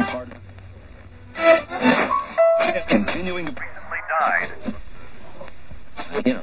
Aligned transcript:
part. 0.00 0.28
Continuing 2.88 3.46
to 3.46 3.52
recently 3.52 3.98
died. 4.20 4.50
you 6.24 6.34
know, 6.34 6.42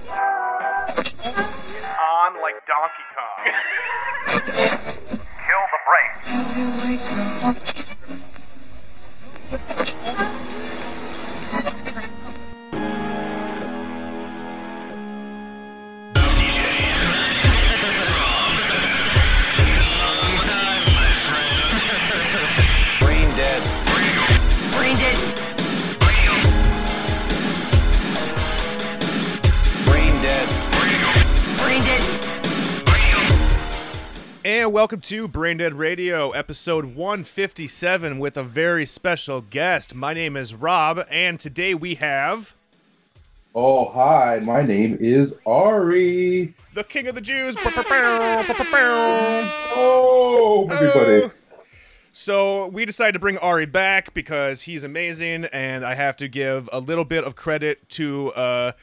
welcome 34.70 35.02
to 35.02 35.28
Brain 35.28 35.58
Dead 35.58 35.74
Radio, 35.74 36.30
episode 36.32 36.96
157, 36.96 38.20
with 38.20 38.38
a 38.38 38.44
very 38.44 38.86
special 38.86 39.42
guest. 39.42 39.96
My 39.96 40.14
name 40.14 40.38
is 40.38 40.54
Rob, 40.54 41.04
and 41.10 41.40
today 41.40 41.74
we 41.74 41.96
have 41.96 42.54
Oh, 43.56 43.90
hi. 43.90 44.40
My 44.44 44.62
name 44.62 44.96
is 45.02 45.34
Ari. 45.46 46.54
the 46.76 46.84
King 46.84 47.08
of 47.08 47.16
the 47.16 47.22
Jews. 47.22 47.56
Oh, 49.76 50.68
everybody. 50.72 51.34
So 52.14 52.68
we 52.68 52.86
decided 52.86 53.14
to 53.14 53.20
bring 53.20 53.40
Ari 53.40 53.66
back 53.66 54.14
because 54.14 54.62
he's 54.64 54.84
amazing, 54.84 55.46
and 55.46 55.84
I 55.84 55.96
have 55.96 56.16
to 56.18 56.28
give 56.28 56.70
a 56.72 56.80
little 56.80 57.06
bit 57.06 57.24
of 57.24 57.36
credit 57.36 57.90
to 57.92 58.32
uh, 58.34 58.74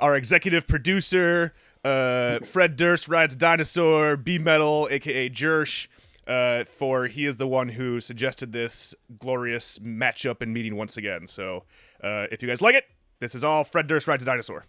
our 0.00 0.16
executive 0.16 0.66
producer, 0.66 1.52
uh, 1.88 2.38
Fred 2.44 2.76
Durst 2.76 3.08
rides 3.08 3.34
dinosaur, 3.34 4.16
B 4.16 4.38
Metal, 4.38 4.88
aka 4.90 5.28
Jersh, 5.30 5.88
uh, 6.26 6.64
for 6.64 7.06
he 7.06 7.24
is 7.24 7.36
the 7.36 7.48
one 7.48 7.70
who 7.70 8.00
suggested 8.00 8.52
this 8.52 8.94
glorious 9.18 9.78
matchup 9.78 10.42
and 10.42 10.52
meeting 10.52 10.76
once 10.76 10.96
again. 10.96 11.26
So 11.26 11.64
uh, 12.02 12.26
if 12.30 12.42
you 12.42 12.48
guys 12.48 12.60
like 12.60 12.74
it, 12.74 12.84
this 13.20 13.34
is 13.34 13.42
all 13.42 13.64
Fred 13.64 13.86
Durst 13.86 14.06
rides 14.06 14.22
a 14.22 14.26
dinosaur. 14.26 14.64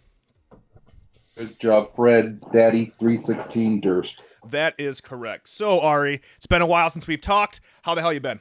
Good 1.36 1.60
job, 1.60 1.94
Fred. 1.94 2.40
Daddy 2.52 2.92
316 2.98 3.80
Durst. 3.80 4.22
That 4.48 4.74
is 4.78 5.00
correct. 5.00 5.48
So 5.48 5.80
Ari, 5.80 6.20
it's 6.36 6.46
been 6.46 6.62
a 6.62 6.66
while 6.66 6.90
since 6.90 7.06
we've 7.06 7.20
talked. 7.20 7.60
How 7.82 7.94
the 7.94 8.00
hell 8.00 8.12
you 8.12 8.20
been? 8.20 8.40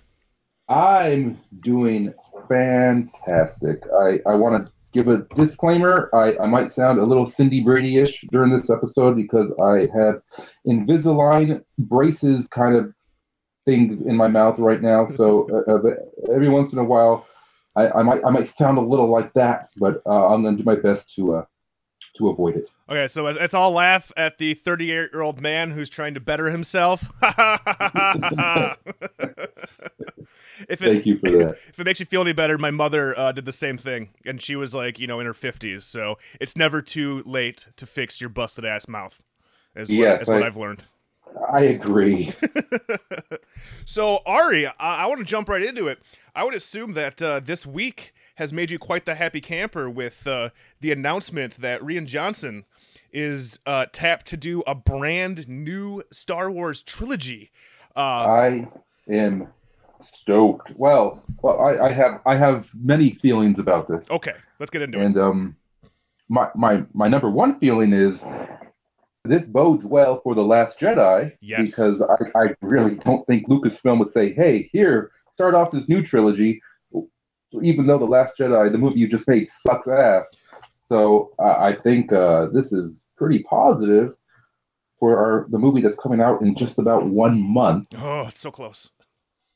I'm 0.70 1.40
doing 1.62 2.14
fantastic. 2.48 3.84
I, 3.92 4.20
I 4.26 4.36
want 4.36 4.66
to 4.66 4.72
give 4.92 5.08
a 5.08 5.26
disclaimer. 5.36 6.10
I, 6.14 6.38
I 6.38 6.48
might 6.48 6.72
sound 6.72 7.00
a 7.00 7.06
little 7.06 7.26
Cindy 7.26 7.62
Brady 7.62 7.98
ish 7.98 8.26
during 8.32 8.56
this 8.56 8.70
episode 8.70 9.16
because 9.16 9.54
I 9.62 9.88
have 9.98 10.22
Invisalign 10.68 11.64
braces 11.78 12.48
kind 12.48 12.76
of 12.76 12.94
things 13.66 14.02
in 14.02 14.16
my 14.16 14.28
mouth 14.28 14.58
right 14.60 14.82
now. 14.82 15.06
So 15.06 15.48
uh, 15.68 15.74
uh, 15.74 16.34
every 16.34 16.50
once 16.50 16.74
in 16.74 16.80
a 16.80 16.84
while, 16.84 17.28
I, 17.76 17.90
I 17.90 18.04
might 18.04 18.22
I 18.26 18.30
might 18.32 18.48
sound 18.48 18.78
a 18.78 18.82
little 18.82 19.10
like 19.10 19.34
that, 19.34 19.70
but 19.78 20.02
uh, 20.06 20.34
I'm 20.34 20.42
going 20.42 20.58
to 20.58 20.64
do 20.64 20.66
my 20.66 20.76
best 20.76 21.14
to 21.16 21.36
uh, 21.36 21.46
to 22.20 22.30
avoid 22.30 22.56
it. 22.56 22.70
Okay, 22.88 23.08
so 23.08 23.24
let's 23.24 23.54
all 23.56 23.72
laugh 23.72 24.12
at 24.16 24.38
the 24.38 24.54
38 24.54 24.88
year 25.12 25.22
old 25.22 25.42
man 25.42 25.72
who's 25.72 25.90
trying 25.90 26.14
to 26.14 26.20
better 26.20 26.52
himself. 26.52 27.10
if 27.24 28.78
it 30.70 30.78
Thank 30.80 31.06
you 31.06 31.18
for 31.18 31.32
that. 31.32 31.58
if 31.70 31.80
it 31.80 31.86
makes 31.86 32.00
you 32.00 32.06
feel 32.06 32.22
any 32.22 32.34
better, 32.34 32.58
my 32.58 32.72
mother 32.72 33.18
uh, 33.18 33.32
did 33.32 33.46
the 33.46 33.54
same 33.54 33.78
thing, 33.78 34.10
and 34.26 34.42
she 34.42 34.56
was 34.56 34.74
like, 34.76 35.00
you 35.00 35.08
know, 35.08 35.20
in 35.20 35.26
her 35.26 35.34
50s. 35.34 35.84
So 35.84 36.18
it's 36.40 36.56
never 36.56 36.82
too 36.82 37.24
late 37.26 37.68
to 37.78 37.86
fix 37.86 38.22
your 38.22 38.30
busted 38.30 38.66
ass 38.66 38.88
mouth. 38.88 39.22
Is 39.76 39.90
what, 39.90 39.96
Yes, 39.96 40.22
is 40.24 40.28
what 40.28 40.44
I- 40.44 40.48
I've 40.48 40.58
learned. 40.58 40.84
I 41.52 41.62
agree. 41.62 42.34
So 43.86 44.20
Ari, 44.26 44.68
I, 44.68 44.74
I 44.80 45.06
want 45.08 45.20
to 45.20 45.26
jump 45.26 45.50
right 45.50 45.64
into 45.64 45.88
it. 45.88 46.00
I 46.36 46.44
would 46.44 46.54
assume 46.54 46.94
that 46.94 47.22
uh, 47.22 47.40
this 47.40 47.66
week 47.66 48.14
has 48.40 48.54
made 48.54 48.72
you 48.72 48.80
quite 48.80 49.06
the 49.06 49.16
happy 49.16 49.42
camper 49.42 49.90
with 49.90 50.26
uh, 50.26 50.50
the 50.80 50.94
announcement 50.94 51.58
that 51.58 51.82
Rian 51.82 52.06
Johnson 52.06 52.64
is 53.12 53.60
uh, 53.66 53.86
tapped 53.92 54.26
to 54.28 54.38
do 54.38 54.64
a 54.66 54.74
brand 54.74 55.48
new 55.50 56.02
Star 56.10 56.50
Wars 56.50 56.82
trilogy. 56.82 57.52
Uh, 57.98 58.00
I 58.00 58.68
am 59.10 59.50
stoked. 60.00 60.72
Well, 60.78 61.22
well 61.42 61.60
I, 61.60 61.88
I 61.88 61.92
have 61.92 62.22
I 62.26 62.36
have 62.38 62.70
many 62.74 63.12
feelings 63.12 63.60
about 63.60 63.90
this, 63.90 64.10
okay, 64.10 64.36
let's 64.58 64.72
get 64.72 64.84
into 64.84 65.00
it. 65.00 65.06
and 65.06 65.18
um, 65.18 65.58
my 66.30 66.48
my 66.56 66.86
my 66.94 67.10
number 67.10 67.30
one 67.30 67.60
feeling 67.60 67.92
is 67.92 68.24
this 69.26 69.46
bodes 69.48 69.84
well 69.84 70.22
for 70.22 70.34
the 70.34 70.46
Last 70.46 70.80
Jedi. 70.80 71.34
Yes. 71.42 71.72
because 71.72 72.02
I, 72.02 72.40
I 72.40 72.56
really 72.62 72.96
don't 72.96 73.28
think 73.28 73.50
Lucasfilm 73.50 74.00
would 74.00 74.12
say, 74.12 74.32
"Hey, 74.32 74.70
here, 74.72 75.12
start 75.28 75.56
off 75.56 75.72
this 75.72 75.90
new 75.90 76.02
trilogy," 76.02 76.62
even 77.62 77.88
though 77.88 77.98
the 77.98 78.06
Last 78.06 78.34
Jedi, 78.38 78.72
the 78.72 78.78
movie 78.78 79.00
you 79.00 79.08
just 79.08 79.28
made, 79.28 79.50
sucks 79.50 79.88
ass. 79.88 80.28
So 80.82 81.32
uh, 81.40 81.56
I 81.58 81.76
think 81.76 82.12
uh, 82.12 82.48
this 82.48 82.72
is 82.72 83.06
pretty 83.16 83.44
positive 83.44 84.16
for 84.96 85.18
our 85.18 85.48
the 85.50 85.60
movie 85.60 85.82
that's 85.82 85.96
coming 85.96 86.20
out 86.20 86.42
in 86.42 86.56
just 86.56 86.80
about 86.80 87.06
one 87.06 87.42
month. 87.42 87.88
Oh, 87.98 88.28
it's 88.28 88.40
so 88.40 88.52
close. 88.52 88.90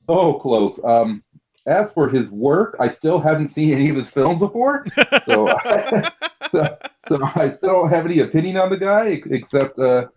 Oh, 0.07 0.35
close. 0.35 0.79
Um, 0.83 1.23
as 1.65 1.93
for 1.93 2.09
his 2.09 2.29
work, 2.29 2.75
I 2.79 2.87
still 2.87 3.19
haven't 3.19 3.49
seen 3.49 3.73
any 3.73 3.89
of 3.89 3.95
his 3.95 4.11
films 4.11 4.39
before, 4.39 4.85
so 5.25 5.47
so, 6.51 6.77
so 7.05 7.19
I 7.35 7.49
still 7.49 7.69
don't 7.69 7.89
have 7.89 8.05
any 8.05 8.19
opinion 8.19 8.57
on 8.57 8.69
the 8.69 8.77
guy 8.77 9.21
except 9.29 9.79
uh, 9.79 10.07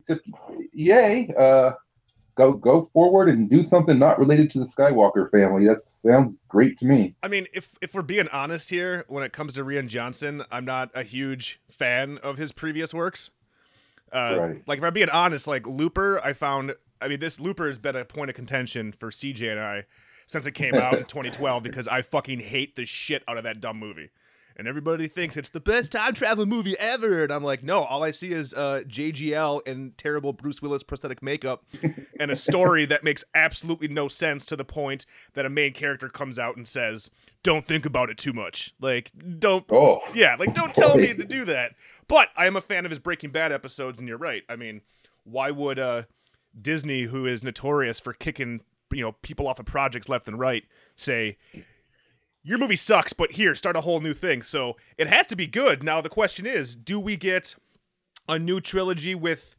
except 0.00 0.26
yay, 0.72 1.32
uh, 1.38 1.72
go 2.34 2.52
go 2.52 2.82
forward 2.82 3.28
and 3.28 3.48
do 3.48 3.62
something 3.62 3.98
not 3.98 4.18
related 4.18 4.50
to 4.50 4.58
the 4.58 4.64
Skywalker 4.64 5.30
family. 5.30 5.66
That 5.66 5.84
sounds 5.84 6.38
great 6.48 6.78
to 6.78 6.86
me. 6.86 7.14
I 7.22 7.28
mean, 7.28 7.46
if 7.52 7.76
if 7.80 7.94
we're 7.94 8.02
being 8.02 8.28
honest 8.28 8.70
here, 8.70 9.04
when 9.08 9.22
it 9.22 9.32
comes 9.32 9.54
to 9.54 9.64
Rian 9.64 9.88
Johnson, 9.88 10.44
I'm 10.50 10.64
not 10.64 10.90
a 10.94 11.02
huge 11.02 11.60
fan 11.70 12.18
of 12.18 12.38
his 12.38 12.52
previous 12.52 12.92
works. 12.94 13.30
Uh, 14.12 14.36
Right. 14.40 14.62
Like 14.66 14.78
if 14.78 14.84
I'm 14.84 14.92
being 14.92 15.10
honest, 15.10 15.46
like 15.46 15.66
Looper, 15.66 16.20
I 16.24 16.32
found. 16.32 16.74
I 17.00 17.08
mean, 17.08 17.18
this 17.18 17.40
Looper 17.40 17.66
has 17.66 17.78
been 17.78 17.96
a 17.96 18.04
point 18.04 18.30
of 18.30 18.36
contention 18.36 18.92
for 18.92 19.10
CJ 19.10 19.50
and 19.50 19.60
I 19.60 19.84
since 20.26 20.46
it 20.46 20.52
came 20.52 20.74
out 20.74 20.94
in 20.94 21.04
2012 21.06 21.62
because 21.62 21.88
I 21.88 22.02
fucking 22.02 22.40
hate 22.40 22.76
the 22.76 22.86
shit 22.86 23.24
out 23.26 23.36
of 23.36 23.42
that 23.44 23.60
dumb 23.60 23.78
movie. 23.78 24.10
And 24.56 24.68
everybody 24.68 25.08
thinks 25.08 25.36
it's 25.36 25.48
the 25.48 25.60
best 25.60 25.92
time 25.92 26.14
travel 26.14 26.46
movie 26.46 26.76
ever, 26.78 27.22
and 27.22 27.32
I'm 27.32 27.42
like, 27.42 27.62
no. 27.62 27.82
All 27.82 28.02
I 28.02 28.10
see 28.10 28.32
is 28.32 28.52
uh, 28.54 28.82
JGL 28.86 29.66
and 29.66 29.96
terrible 29.96 30.32
Bruce 30.32 30.60
Willis 30.60 30.82
prosthetic 30.82 31.22
makeup, 31.22 31.64
and 32.20 32.30
a 32.30 32.36
story 32.36 32.84
that 32.86 33.04
makes 33.04 33.24
absolutely 33.34 33.88
no 33.88 34.08
sense 34.08 34.44
to 34.46 34.56
the 34.56 34.64
point 34.64 35.06
that 35.34 35.46
a 35.46 35.50
main 35.50 35.72
character 35.72 36.08
comes 36.08 36.38
out 36.38 36.56
and 36.56 36.66
says, 36.68 37.10
"Don't 37.42 37.66
think 37.66 37.86
about 37.86 38.10
it 38.10 38.18
too 38.18 38.32
much." 38.32 38.74
Like, 38.80 39.10
don't 39.38 39.64
Oh, 39.70 40.00
yeah, 40.14 40.36
like 40.38 40.54
don't 40.54 40.74
tell 40.74 40.96
me 40.96 41.14
to 41.14 41.24
do 41.24 41.44
that. 41.46 41.74
But 42.08 42.28
I 42.36 42.46
am 42.46 42.56
a 42.56 42.60
fan 42.60 42.84
of 42.84 42.90
his 42.90 42.98
Breaking 42.98 43.30
Bad 43.30 43.52
episodes, 43.52 43.98
and 43.98 44.06
you're 44.06 44.18
right. 44.18 44.42
I 44.48 44.56
mean, 44.56 44.82
why 45.24 45.50
would 45.50 45.78
uh, 45.78 46.02
Disney, 46.60 47.04
who 47.04 47.26
is 47.26 47.42
notorious 47.42 48.00
for 48.00 48.12
kicking 48.12 48.60
you 48.92 49.02
know 49.02 49.12
people 49.22 49.48
off 49.48 49.58
of 49.58 49.66
projects 49.66 50.08
left 50.08 50.28
and 50.28 50.38
right, 50.38 50.64
say 50.96 51.38
your 52.42 52.58
movie 52.58 52.76
sucks, 52.76 53.12
but 53.12 53.32
here 53.32 53.54
start 53.54 53.76
a 53.76 53.82
whole 53.82 54.00
new 54.00 54.14
thing? 54.14 54.42
So 54.42 54.76
it 54.98 55.08
has 55.08 55.26
to 55.28 55.36
be 55.36 55.46
good. 55.46 55.82
Now 55.82 56.00
the 56.00 56.08
question 56.08 56.46
is, 56.46 56.74
do 56.74 56.98
we 56.98 57.16
get 57.16 57.54
a 58.28 58.38
new 58.38 58.60
trilogy 58.60 59.14
with? 59.14 59.56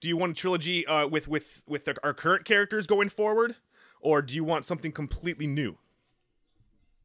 Do 0.00 0.08
you 0.08 0.16
want 0.16 0.32
a 0.32 0.34
trilogy 0.34 0.86
uh, 0.86 1.06
with 1.06 1.28
with 1.28 1.62
with 1.66 1.88
our 2.02 2.14
current 2.14 2.44
characters 2.44 2.86
going 2.86 3.10
forward, 3.10 3.56
or 4.00 4.22
do 4.22 4.34
you 4.34 4.44
want 4.44 4.64
something 4.64 4.92
completely 4.92 5.46
new? 5.46 5.76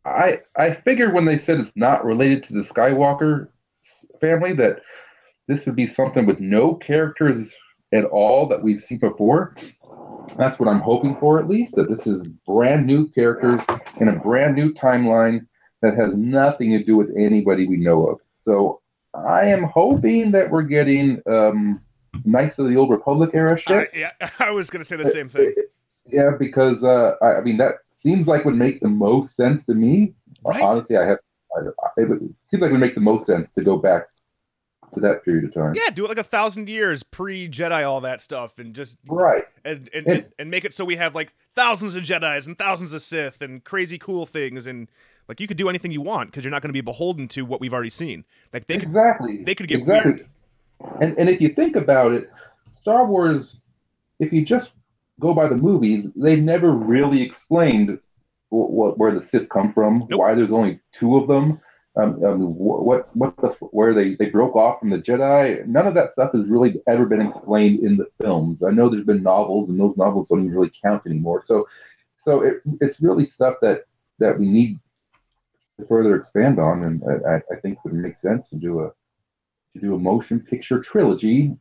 I 0.05 0.41
I 0.55 0.71
figured 0.71 1.13
when 1.13 1.25
they 1.25 1.37
said 1.37 1.59
it's 1.59 1.75
not 1.75 2.05
related 2.05 2.43
to 2.43 2.53
the 2.53 2.61
Skywalker 2.61 3.49
family 4.19 4.53
that 4.53 4.81
this 5.47 5.65
would 5.65 5.75
be 5.75 5.87
something 5.87 6.25
with 6.25 6.39
no 6.39 6.75
characters 6.75 7.55
at 7.93 8.05
all 8.05 8.47
that 8.47 8.63
we've 8.63 8.81
seen 8.81 8.97
before. 8.97 9.55
That's 10.37 10.59
what 10.59 10.69
I'm 10.69 10.81
hoping 10.81 11.15
for, 11.17 11.39
at 11.39 11.47
least. 11.47 11.75
That 11.75 11.89
this 11.89 12.07
is 12.07 12.27
brand 12.47 12.85
new 12.85 13.07
characters 13.07 13.61
in 13.97 14.07
a 14.07 14.13
brand 14.13 14.55
new 14.55 14.73
timeline 14.73 15.47
that 15.81 15.95
has 15.95 16.17
nothing 16.17 16.71
to 16.71 16.83
do 16.83 16.97
with 16.97 17.09
anybody 17.17 17.67
we 17.67 17.77
know 17.77 18.07
of. 18.07 18.21
So 18.33 18.81
I 19.13 19.45
am 19.45 19.63
hoping 19.63 20.31
that 20.31 20.49
we're 20.49 20.63
getting 20.63 21.21
um, 21.27 21.81
Knights 22.23 22.59
of 22.59 22.67
the 22.67 22.75
Old 22.75 22.89
Republic 22.89 23.31
era 23.33 23.53
I, 23.53 23.55
shit. 23.55 23.91
yeah, 23.93 24.11
I 24.39 24.51
was 24.51 24.69
gonna 24.69 24.85
say 24.85 24.95
the 24.95 25.07
same 25.07 25.29
thing. 25.29 25.53
Yeah, 26.05 26.31
because 26.37 26.83
uh, 26.83 27.15
I, 27.21 27.37
I 27.37 27.41
mean 27.41 27.57
that 27.57 27.75
seems 27.89 28.27
like 28.27 28.45
would 28.45 28.55
make 28.55 28.79
the 28.79 28.89
most 28.89 29.35
sense 29.35 29.65
to 29.65 29.73
me. 29.73 30.13
Right. 30.43 30.61
Honestly, 30.61 30.97
I 30.97 31.05
have. 31.05 31.17
I, 31.57 31.61
it 31.97 32.19
seems 32.43 32.61
like 32.61 32.69
it 32.69 32.73
would 32.73 32.81
make 32.81 32.95
the 32.95 33.01
most 33.01 33.25
sense 33.25 33.49
to 33.51 33.63
go 33.63 33.77
back 33.77 34.07
to 34.95 34.99
that 35.01 35.23
period 35.23 35.45
of 35.45 35.53
time. 35.53 35.73
Yeah, 35.75 35.89
do 35.93 36.05
it 36.05 36.09
like 36.09 36.17
a 36.17 36.23
thousand 36.23 36.67
years 36.67 37.03
pre 37.03 37.47
Jedi, 37.49 37.87
all 37.87 38.01
that 38.01 38.19
stuff, 38.21 38.57
and 38.59 38.73
just 38.73 38.97
Right. 39.07 39.43
and 39.63 39.89
and, 39.93 40.07
And- 40.07 40.25
and 40.39 40.49
make 40.51 40.65
it 40.65 40.73
so 40.73 40.83
we 40.83 40.95
have 40.95 41.13
like 41.15 41.33
thousands 41.53 41.95
of 41.95 42.03
Jedi's 42.03 42.47
and 42.47 42.57
thousands 42.57 42.93
of 42.93 43.01
Sith 43.01 43.41
and 43.41 43.63
crazy 43.63 43.97
cool 43.97 44.25
things 44.25 44.65
and 44.67 44.89
like 45.27 45.39
you 45.39 45.47
could 45.47 45.57
do 45.57 45.69
anything 45.69 45.91
you 45.91 46.01
want 46.01 46.29
because 46.31 46.43
you're 46.43 46.51
not 46.51 46.61
going 46.61 46.69
to 46.69 46.73
be 46.73 46.81
beholden 46.81 47.27
to 47.29 47.43
what 47.45 47.59
we've 47.61 47.73
already 47.73 47.89
seen. 47.89 48.25
Like 48.53 48.67
they 48.67 48.75
could 48.75 48.83
exactly. 48.83 49.43
they 49.43 49.55
could 49.55 49.67
get 49.67 49.79
exactly. 49.79 50.11
weird. 50.13 50.29
And 51.01 51.17
and 51.17 51.29
if 51.29 51.39
you 51.41 51.49
think 51.49 51.75
about 51.75 52.13
it, 52.13 52.29
Star 52.69 53.05
Wars, 53.05 53.59
if 54.19 54.31
you 54.33 54.43
just 54.45 54.73
go 55.19 55.33
by 55.33 55.47
the 55.47 55.55
movies, 55.55 56.07
they've 56.15 56.41
never 56.43 56.71
really 56.71 57.21
explained 57.21 57.97
what, 58.49 58.71
what 58.71 58.97
where 58.97 59.11
the 59.13 59.21
Sith 59.21 59.49
come 59.49 59.71
from, 59.71 60.05
Nope. 60.09 60.19
why 60.19 60.35
there's 60.35 60.51
only 60.51 60.79
two 60.91 61.15
of 61.17 61.27
them, 61.27 61.59
um, 61.97 62.23
um, 62.25 62.41
wh- 62.53 62.83
what 62.85 63.15
what 63.15 63.35
the 63.37 63.49
where 63.71 63.93
they 63.93 64.15
they 64.15 64.29
broke 64.29 64.55
off 64.55 64.79
from 64.79 64.89
the 64.89 64.97
Jedi. 64.97 65.65
None 65.65 65.87
of 65.87 65.93
that 65.95 66.11
stuff 66.11 66.33
has 66.33 66.47
really 66.47 66.75
ever 66.87 67.05
been 67.05 67.21
explained 67.21 67.79
in 67.79 67.97
the 67.97 68.07
films. 68.21 68.63
I 68.63 68.71
know 68.71 68.89
there's 68.89 69.05
been 69.05 69.23
novels, 69.23 69.69
and 69.69 69.79
those 69.79 69.97
novels 69.97 70.27
don't 70.27 70.41
even 70.43 70.53
really 70.55 70.71
count 70.83 71.05
anymore. 71.05 71.41
So 71.45 71.67
so 72.17 72.41
it, 72.41 72.55
it's 72.81 73.01
really 73.01 73.25
stuff 73.25 73.55
that 73.61 73.85
that 74.19 74.37
we 74.39 74.47
need 74.47 74.79
to 75.79 75.85
further 75.85 76.15
expand 76.15 76.59
on, 76.59 76.83
and 76.83 77.03
I, 77.25 77.35
I- 77.35 77.41
I 77.53 77.59
think 77.61 77.83
would 77.83 77.93
make 77.93 78.15
sense 78.17 78.49
to 78.49 78.55
do 78.55 78.81
a 78.81 78.91
to 79.73 79.79
do 79.81 79.95
a 79.95 79.99
motion 79.99 80.39
picture 80.39 80.79
trilogy 80.81 81.55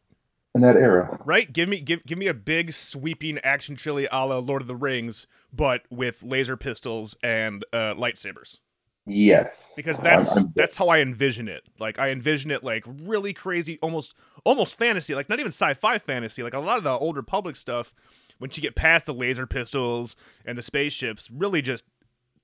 in 0.56 0.60
that 0.60 0.76
era. 0.76 1.18
right? 1.24 1.52
Give 1.52 1.68
me 1.68 1.80
give 1.80 2.04
give 2.06 2.18
me 2.18 2.28
a 2.28 2.34
big 2.34 2.72
sweeping 2.72 3.38
action 3.44 3.74
trilogy 3.76 4.06
a 4.12 4.24
la 4.24 4.38
Lord 4.38 4.62
of 4.62 4.68
the 4.68 4.76
Rings, 4.76 5.26
but 5.52 5.82
with 5.90 6.22
laser 6.22 6.56
pistols 6.56 7.16
and 7.22 7.64
uh, 7.72 7.94
lightsabers. 7.94 8.58
Yes, 9.06 9.72
Because 9.76 9.98
I'm- 9.98 10.04
that's 10.04 10.36
I'm- 10.36 10.52
that's 10.56 10.76
how 10.78 10.88
I 10.88 11.00
envision 11.00 11.46
it. 11.48 11.64
Like 11.78 11.98
I 11.98 12.08
envision 12.10 12.50
it 12.50 12.64
like 12.64 12.84
really 12.86 13.32
crazy, 13.34 13.78
almost 13.82 14.14
almost 14.44 14.78
fantasy, 14.78 15.14
like 15.14 15.28
not 15.28 15.40
even 15.40 15.52
sci-fi 15.52 15.98
fantasy. 15.98 16.42
Like 16.42 16.54
a 16.54 16.58
lot 16.58 16.78
of 16.78 16.84
the 16.84 16.90
older 16.90 17.20
Republic 17.20 17.56
stuff, 17.56 17.92
once 18.40 18.56
you 18.56 18.62
get 18.62 18.74
past 18.74 19.04
the 19.06 19.12
laser 19.14 19.46
pistols 19.46 20.16
and 20.46 20.56
the 20.56 20.62
spaceships, 20.62 21.30
really 21.30 21.60
just 21.60 21.84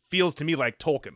feels 0.03 0.35
to 0.35 0.45
me 0.45 0.55
like 0.55 0.79
Tolkien. 0.79 1.15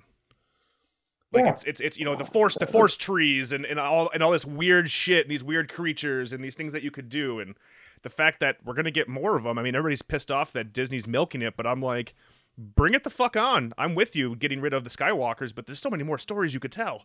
Like 1.30 1.44
Yeah. 1.44 1.50
it's 1.52 1.64
it's 1.64 1.80
it's 1.82 1.98
you 1.98 2.04
know 2.06 2.14
the 2.16 2.24
force 2.24 2.54
the 2.54 2.66
force 2.66 2.96
trees 2.96 3.52
and, 3.52 3.66
and 3.66 3.78
all 3.78 4.08
and 4.14 4.22
all 4.22 4.30
this 4.30 4.46
weird 4.46 4.88
shit 4.88 5.22
and 5.26 5.30
these 5.30 5.44
weird 5.44 5.70
creatures 5.70 6.32
and 6.32 6.42
these 6.42 6.54
things 6.54 6.72
that 6.72 6.82
you 6.82 6.90
could 6.90 7.08
do 7.10 7.38
and 7.40 7.54
the 8.02 8.08
fact 8.10 8.40
that 8.40 8.58
we're 8.64 8.74
gonna 8.74 8.90
get 8.90 9.08
more 9.08 9.36
of 9.36 9.44
them. 9.44 9.58
I 9.58 9.62
mean, 9.62 9.74
everybody's 9.74 10.02
pissed 10.02 10.30
off 10.30 10.52
that 10.52 10.72
Disney's 10.72 11.06
milking 11.08 11.42
it, 11.42 11.54
but 11.56 11.66
I'm 11.66 11.80
like, 11.82 12.14
bring 12.58 12.94
it 12.94 13.04
the 13.04 13.10
fuck 13.10 13.36
on. 13.36 13.72
I'm 13.78 13.94
with 13.94 14.14
you 14.16 14.36
getting 14.36 14.60
rid 14.60 14.72
of 14.74 14.84
the 14.84 14.90
Skywalkers, 14.90 15.54
but 15.54 15.66
there's 15.66 15.80
so 15.80 15.90
many 15.90 16.04
more 16.04 16.18
stories 16.18 16.54
you 16.54 16.60
could 16.60 16.72
tell. 16.72 17.04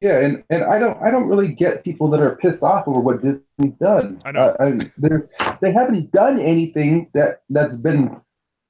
Yeah, 0.00 0.20
and, 0.20 0.44
and 0.48 0.62
I 0.62 0.78
don't 0.78 0.96
I 1.02 1.10
don't 1.10 1.26
really 1.26 1.48
get 1.48 1.82
people 1.82 2.08
that 2.10 2.20
are 2.20 2.36
pissed 2.36 2.62
off 2.62 2.86
over 2.86 3.00
what 3.00 3.20
Disney's 3.20 3.76
done. 3.78 4.20
I 4.24 4.30
know. 4.30 4.40
Uh, 4.42 4.56
I, 4.80 4.86
there's 4.96 5.28
they 5.60 5.72
haven't 5.72 6.12
done 6.12 6.38
anything 6.38 7.10
that 7.14 7.42
that's 7.50 7.74
been 7.74 8.20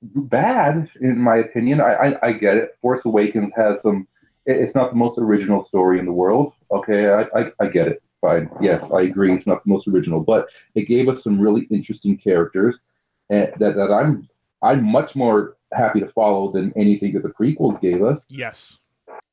bad 0.03 0.89
in 1.03 1.19
my 1.19 1.37
opinion. 1.37 1.81
I, 1.83 1.93
I 1.93 2.29
I 2.29 2.33
get 2.33 2.57
it. 2.57 2.79
Force 2.81 3.05
Awakens 3.05 3.53
has 3.57 3.83
some. 3.83 4.09
it- 4.47 4.57
It's 4.57 4.75
not 4.75 4.89
the 4.89 4.97
most 4.97 5.19
original 5.19 5.63
story 5.63 5.99
in 5.99 6.07
the 6.07 6.13
world. 6.13 6.55
Okay, 6.71 7.11
I 7.11 7.23
I, 7.39 7.53
I 7.61 7.67
get 7.69 7.89
it. 7.89 8.03
Fine. 8.23 8.51
Yes, 8.63 8.91
I 8.91 9.03
agree. 9.03 9.33
It's 9.35 9.47
not 9.47 9.63
the 9.65 9.71
most 9.71 9.87
original, 9.87 10.21
but 10.21 10.49
it 10.75 10.89
gave 10.89 11.11
us 11.11 11.23
some 11.23 11.39
really 11.39 11.69
interesting 11.71 12.17
characters, 12.17 12.81
and 13.29 13.53
that 13.59 13.77
that 13.77 13.93
I'm 13.93 14.27
I'm 14.63 14.83
much 14.83 15.15
more 15.15 15.58
happy 15.73 16.01
to 16.01 16.09
follow 16.09 16.51
than 16.51 16.73
anything 16.77 17.13
that 17.15 17.23
the 17.23 17.31
prequels 17.31 17.81
gave 17.81 18.03
us. 18.03 18.25
Yes. 18.29 18.79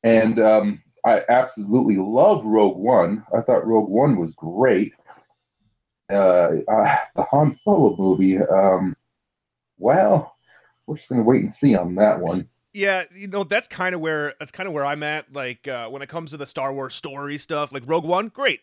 And 0.04 0.40
um, 0.40 0.82
I 1.06 1.22
absolutely 1.30 1.98
loved 1.98 2.46
Rogue 2.46 2.78
One. 2.78 3.24
I 3.36 3.42
thought 3.42 3.66
Rogue 3.66 3.90
One 3.90 4.18
was 4.18 4.34
great. 4.34 4.94
Uh, 6.12 6.58
uh, 6.68 6.96
the 7.16 7.24
Han 7.24 7.56
Solo 7.56 7.96
movie, 7.98 8.38
um, 8.38 8.96
well, 9.78 10.36
we're 10.88 10.96
just 10.96 11.10
gonna 11.10 11.24
wait 11.24 11.42
and 11.42 11.52
see 11.52 11.76
on 11.76 11.96
that 11.96 12.20
one. 12.20 12.42
Yeah, 12.74 13.06
you 13.16 13.28
know 13.28 13.44
that's 13.44 13.68
kind 13.68 13.96
of 13.96 14.02
where 14.02 14.34
that's 14.40 14.52
kind 14.52 14.68
of 14.68 14.74
where 14.74 14.86
I'm 14.86 15.02
at. 15.02 15.34
Like 15.34 15.68
uh, 15.68 15.90
when 15.90 16.02
it 16.02 16.10
comes 16.10 16.32
to 16.32 16.38
the 16.38 16.46
Star 16.46 16.74
Wars 16.74 16.94
story 16.94 17.38
stuff, 17.38 17.72
like 17.72 17.84
Rogue 17.86 18.06
One, 18.06 18.28
great. 18.28 18.62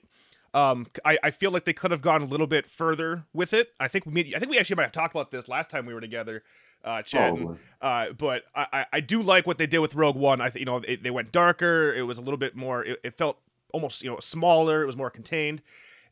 Um, 0.55 0.87
I, 1.05 1.19
I 1.23 1.31
feel 1.31 1.51
like 1.51 1.65
they 1.65 1.73
could 1.73 1.93
have 1.93 2.03
gone 2.03 2.21
a 2.21 2.27
little 2.27 2.47
bit 2.47 2.71
further 2.71 3.25
with 3.33 3.55
it. 3.55 3.71
I 3.81 3.89
think 3.89 4.05
we 4.07 4.35
I 4.35 4.39
think 4.39 4.51
we 4.51 4.59
actually 4.59 4.77
might 4.77 4.83
have 4.85 4.93
talked 4.93 5.15
about 5.15 5.31
this 5.31 5.49
last 5.49 5.71
time 5.71 5.87
we 5.87 5.95
were 5.95 6.01
together, 6.01 6.43
uh, 6.85 7.03
chatting. 7.03 7.59
Uh, 7.81 8.13
but 8.13 8.45
I, 8.55 8.87
I, 8.93 9.01
do 9.01 9.23
like 9.23 9.47
what 9.47 9.59
they 9.59 9.67
did 9.67 9.79
with 9.81 9.95
Rogue 9.95 10.17
One. 10.17 10.41
I 10.41 10.51
think 10.51 10.61
you 10.61 10.67
know 10.67 10.83
it, 10.87 11.03
they 11.03 11.11
went 11.11 11.33
darker. 11.33 11.93
It 11.93 12.03
was 12.03 12.19
a 12.19 12.23
little 12.23 12.39
bit 12.39 12.55
more. 12.55 12.85
It, 12.85 13.01
it 13.03 13.19
felt 13.19 13.39
almost 13.73 14.03
you 14.03 14.11
know 14.11 14.19
smaller. 14.21 14.83
It 14.83 14.87
was 14.87 14.97
more 14.97 15.11
contained. 15.11 15.63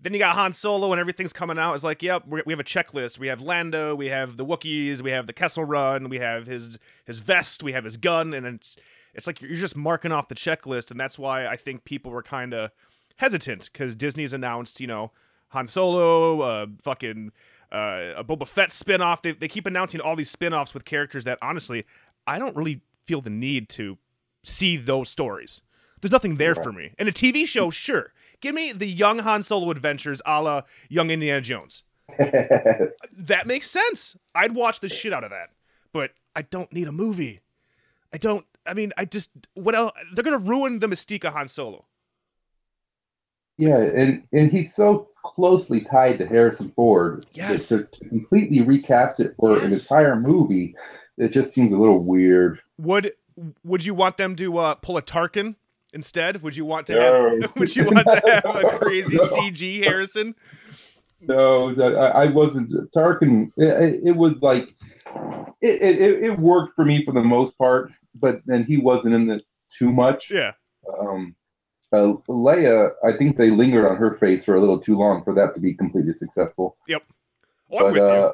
Then 0.03 0.15
you 0.15 0.19
got 0.19 0.35
Han 0.35 0.53
Solo 0.53 0.93
and 0.93 1.01
everything's 1.01 1.33
coming 1.33 1.59
out. 1.59 1.75
It's 1.75 1.85
like, 1.85 2.03
yep, 2.03 2.27
we 2.27 2.43
we 2.47 2.53
have 2.53 2.61
a 2.61 2.65
checklist. 2.65 3.19
We 3.19 3.29
have 3.29 3.41
Lando, 3.41 3.95
we 3.95 4.07
have 4.07 4.37
the 4.37 4.47
Wookiees, 4.47 5.03
we 5.03 5.11
have 5.11 5.27
the 5.27 5.33
Kessel 5.33 5.65
Run, 5.65 6.09
we 6.09 6.19
have 6.19 6.47
his 6.47 6.79
his 7.05 7.21
vest, 7.21 7.63
we 7.63 7.73
have 7.73 7.85
his 7.85 7.97
gun, 7.97 8.33
and 8.33 8.47
it's 8.47 8.77
it's 9.15 9.27
like 9.27 9.43
you're 9.43 9.57
just 9.57 9.77
marking 9.77 10.13
off 10.13 10.29
the 10.29 10.35
checklist, 10.35 10.91
and 10.91 10.99
that's 10.99 11.19
why 11.19 11.47
I 11.47 11.57
think 11.57 11.85
people 11.85 12.11
were 12.11 12.23
kind 12.23 12.55
of 12.55 12.71
hesitant 13.17 13.69
because 13.73 13.95
Disney's 13.95 14.33
announced, 14.33 14.81
you 14.81 14.87
know, 14.87 15.13
Han 15.49 15.69
Solo, 15.69 16.41
uh, 16.41 16.67
fucking 16.83 17.33
uh, 17.73 18.15
a 18.17 18.25
Boba 18.25 18.47
Fett 18.47 18.71
spinoff. 18.71 19.23
They 19.23 19.33
they 19.33 19.49
keep 19.49 19.67
announcing 19.67 20.01
all 20.01 20.17
these 20.17 20.31
spin-offs 20.31 20.75
with 20.75 20.85
characters 20.85 21.25
that 21.25 21.39
honestly 21.41 21.85
I 22.27 22.39
don't 22.39 22.57
really 22.57 22.81
feel 23.07 23.21
the 23.21 23.31
need 23.31 23.69
to 23.71 23.99
see 24.45 24.77
those 24.77 25.09
stories. 25.09 25.63
There's 26.01 26.13
nothing 26.13 26.37
there 26.37 26.55
for 26.55 26.73
me. 26.73 26.93
In 26.99 27.09
a 27.09 27.13
TV 27.13 27.47
show, 27.47 27.71
sure. 27.87 28.13
Give 28.41 28.55
me 28.55 28.73
the 28.73 28.87
young 28.87 29.19
Han 29.19 29.43
Solo 29.43 29.71
adventures 29.71 30.23
a 30.25 30.41
la 30.43 30.63
Young 30.89 31.11
Indiana 31.11 31.41
Jones. 31.41 31.83
That 33.13 33.47
makes 33.47 33.71
sense. 33.71 34.17
I'd 34.35 34.55
watch 34.55 34.81
the 34.81 34.89
shit 34.89 35.13
out 35.13 35.25
of 35.25 35.31
that. 35.31 35.51
But 35.93 36.13
I 36.35 36.43
don't 36.43 36.73
need 36.73 36.89
a 36.89 36.93
movie. 36.93 37.41
I 38.13 38.17
don't. 38.17 38.47
I 38.67 38.75
mean, 38.75 38.93
I 38.97 39.05
just. 39.05 39.31
What 39.55 39.75
else? 39.75 39.93
They're 40.13 40.25
going 40.25 40.39
to 40.39 40.45
ruin 40.45 40.79
the 40.79 40.87
mystique 40.89 41.25
of 41.25 41.35
Han 41.35 41.49
Solo. 41.49 41.85
Yeah, 43.61 43.79
and 43.79 44.23
and 44.33 44.51
he's 44.51 44.75
so 44.75 45.09
closely 45.25 45.83
tied 45.83 46.19
to 46.19 46.27
Harrison 46.27 46.71
Ford. 46.75 47.27
Yes. 47.35 47.69
To, 47.69 47.85
to 47.85 48.09
completely 48.09 48.63
recast 48.63 49.21
it 49.21 49.37
for 49.37 49.59
an 49.59 49.73
entire 49.73 50.17
movie, 50.19 50.75
it 51.19 51.29
just 51.29 51.53
seems 51.53 51.73
a 51.73 51.77
little 51.79 52.03
weird. 52.03 52.61
Would 52.79 53.13
Would 53.65 53.85
you 53.85 53.95
want 53.95 54.17
them 54.17 54.35
to 54.37 54.59
uh, 54.59 54.75
pull 54.77 54.97
a 54.97 55.03
Tarkin 55.03 55.57
instead? 55.93 56.43
Would 56.43 56.57
you 56.57 56.65
want 56.65 56.87
to 56.89 56.95
No. 56.95 57.39
have? 57.41 57.53
Would 57.57 57.77
you 57.77 57.85
want 57.85 58.07
to 58.09 58.43
have 58.45 58.57
a 58.65 58.79
crazy 58.79 59.17
No. 59.19 59.25
CG 59.25 59.85
Harrison? 59.85 60.35
No, 61.21 61.75
that 61.75 61.97
I, 61.97 62.25
I 62.25 62.27
wasn't. 62.29 62.73
Tarkin, 62.97 63.53
it, 63.59 64.01
it 64.05 64.17
was 64.17 64.41
like 64.43 64.75
it, 65.61 65.83
it, 65.83 66.23
it 66.25 66.39
worked 66.39 66.75
for 66.75 66.85
me 66.87 67.05
for 67.05 67.13
the 67.13 67.23
most 67.23 67.59
part, 67.59 67.93
but 68.15 68.41
then 68.47 68.65
he 68.65 68.79
wasn't 68.79 69.15
in 69.15 69.29
it 69.31 69.43
too 69.77 69.93
much. 69.93 70.31
Yeah. 70.31 70.53
Um, 70.99 71.37
uh, 71.93 72.15
Leia, 72.29 72.91
I 73.05 73.17
think 73.17 73.37
they 73.37 73.51
lingered 73.51 73.87
on 73.87 73.97
her 73.97 74.15
face 74.15 74.45
for 74.45 74.55
a 74.55 74.61
little 74.61 74.79
too 74.79 74.97
long 74.97 75.25
for 75.25 75.35
that 75.35 75.55
to 75.55 75.61
be 75.61 75.75
completely 75.75 76.13
successful. 76.13 76.77
Oh, 77.71 77.79
I'm 77.79 77.83
But 77.85 77.93
with 77.93 78.03
uh, 78.03 78.33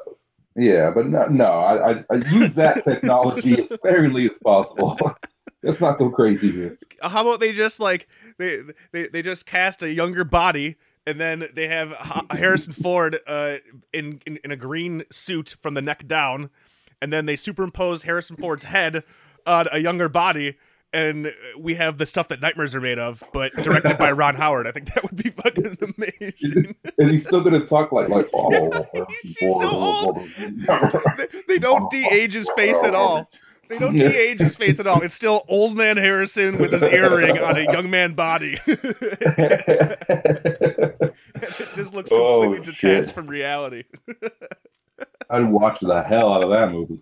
yeah, 0.55 0.91
but 0.91 1.07
no, 1.07 1.25
no 1.27 1.45
I, 1.45 1.91
I, 1.91 2.03
I 2.11 2.15
use 2.31 2.55
that 2.55 2.83
technology 2.89 3.59
as 3.59 3.69
sparingly 3.69 4.29
as 4.29 4.37
possible. 4.37 4.97
Let's 5.63 5.81
not 5.81 5.97
go 5.97 6.09
crazy 6.11 6.51
here. 6.51 6.77
How 7.01 7.21
about 7.21 7.39
they 7.39 7.51
just 7.51 7.79
like 7.79 8.07
they 8.37 8.61
they, 8.91 9.07
they 9.07 9.21
just 9.21 9.45
cast 9.45 9.81
a 9.81 9.91
younger 9.91 10.23
body 10.23 10.75
and 11.07 11.19
then 11.19 11.47
they 11.53 11.67
have 11.69 11.93
Harrison 12.29 12.73
Ford 12.73 13.19
uh, 13.25 13.57
in, 13.93 14.21
in 14.27 14.39
in 14.43 14.51
a 14.51 14.57
green 14.57 15.05
suit 15.09 15.55
from 15.61 15.73
the 15.73 15.81
neck 15.81 16.05
down, 16.05 16.49
and 17.01 17.13
then 17.13 17.25
they 17.25 17.37
superimpose 17.37 18.03
Harrison 18.03 18.35
Ford's 18.35 18.65
head 18.65 19.03
on 19.45 19.67
a 19.71 19.79
younger 19.79 20.09
body. 20.09 20.57
And 20.93 21.27
uh, 21.27 21.31
we 21.59 21.75
have 21.75 21.97
the 21.97 22.05
stuff 22.05 22.29
that 22.29 22.39
nightmares 22.41 22.73
are 22.73 22.79
made 22.81 22.97
of, 22.97 23.21
but 23.33 23.51
directed 23.61 23.97
by 23.97 24.11
Ron 24.13 24.35
Howard. 24.35 24.67
I 24.67 24.71
think 24.71 24.93
that 24.93 25.03
would 25.03 25.17
be 25.21 25.29
fucking 25.31 25.77
amazing. 25.81 26.75
And 26.97 27.11
he's 27.11 27.25
still 27.27 27.41
gonna 27.41 27.65
talk 27.65 27.91
like 27.91 28.07
like 28.09 28.25
oh, 28.33 28.49
oh, 28.73 28.85
oh 28.95 29.05
He's 29.21 29.37
so 29.37 29.47
oh, 29.61 30.05
old. 30.05 30.17
they, 31.17 31.27
they 31.47 31.59
don't 31.59 31.89
de-age 31.91 32.33
his 32.33 32.49
face 32.55 32.81
at 32.83 32.95
all. 32.95 33.29
They 33.69 33.79
don't 33.79 33.97
de-age 33.97 34.39
his 34.39 34.55
face 34.55 34.79
at 34.79 34.87
all. 34.87 35.01
It's 35.01 35.13
still 35.13 35.43
old 35.49 35.75
man 35.75 35.97
Harrison 35.97 36.57
with 36.57 36.71
his 36.71 36.83
earring 36.83 37.37
on 37.37 37.57
a 37.57 37.63
young 37.63 37.89
man 37.89 38.13
body. 38.13 38.57
it 38.65 38.79
just 41.75 41.93
looks 41.93 42.09
Oh, 42.13 42.43
completely 42.43 42.65
detached 42.73 43.07
shit. 43.07 43.11
from 43.15 43.27
reality. 43.27 43.83
I'd 45.29 45.49
watch 45.49 45.81
the 45.81 46.01
hell 46.03 46.31
out 46.33 46.45
of 46.45 46.49
that 46.51 46.71
movie. 46.71 46.99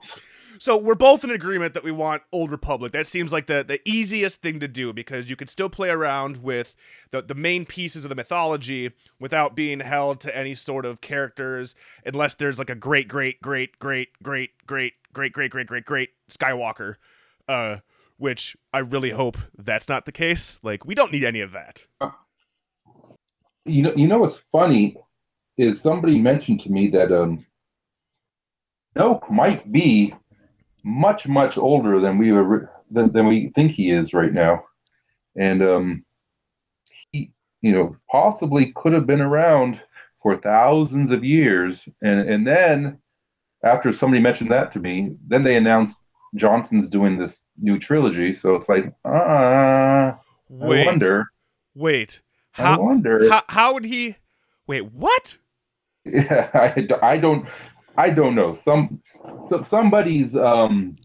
So 0.59 0.77
we're 0.77 0.95
both 0.95 1.24
in 1.24 1.31
agreement 1.31 1.74
that 1.74 1.83
we 1.83 1.91
want 1.91 2.24
Old 2.31 2.51
Republic. 2.51 2.91
That 2.91 3.07
seems 3.07 3.33
like 3.33 3.47
the, 3.47 3.63
the 3.63 3.81
easiest 3.88 4.41
thing 4.41 4.59
to 4.59 4.67
do 4.67 4.93
because 4.93 5.29
you 5.29 5.35
can 5.35 5.47
still 5.47 5.69
play 5.69 5.89
around 5.89 6.43
with 6.43 6.75
the, 7.12 7.21
the 7.21 7.35
main 7.35 7.65
pieces 7.65 8.05
of 8.05 8.09
the 8.09 8.15
mythology 8.15 8.91
without 9.19 9.55
being 9.55 9.79
held 9.79 10.19
to 10.21 10.38
any 10.38 10.55
sort 10.55 10.85
of 10.85 11.01
characters 11.01 11.75
unless 12.05 12.35
there's 12.35 12.59
like 12.59 12.69
a 12.69 12.75
great, 12.75 13.07
great, 13.07 13.41
great, 13.41 13.77
great, 13.79 14.09
great, 14.24 14.51
great, 14.65 14.93
great, 15.13 15.33
great, 15.33 15.51
great, 15.51 15.67
great, 15.67 15.85
great 15.85 16.09
Skywalker. 16.29 16.95
Uh 17.47 17.77
which 18.17 18.55
I 18.74 18.79
really 18.79 19.09
hope 19.09 19.38
that's 19.57 19.89
not 19.89 20.05
the 20.05 20.12
case. 20.12 20.59
Like 20.63 20.85
we 20.85 20.95
don't 20.95 21.12
need 21.12 21.24
any 21.24 21.41
of 21.41 21.51
that. 21.51 21.85
You 23.65 23.81
know, 23.81 23.93
you 23.95 24.07
know 24.07 24.19
what's 24.19 24.41
funny 24.51 24.95
is 25.57 25.81
somebody 25.81 26.19
mentioned 26.19 26.59
to 26.62 26.71
me 26.71 26.88
that 26.89 27.12
um, 27.12 27.45
Snoke 28.95 29.29
might 29.29 29.71
be 29.71 30.13
much 30.86 31.27
much 31.27 31.58
older 31.58 32.00
than 32.00 32.18
we 32.20 32.32
were 32.32 32.72
than, 32.92 33.12
than 33.12 33.27
we 33.27 33.50
think 33.56 33.72
he 33.72 33.89
is 33.92 34.13
right 34.13 34.32
now, 34.32 34.63
and 35.36 35.62
um, 35.63 36.06
he 37.12 37.32
you 37.62 37.74
know 37.74 37.98
possibly 38.10 38.72
could 38.74 38.94
have 38.94 39.08
been 39.08 39.22
around 39.22 39.82
for 40.22 40.38
thousands 40.38 41.12
of 41.12 41.24
years, 41.24 41.89
and 42.01 42.30
and 42.30 42.48
then 42.48 43.00
after 43.63 43.92
somebody 43.92 44.22
mentioned 44.22 44.51
that 44.51 44.72
to 44.74 44.80
me, 44.80 45.15
then 45.27 45.44
they 45.44 45.56
announced 45.56 46.00
Johnson's 46.36 46.88
doing 46.88 47.18
this 47.18 47.42
new 47.60 47.80
trilogy, 47.80 48.34
so 48.34 48.56
it's 48.56 48.70
like 48.70 48.94
ah, 49.06 50.18
I 50.62 50.68
Wait, 50.68 50.86
wonder, 50.86 51.25
wait. 51.74 52.22
I 52.58 52.75
How, 52.75 52.82
wonder. 52.82 53.30
how 53.30 53.44
how 53.50 53.74
would 53.74 53.86
he? 53.86 54.18
Wait, 54.68 54.86
what? 54.94 55.38
Yeah, 56.06 56.50
I, 56.54 56.88
I 57.01 57.18
don't 57.18 57.48
I 57.98 58.10
don't 58.12 58.36
know. 58.36 58.54
Some 58.56 59.01
so 59.48 59.63
somebody's 59.63 60.36
um 60.36 60.96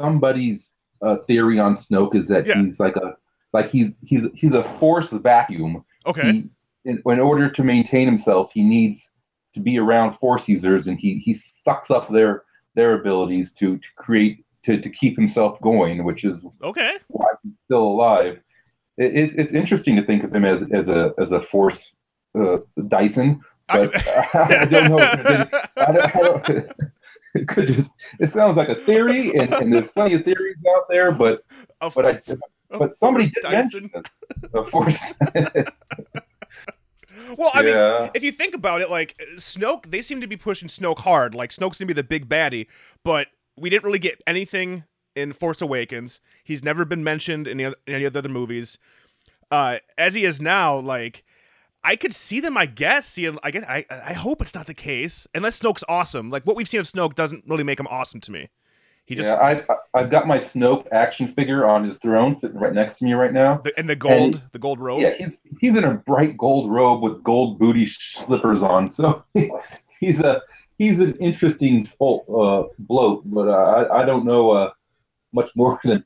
somebody's 0.00 0.72
uh, 1.02 1.16
theory 1.26 1.58
on 1.58 1.76
Snoke 1.76 2.14
is 2.14 2.28
that 2.28 2.46
Yeah. 2.46 2.62
he's 2.62 2.80
like 2.80 2.96
a 2.96 3.14
like 3.52 3.70
he's 3.70 3.98
he's 4.02 4.26
he's 4.34 4.52
a 4.52 4.64
force 4.64 5.10
vacuum. 5.10 5.84
Okay. 6.06 6.32
He, 6.32 6.50
in, 6.86 7.02
in 7.06 7.20
order 7.20 7.48
to 7.48 7.62
maintain 7.64 8.06
himself, 8.06 8.50
he 8.52 8.62
needs 8.62 9.12
to 9.54 9.60
be 9.60 9.78
around 9.78 10.14
force 10.18 10.48
users, 10.48 10.86
and 10.88 10.98
he 10.98 11.18
he 11.18 11.34
sucks 11.34 11.90
up 11.90 12.08
their 12.10 12.42
their 12.74 12.98
abilities 13.00 13.52
to 13.54 13.78
to 13.78 13.88
create 13.96 14.44
to 14.64 14.80
to 14.80 14.90
keep 14.90 15.16
himself 15.16 15.60
going, 15.60 16.04
which 16.04 16.24
is 16.24 16.44
Okay. 16.62 16.96
why 17.08 17.26
he's 17.42 17.52
still 17.66 17.84
alive. 17.84 18.40
It, 18.96 19.16
it, 19.16 19.38
it's 19.38 19.52
interesting 19.52 19.96
to 19.96 20.04
think 20.04 20.24
of 20.24 20.34
him 20.34 20.44
as 20.44 20.62
as 20.72 20.88
a 20.88 21.12
as 21.18 21.32
a 21.32 21.40
force 21.42 21.92
uh, 22.38 22.58
Dyson, 22.88 23.40
but 23.68 23.92
I, 24.34 24.66
don't 24.70 24.90
know. 24.90 25.46
If 25.88 25.94
there's 25.96 26.04
any- 26.04 26.12
I 26.14 26.22
don't, 26.22 26.48
I 26.48 26.52
don't, 26.52 26.70
it 27.34 27.48
could 27.48 27.66
just. 27.68 27.90
It 28.20 28.30
sounds 28.30 28.56
like 28.56 28.68
a 28.68 28.74
theory, 28.74 29.36
and, 29.36 29.52
and 29.54 29.72
there's 29.72 29.88
plenty 29.88 30.14
of 30.14 30.24
theories 30.24 30.56
out 30.74 30.84
there, 30.88 31.12
but 31.12 31.42
A 31.80 31.90
but 31.90 32.06
I 32.06 32.20
but 32.78 32.94
somebody 32.96 33.26
did 33.26 33.42
Dyson. 33.42 33.90
mention 33.92 34.02
this. 34.42 34.50
A 34.54 34.64
force. 34.64 35.00
Well, 37.38 37.50
I 37.54 37.62
mean, 37.62 38.10
if 38.14 38.22
you 38.22 38.30
think 38.32 38.54
about 38.54 38.82
it, 38.82 38.90
like 38.90 39.16
Snoke, 39.36 39.90
they 39.90 40.02
seem 40.02 40.20
to 40.20 40.26
be 40.26 40.36
pushing 40.36 40.68
Snoke 40.68 40.98
hard. 41.00 41.34
Like 41.34 41.50
Snoke's 41.50 41.78
gonna 41.78 41.86
be 41.86 41.92
the 41.94 42.04
big 42.04 42.28
baddie, 42.28 42.66
but 43.02 43.28
we 43.56 43.70
didn't 43.70 43.84
really 43.84 43.98
get 43.98 44.20
anything 44.26 44.84
in 45.16 45.32
Force 45.32 45.62
Awakens. 45.62 46.20
He's 46.42 46.62
never 46.62 46.84
been 46.84 47.02
mentioned 47.02 47.46
in, 47.48 47.60
in 47.60 47.74
any 47.86 48.04
of 48.04 48.12
the 48.12 48.18
other 48.18 48.28
movies. 48.28 48.78
Uh, 49.50 49.78
as 49.96 50.14
he 50.14 50.24
is 50.24 50.40
now, 50.40 50.76
like 50.76 51.24
I 51.84 51.96
could 51.96 52.14
see 52.14 52.40
them. 52.40 52.56
I 52.56 52.66
guess 52.66 53.06
seeing. 53.06 53.38
I 53.42 53.50
guess 53.50 53.64
I. 53.68 53.84
I 53.90 54.12
hope 54.14 54.40
it's 54.42 54.54
not 54.54 54.66
the 54.66 54.74
case. 54.74 55.26
Unless 55.34 55.60
Snoke's 55.60 55.84
awesome. 55.88 56.30
Like 56.30 56.44
what 56.44 56.56
we've 56.56 56.68
seen 56.68 56.80
of 56.80 56.86
Snoke 56.86 57.14
doesn't 57.14 57.44
really 57.46 57.64
make 57.64 57.78
him 57.78 57.86
awesome 57.88 58.20
to 58.22 58.32
me. 58.32 58.48
He 59.06 59.14
just 59.14 59.28
yeah, 59.30 59.36
I, 59.36 59.50
I 59.70 59.76
I've 60.00 60.10
got 60.10 60.26
my 60.26 60.38
Snoke 60.38 60.86
action 60.90 61.28
figure 61.34 61.66
on 61.66 61.86
his 61.86 61.98
throne 61.98 62.34
sitting 62.36 62.58
right 62.58 62.72
next 62.72 62.98
to 62.98 63.04
me 63.04 63.12
right 63.12 63.34
now. 63.34 63.58
the, 63.58 63.78
and 63.78 63.86
the 63.88 63.96
gold, 63.96 64.36
And- 64.36 64.42
the 64.52 64.58
gold 64.58 64.80
robe. 64.80 65.02
Yeah, 65.02 65.12
he's 65.18 65.36
he's 65.60 65.76
in 65.76 65.84
a 65.84 65.92
bright 65.94 66.38
gold 66.38 66.70
robe 66.72 67.02
with 67.02 67.22
gold 67.22 67.58
booty 67.58 67.86
slippers 67.86 68.62
on. 68.62 68.90
So 68.90 69.22
he's 70.00 70.20
a 70.20 70.40
he's 70.78 71.00
an 71.00 71.14
interesting 71.16 71.86
uh, 72.00 72.62
bloke, 72.78 73.22
but 73.26 73.48
uh, 73.48 73.52
I 73.92 74.02
I 74.02 74.04
don't 74.06 74.24
know 74.24 74.52
uh, 74.52 74.70
much 75.34 75.50
more 75.54 75.78
than 75.84 76.02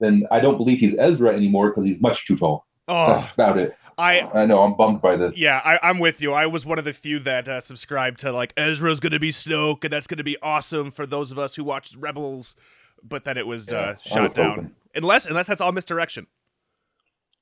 than 0.00 0.26
I 0.30 0.40
don't 0.40 0.58
believe 0.58 0.78
he's 0.78 0.94
Ezra 0.98 1.34
anymore 1.34 1.70
because 1.70 1.86
he's 1.86 2.02
much 2.02 2.26
too 2.26 2.36
tall. 2.36 2.66
Oh, 2.88 3.14
That's 3.14 3.32
about 3.32 3.56
it. 3.58 3.74
I 3.98 4.20
I 4.20 4.46
know 4.46 4.60
I'm 4.62 4.74
bummed 4.74 5.00
by 5.00 5.16
this. 5.16 5.36
Yeah, 5.38 5.60
I, 5.64 5.78
I'm 5.82 5.98
with 5.98 6.20
you. 6.22 6.32
I 6.32 6.46
was 6.46 6.64
one 6.66 6.78
of 6.78 6.84
the 6.84 6.92
few 6.92 7.18
that 7.20 7.48
uh, 7.48 7.60
subscribed 7.60 8.20
to 8.20 8.32
like 8.32 8.52
Ezra's 8.56 9.00
going 9.00 9.12
to 9.12 9.18
be 9.20 9.30
Snoke, 9.30 9.84
and 9.84 9.92
that's 9.92 10.06
going 10.06 10.18
to 10.18 10.24
be 10.24 10.36
awesome 10.42 10.90
for 10.90 11.06
those 11.06 11.30
of 11.32 11.38
us 11.38 11.54
who 11.56 11.64
watched 11.64 11.96
Rebels. 11.96 12.54
But 13.02 13.24
then 13.24 13.36
it 13.36 13.46
was 13.46 13.70
Yeah, 13.70 13.78
uh, 13.78 13.96
shot 14.04 14.22
was 14.24 14.32
down. 14.32 14.50
hoping. 14.50 14.70
Unless, 14.94 15.26
unless 15.26 15.46
that's 15.46 15.60
all 15.60 15.72
misdirection. 15.72 16.26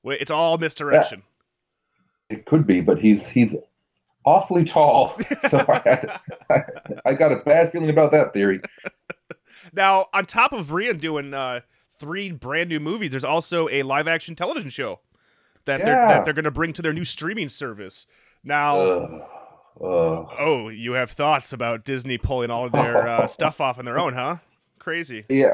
Wait, 0.03 0.21
It's 0.21 0.31
all 0.31 0.57
misdirection. 0.57 1.23
It 2.29 2.45
could 2.45 2.65
be, 2.65 2.79
but 2.81 2.97
he's 2.99 3.27
he's 3.27 3.55
awfully 4.25 4.63
tall. 4.65 5.17
So 5.49 5.57
I, 5.67 6.19
I, 6.49 6.59
I 7.05 7.13
got 7.13 7.31
a 7.31 7.37
bad 7.37 7.71
feeling 7.71 7.89
about 7.89 8.11
that 8.11 8.33
theory. 8.33 8.61
Now, 9.73 10.07
on 10.13 10.25
top 10.25 10.53
of 10.53 10.67
Rian 10.67 10.99
doing 10.99 11.33
uh, 11.33 11.61
three 11.99 12.31
brand 12.31 12.69
new 12.69 12.79
movies, 12.79 13.11
there's 13.11 13.23
also 13.23 13.69
a 13.69 13.83
live 13.83 14.07
action 14.07 14.35
television 14.35 14.69
show 14.69 14.99
that 15.65 15.85
they're 15.85 15.95
that 16.07 16.25
they're 16.25 16.33
going 16.33 16.45
to 16.45 16.51
bring 16.51 16.73
to 16.73 16.81
their 16.81 16.93
new 16.93 17.05
streaming 17.05 17.49
service. 17.49 18.07
Now, 18.43 18.79
Ugh, 18.79 19.21
ugh. 19.83 20.29
oh, 20.39 20.69
you 20.69 20.93
have 20.93 21.11
thoughts 21.11 21.53
about 21.53 21.85
Disney 21.85 22.17
pulling 22.17 22.49
all 22.51 22.65
of 22.65 22.71
their 22.71 23.07
uh, 23.07 23.27
stuff 23.37 23.61
off 23.61 23.77
on 23.79 23.85
their 23.85 23.99
own, 23.99 24.13
huh? 24.13 24.37
Crazy. 24.79 25.25
Yeah, 25.29 25.49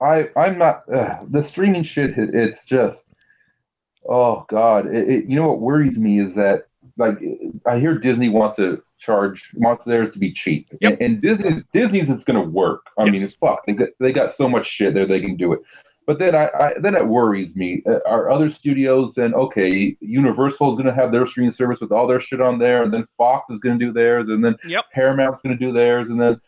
I 0.00 0.28
I'm 0.36 0.58
not 0.58 0.84
uh, 0.92 1.18
the 1.28 1.42
streaming 1.42 1.82
shit. 1.82 2.14
It's 2.16 2.64
just 2.64 3.04
oh 4.08 4.44
god. 4.48 4.86
It, 4.86 5.08
it, 5.08 5.24
you 5.26 5.36
know 5.36 5.46
what 5.48 5.60
worries 5.60 5.98
me 5.98 6.20
is 6.20 6.34
that 6.36 6.64
like 6.96 7.18
I 7.66 7.78
hear 7.78 7.98
Disney 7.98 8.28
wants 8.28 8.56
to 8.56 8.82
charge 8.98 9.50
wants 9.54 9.84
theirs 9.84 10.10
to 10.12 10.18
be 10.18 10.32
cheap, 10.32 10.68
Yep. 10.80 10.92
and, 10.92 11.00
and 11.00 11.20
Disney's 11.22 11.64
Disney's 11.72 12.10
it's 12.10 12.24
going 12.24 12.42
to 12.42 12.48
work. 12.48 12.86
I 12.98 13.04
mean, 13.04 13.14
Yes. 13.14 13.24
it's 13.24 13.32
fuck. 13.34 13.64
They 13.66 13.72
got 13.74 13.88
they 13.98 14.12
got 14.12 14.32
so 14.32 14.48
much 14.48 14.66
shit 14.66 14.94
there 14.94 15.06
they 15.06 15.20
can 15.20 15.36
do 15.36 15.52
it. 15.52 15.60
But 16.10 16.18
then 16.18 16.34
I, 16.34 16.50
I 16.58 16.74
then 16.80 16.96
it 16.96 17.06
worries 17.06 17.54
me. 17.54 17.84
Uh, 17.86 18.00
Are 18.04 18.30
other 18.30 18.50
studios 18.50 19.14
then 19.14 19.32
okay? 19.32 19.96
Universal 20.00 20.72
is 20.72 20.76
going 20.76 20.92
to 20.92 20.92
have 20.92 21.12
their 21.12 21.24
streaming 21.24 21.52
service 21.52 21.80
with 21.80 21.92
all 21.92 22.08
their 22.08 22.18
shit 22.18 22.40
on 22.40 22.58
there, 22.58 22.82
and 22.82 22.92
then 22.92 23.06
Fox 23.16 23.48
is 23.48 23.60
going 23.60 23.78
to 23.78 23.84
do 23.84 23.92
theirs, 23.92 24.28
and 24.28 24.44
then 24.44 24.56
Yep. 24.64 24.86
Paramount's 24.92 25.40
going 25.40 25.56
to 25.56 25.64
do 25.64 25.70
theirs, 25.72 26.10
and 26.10 26.20
then 26.20 26.40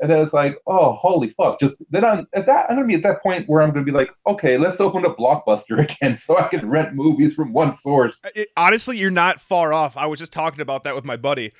and 0.00 0.10
then 0.10 0.18
it's 0.20 0.32
like, 0.32 0.56
oh, 0.66 0.92
holy 0.92 1.28
fuck! 1.28 1.60
Just 1.60 1.76
then 1.90 2.06
I'm 2.06 2.26
at 2.32 2.46
that 2.46 2.70
I'm 2.70 2.76
gonna 2.76 2.88
be 2.88 2.94
at 2.94 3.02
that 3.02 3.22
point 3.22 3.46
where 3.50 3.60
I'm 3.60 3.70
gonna 3.72 3.84
be 3.84 3.92
like, 3.92 4.08
okay, 4.26 4.56
let's 4.56 4.80
open 4.80 5.04
up 5.04 5.18
Blockbuster 5.18 5.78
again, 5.92 6.16
so 6.16 6.38
I 6.38 6.48
can 6.48 6.66
rent 6.70 6.94
movies 6.94 7.34
from 7.34 7.52
one 7.52 7.74
source. 7.74 8.18
it, 8.34 8.48
honestly, 8.56 8.96
you're 8.96 9.10
not 9.10 9.42
far 9.42 9.74
off. 9.74 9.94
I 9.94 10.06
was 10.06 10.20
just 10.20 10.32
talking 10.32 10.62
about 10.62 10.84
that 10.84 10.94
with 10.94 11.04
my 11.04 11.18
buddy 11.18 11.52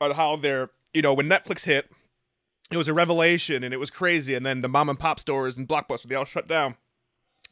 on 0.00 0.10
how 0.10 0.34
they're, 0.34 0.70
you 0.92 1.02
know, 1.02 1.14
when 1.14 1.28
Netflix 1.28 1.66
hit, 1.66 1.88
it 2.70 2.76
was 2.76 2.88
a 2.88 2.94
revelation 2.94 3.64
and 3.64 3.74
it 3.74 3.78
was 3.78 3.90
crazy. 3.90 4.34
And 4.34 4.46
then 4.46 4.62
the 4.62 4.68
mom 4.68 4.88
and 4.88 4.98
pop 4.98 5.20
stores 5.20 5.56
and 5.56 5.68
Blockbuster, 5.68 6.08
they 6.08 6.14
all 6.14 6.24
shut 6.24 6.48
down. 6.48 6.76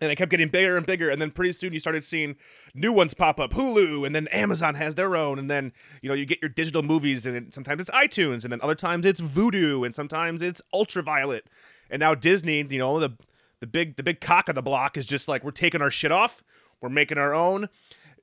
And 0.00 0.12
it 0.12 0.16
kept 0.16 0.30
getting 0.30 0.48
bigger 0.48 0.76
and 0.76 0.87
bigger. 0.87 1.10
And 1.10 1.20
then 1.20 1.32
pretty 1.32 1.52
soon 1.52 1.72
you 1.72 1.80
started 1.80 2.04
seeing 2.04 2.37
new 2.72 2.92
ones 2.92 3.14
pop 3.14 3.40
up 3.40 3.52
Hulu, 3.52 4.06
and 4.06 4.14
then 4.14 4.28
Amazon 4.28 4.76
has 4.76 4.94
their 4.94 5.16
own. 5.16 5.40
And 5.40 5.50
then, 5.50 5.72
you 6.02 6.08
know, 6.08 6.14
you 6.14 6.25
get 6.25 6.40
your 6.40 6.50
digital 6.50 6.84
movies, 6.84 7.26
and 7.26 7.37
it, 7.37 7.52
sometimes 7.52 7.80
it's 7.80 7.90
iTunes, 7.90 8.44
and 8.44 8.52
then 8.52 8.60
other 8.62 8.76
times 8.76 9.04
it's 9.04 9.20
Vudu, 9.20 9.84
and 9.84 9.92
sometimes 9.92 10.40
it's 10.40 10.62
Ultraviolet. 10.72 11.46
And 11.90 11.98
now 11.98 12.14
Disney, 12.14 12.62
you 12.62 12.78
know, 12.78 13.00
the 13.00 13.16
the 13.58 13.66
big 13.66 13.96
the 13.96 14.04
big 14.04 14.20
cock 14.20 14.48
of 14.48 14.54
the 14.54 14.62
block 14.62 14.96
is 14.96 15.04
just 15.04 15.26
like 15.26 15.42
we're 15.42 15.50
taking 15.50 15.82
our 15.82 15.90
shit 15.90 16.12
off, 16.12 16.44
we're 16.80 16.90
making 16.90 17.18
our 17.18 17.34
own. 17.34 17.68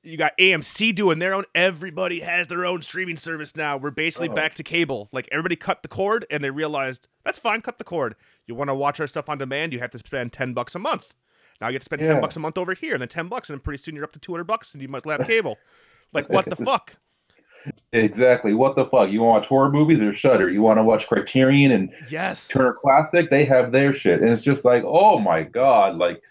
You 0.06 0.16
got 0.16 0.38
AMC 0.38 0.94
doing 0.94 1.18
their 1.18 1.34
own. 1.34 1.44
Everybody 1.54 2.20
has 2.20 2.46
their 2.46 2.64
own 2.64 2.80
streaming 2.82 3.16
service 3.16 3.56
now. 3.56 3.76
We're 3.76 3.90
basically 3.90 4.28
Oh. 4.28 4.34
back 4.34 4.54
to 4.54 4.62
cable. 4.62 5.08
Like 5.12 5.28
everybody 5.32 5.56
cut 5.56 5.82
the 5.82 5.88
cord 5.88 6.24
and 6.30 6.44
they 6.44 6.50
realized 6.50 7.08
that's 7.24 7.40
fine, 7.40 7.60
cut 7.60 7.78
the 7.78 7.84
cord. 7.84 8.14
You 8.46 8.54
want 8.54 8.70
to 8.70 8.74
watch 8.74 9.00
our 9.00 9.08
stuff 9.08 9.28
on 9.28 9.38
demand, 9.38 9.72
you 9.72 9.80
have 9.80 9.90
to 9.90 9.98
spend 9.98 10.32
10 10.32 10.52
bucks 10.52 10.76
a 10.76 10.78
month. 10.78 11.12
Now 11.60 11.68
you 11.68 11.72
have 11.74 11.80
to 11.80 11.86
spend 11.86 12.04
10 12.04 12.20
bucks 12.20 12.36
a 12.36 12.40
month 12.40 12.56
over 12.56 12.74
here 12.74 12.92
and 12.94 13.00
then 13.00 13.08
10 13.08 13.26
bucks 13.28 13.50
and 13.50 13.58
then 13.58 13.62
pretty 13.64 13.78
soon 13.78 13.96
you're 13.96 14.04
up 14.04 14.12
to 14.12 14.20
200 14.20 14.44
bucks 14.44 14.72
and 14.72 14.80
you 14.82 14.86
must 14.88 15.06
have 15.08 15.26
cable. 15.26 15.58
like 16.12 16.28
what 16.28 16.44
the 16.44 16.56
fuck? 16.56 16.94
Exactly. 17.92 18.54
What 18.54 18.76
the 18.76 18.84
fuck? 18.86 19.10
You 19.10 19.22
want 19.22 19.38
to 19.38 19.40
watch 19.40 19.48
horror 19.48 19.72
movies 19.72 20.00
or 20.00 20.14
Shudder? 20.14 20.48
You 20.50 20.62
want 20.62 20.78
to 20.78 20.84
watch 20.84 21.08
Criterion 21.08 21.72
and 21.72 21.90
Yes. 22.08 22.46
Turner 22.46 22.74
Classic? 22.74 23.28
They 23.28 23.44
have 23.46 23.72
their 23.72 23.92
shit, 23.92 24.20
and 24.20 24.30
it's 24.30 24.44
just 24.44 24.64
like, 24.64 24.84
oh 24.86 25.18
my 25.18 25.42
god, 25.42 25.96
like, 25.96 26.22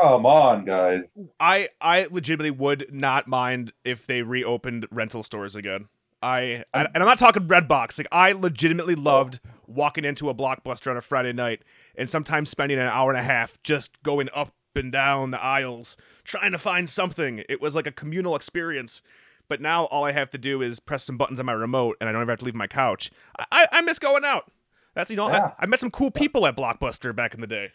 come 0.00 0.26
on, 0.26 0.64
guys. 0.64 1.04
I 1.38 1.68
I 1.80 2.06
legitimately 2.10 2.50
would 2.50 2.86
not 2.90 3.28
mind 3.28 3.72
if 3.84 4.06
they 4.06 4.22
reopened 4.22 4.86
rental 4.90 5.22
stores 5.22 5.54
again. 5.54 5.88
I, 6.22 6.64
I 6.72 6.84
and 6.84 6.98
I'm 6.98 7.06
not 7.06 7.18
talking 7.18 7.48
Redbox. 7.48 7.98
Like 7.98 8.08
I 8.12 8.32
legitimately 8.32 8.94
oh. 8.96 9.00
loved 9.00 9.40
walking 9.66 10.04
into 10.04 10.28
a 10.28 10.34
blockbuster 10.34 10.90
on 10.90 10.96
a 10.96 11.00
Friday 11.00 11.32
night 11.32 11.62
and 11.96 12.08
sometimes 12.08 12.50
spending 12.50 12.78
an 12.78 12.86
hour 12.86 13.10
and 13.10 13.18
a 13.18 13.22
half 13.22 13.62
just 13.62 14.02
going 14.02 14.28
up 14.34 14.54
and 14.74 14.92
down 14.92 15.30
the 15.32 15.42
aisles 15.42 15.96
trying 16.24 16.52
to 16.52 16.58
find 16.58 16.88
something. 16.88 17.44
It 17.48 17.60
was 17.60 17.74
like 17.74 17.86
a 17.86 17.92
communal 17.92 18.36
experience. 18.36 19.02
But 19.48 19.60
now 19.60 19.84
all 19.86 20.04
I 20.04 20.12
have 20.12 20.30
to 20.30 20.38
do 20.38 20.62
is 20.62 20.80
press 20.80 21.04
some 21.04 21.18
buttons 21.18 21.40
on 21.40 21.46
my 21.46 21.52
remote 21.52 21.96
and 22.00 22.08
I 22.08 22.12
don't 22.12 22.22
ever 22.22 22.32
have 22.32 22.38
to 22.38 22.44
leave 22.44 22.54
my 22.54 22.68
couch. 22.68 23.10
I, 23.38 23.44
I, 23.50 23.66
I 23.72 23.80
miss 23.82 23.98
going 23.98 24.24
out. 24.24 24.50
That's 24.94 25.10
you 25.10 25.16
know 25.16 25.28
Yeah. 25.28 25.52
I, 25.58 25.64
I 25.64 25.66
met 25.66 25.80
some 25.80 25.90
cool 25.90 26.10
people 26.10 26.46
at 26.46 26.56
Blockbuster 26.56 27.14
back 27.14 27.34
in 27.34 27.40
the 27.40 27.46
day, 27.46 27.72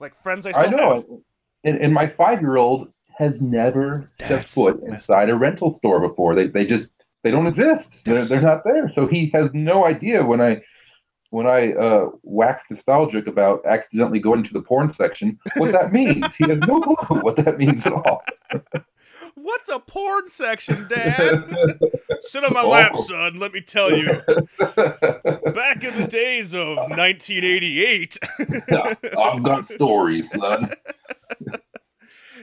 like 0.00 0.14
friends 0.14 0.46
I 0.46 0.52
still 0.52 0.66
I 0.66 0.70
know. 0.70 0.94
have. 0.94 1.04
And, 1.64 1.78
and 1.78 1.92
my 1.92 2.08
five 2.08 2.40
year 2.40 2.56
old 2.56 2.88
has 3.16 3.40
never 3.40 4.10
That's 4.18 4.54
foot 4.54 4.82
inside 4.86 5.30
a 5.30 5.36
rental 5.36 5.72
store 5.72 6.00
before. 6.06 6.34
They 6.34 6.46
they 6.48 6.66
just 6.66 6.88
they 7.22 7.30
don't 7.30 7.46
exist. 7.46 8.04
They're, 8.04 8.22
they're 8.24 8.42
not 8.42 8.64
there. 8.64 8.90
So 8.94 9.06
he 9.06 9.30
has 9.34 9.52
no 9.54 9.86
idea 9.86 10.24
when 10.24 10.40
I 10.40 10.62
when 11.30 11.46
I 11.46 11.72
uh, 11.72 12.10
wax 12.22 12.64
nostalgic 12.70 13.26
about 13.26 13.64
accidentally 13.66 14.20
going 14.20 14.44
to 14.44 14.52
the 14.52 14.60
porn 14.62 14.92
section 14.92 15.38
what 15.56 15.72
that 15.72 15.92
means. 15.92 16.32
he 16.36 16.48
has 16.48 16.60
no 16.60 16.80
clue 16.80 17.20
what 17.20 17.36
that 17.36 17.58
means 17.58 17.84
at 17.86 17.92
all. 17.92 18.22
What's 19.36 19.68
a 19.68 19.80
porn 19.80 20.28
section, 20.28 20.86
Dad? 20.88 21.44
Sit 22.20 22.44
on 22.44 22.52
my 22.52 22.62
lap, 22.62 22.92
Oh. 22.94 23.02
son. 23.02 23.40
Let 23.40 23.52
me 23.52 23.60
tell 23.60 23.90
you. 23.90 24.06
Back 24.58 25.82
in 25.82 25.96
the 25.96 26.06
days 26.08 26.54
of 26.54 26.76
1988. 26.76 28.16
I've 29.18 29.42
got 29.42 29.66
stories, 29.66 30.30
son. 30.30 30.70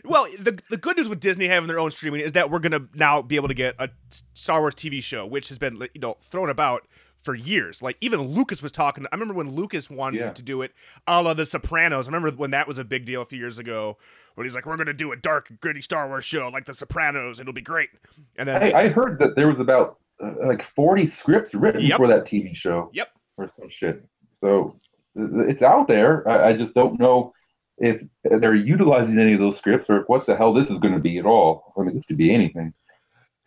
Well, 0.05 0.25
the 0.39 0.57
the 0.69 0.77
good 0.77 0.97
news 0.97 1.09
with 1.09 1.19
Disney 1.19 1.47
having 1.47 1.67
their 1.67 1.77
own 1.77 1.91
streaming 1.91 2.21
is 2.21 2.31
that 2.31 2.49
we're 2.49 2.59
gonna 2.59 2.87
now 2.95 3.21
be 3.21 3.35
able 3.35 3.49
to 3.49 3.53
get 3.53 3.75
a 3.77 3.89
Star 4.33 4.61
Wars 4.61 4.73
TV 4.73 5.03
show, 5.03 5.27
which 5.27 5.49
has 5.49 5.59
been 5.59 5.75
you 5.93 5.99
know 6.01 6.15
thrown 6.21 6.49
about 6.49 6.87
for 7.21 7.35
years. 7.35 7.81
Like 7.83 7.97
even 8.01 8.21
Lucas 8.21 8.63
was 8.63 8.71
talking. 8.71 9.05
I 9.11 9.15
remember 9.15 9.33
when 9.35 9.51
Lucas 9.51 9.89
wanted 9.89 10.19
Yeah. 10.21 10.31
to 10.31 10.41
do 10.41 10.61
it, 10.61 10.71
a 11.07 11.21
la 11.21 11.33
The 11.33 11.45
Sopranos. 11.45 12.07
I 12.07 12.11
remember 12.11 12.35
when 12.35 12.51
that 12.51 12.67
was 12.67 12.79
a 12.79 12.85
big 12.85 13.05
deal 13.05 13.21
a 13.21 13.25
few 13.25 13.37
years 13.37 13.59
ago. 13.59 13.97
When 14.35 14.45
he's 14.45 14.55
like, 14.55 14.65
"We're 14.65 14.77
gonna 14.77 14.93
do 14.93 15.11
a 15.11 15.17
dark, 15.17 15.51
gritty 15.59 15.81
Star 15.81 16.07
Wars 16.07 16.23
show 16.25 16.47
like 16.49 16.65
The 16.65 16.73
Sopranos. 16.73 17.39
It'll 17.39 17.53
be 17.53 17.61
great." 17.61 17.89
And 18.37 18.47
then 18.47 18.63
I, 18.63 18.71
I 18.83 18.87
heard 18.87 19.19
that 19.19 19.35
there 19.35 19.49
was 19.49 19.59
about 19.59 19.97
uh, 20.23 20.31
like 20.47 20.63
40 20.63 21.05
scripts 21.05 21.53
written 21.53 21.81
Yep. 21.81 21.97
for 21.97 22.07
that 22.07 22.25
TV 22.25 22.55
show. 22.55 22.89
Yep. 22.93 23.09
Or 23.37 23.47
some 23.47 23.69
shit. 23.69 24.03
So 24.31 24.77
it's 25.15 25.61
out 25.61 25.87
there. 25.89 26.27
I, 26.27 26.49
I 26.51 26.53
just 26.57 26.73
don't 26.73 26.97
know 26.99 27.33
if 27.81 28.03
they're 28.23 28.55
utilizing 28.55 29.19
any 29.19 29.33
of 29.33 29.39
those 29.39 29.57
scripts 29.57 29.89
or 29.89 30.01
if 30.01 30.09
what 30.09 30.25
the 30.25 30.35
hell 30.35 30.53
this 30.53 30.69
is 30.69 30.77
going 30.77 30.93
to 30.93 30.99
be 30.99 31.17
at 31.17 31.25
all. 31.25 31.73
I 31.77 31.81
mean, 31.81 31.95
this 31.95 32.05
could 32.05 32.17
be 32.17 32.33
anything. 32.33 32.73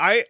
I, 0.01 0.25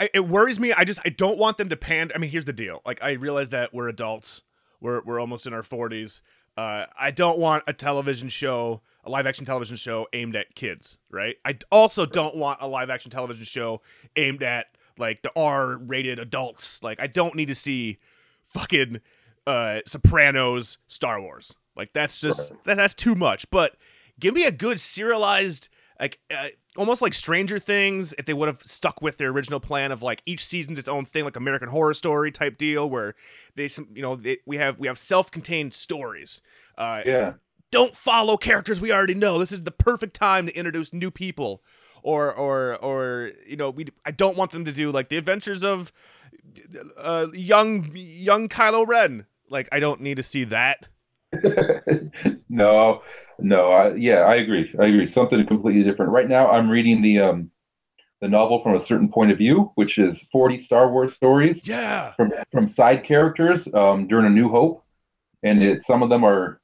I 0.00 0.08
it 0.14 0.28
worries 0.28 0.58
me. 0.58 0.72
I 0.72 0.84
just 0.84 1.00
I 1.04 1.10
don't 1.10 1.38
want 1.38 1.58
them 1.58 1.68
to 1.68 1.76
pan. 1.76 2.10
I 2.14 2.18
mean, 2.18 2.30
here's 2.30 2.46
the 2.46 2.52
deal. 2.52 2.80
Like 2.86 3.02
I 3.02 3.12
realize 3.12 3.50
that 3.50 3.74
we're 3.74 3.88
adults. 3.88 4.42
We're 4.80 5.02
we're 5.04 5.20
almost 5.20 5.46
in 5.46 5.52
our 5.52 5.62
40s. 5.62 6.22
Uh, 6.56 6.86
I 6.98 7.10
don't 7.10 7.38
want 7.38 7.64
a 7.66 7.72
television 7.72 8.28
show, 8.28 8.82
a 9.04 9.10
live 9.10 9.26
action 9.26 9.44
television 9.44 9.76
show 9.76 10.08
aimed 10.12 10.34
at 10.34 10.54
kids, 10.56 10.98
right? 11.10 11.36
I 11.44 11.58
also 11.70 12.04
don't 12.04 12.34
want 12.34 12.58
a 12.60 12.66
live 12.66 12.90
action 12.90 13.10
television 13.10 13.44
show 13.44 13.80
aimed 14.16 14.42
at 14.42 14.66
like 14.98 15.22
the 15.22 15.30
R-rated 15.36 16.18
adults. 16.18 16.82
Like 16.82 17.00
I 17.00 17.06
don't 17.06 17.34
need 17.34 17.48
to 17.48 17.54
see 17.54 17.98
fucking 18.44 19.00
uh 19.46 19.80
Sopranos 19.86 20.78
Star 20.88 21.20
Wars. 21.20 21.56
Like 21.78 21.92
that's 21.94 22.20
just 22.20 22.52
that 22.64 22.76
that's 22.76 22.94
too 22.94 23.14
much. 23.14 23.48
But 23.50 23.76
give 24.20 24.34
me 24.34 24.44
a 24.44 24.52
good 24.52 24.80
serialized 24.80 25.68
like 26.00 26.18
uh, 26.30 26.48
almost 26.76 27.00
like 27.00 27.14
Stranger 27.14 27.58
Things 27.58 28.14
if 28.18 28.26
they 28.26 28.34
would 28.34 28.48
have 28.48 28.62
stuck 28.62 29.00
with 29.00 29.16
their 29.16 29.30
original 29.30 29.60
plan 29.60 29.92
of 29.92 30.02
like 30.02 30.22
each 30.26 30.44
season's 30.44 30.78
its 30.78 30.88
own 30.88 31.04
thing 31.04 31.24
like 31.24 31.36
American 31.36 31.68
Horror 31.68 31.94
Story 31.94 32.30
type 32.30 32.58
deal 32.58 32.90
where 32.90 33.14
they 33.54 33.68
some 33.68 33.88
you 33.94 34.02
know 34.02 34.16
they, 34.16 34.38
we 34.44 34.58
have 34.58 34.78
we 34.78 34.88
have 34.88 34.98
self-contained 34.98 35.72
stories. 35.72 36.40
Uh 36.76 37.02
Yeah. 37.06 37.34
don't 37.70 37.94
follow 37.96 38.36
characters 38.36 38.80
we 38.80 38.92
already 38.92 39.14
know. 39.14 39.38
This 39.38 39.52
is 39.52 39.62
the 39.62 39.70
perfect 39.70 40.14
time 40.14 40.46
to 40.46 40.56
introduce 40.56 40.92
new 40.92 41.10
people, 41.10 41.62
or 42.02 42.32
or 42.32 42.76
or 42.76 43.32
you 43.46 43.56
know 43.56 43.70
we. 43.70 43.86
I 44.04 44.10
don't 44.10 44.36
want 44.36 44.50
them 44.50 44.64
to 44.64 44.72
do 44.72 44.90
like 44.90 45.08
the 45.08 45.16
adventures 45.16 45.62
of 45.64 45.92
uh, 46.96 47.26
young 47.32 47.90
young 47.94 48.48
Kylo 48.48 48.86
Ren. 48.86 49.26
Like 49.48 49.68
I 49.72 49.80
don't 49.80 50.00
need 50.00 50.16
to 50.16 50.22
see 50.22 50.44
that. 50.44 50.88
no, 52.48 53.02
no. 53.38 53.72
I, 53.72 53.94
yeah, 53.94 54.20
I 54.20 54.36
agree. 54.36 54.74
I 54.80 54.86
agree. 54.86 55.06
Something 55.06 55.44
completely 55.46 55.82
different. 55.84 56.12
Right 56.12 56.28
now, 56.28 56.50
I'm 56.50 56.68
reading 56.70 57.02
the 57.02 57.20
um, 57.20 57.50
the 58.20 58.28
novel 58.28 58.60
from 58.60 58.74
a 58.74 58.80
certain 58.80 59.08
point 59.08 59.30
of 59.30 59.38
view, 59.38 59.72
which 59.76 59.98
is 59.98 60.20
40 60.32 60.58
Star 60.58 60.90
Wars 60.90 61.14
stories 61.14 61.62
Yeah. 61.64 62.12
from 62.14 62.32
from 62.52 62.68
side 62.72 63.04
characters 63.04 63.72
um, 63.74 64.06
during 64.08 64.26
A 64.26 64.30
New 64.30 64.48
Hope, 64.48 64.84
and 65.42 65.62
it 65.62 65.84
some 65.84 66.02
of 66.02 66.08
them 66.10 66.24
are 66.24 66.60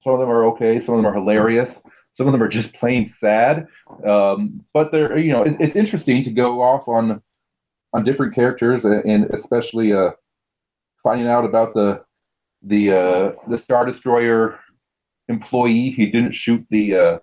some 0.00 0.12
of 0.14 0.20
them 0.20 0.30
are 0.30 0.44
okay, 0.46 0.78
some 0.80 0.94
of 0.94 1.02
them 1.02 1.10
are 1.10 1.14
hilarious, 1.14 1.80
some 2.12 2.26
of 2.26 2.32
them 2.32 2.42
are 2.42 2.48
just 2.48 2.74
plain 2.74 3.04
sad. 3.06 3.66
Um, 4.06 4.64
but 4.72 4.92
they're 4.92 5.18
you 5.18 5.32
know 5.32 5.42
it, 5.42 5.56
it's 5.60 5.76
interesting 5.76 6.22
to 6.24 6.30
go 6.30 6.62
off 6.62 6.86
on 6.88 7.22
on 7.92 8.04
different 8.04 8.34
characters 8.34 8.84
and, 8.84 9.04
and 9.04 9.24
especially 9.32 9.92
uh, 9.92 10.10
finding 11.02 11.26
out 11.28 11.44
about 11.44 11.74
the 11.74 12.04
the 12.66 12.92
uh, 12.92 13.32
the 13.48 13.56
Star 13.56 13.86
Destroyer 13.86 14.58
employee. 15.28 15.90
He 15.90 16.06
didn't 16.06 16.32
shoot 16.32 16.64
the 16.70 16.94
uh, 16.94 17.18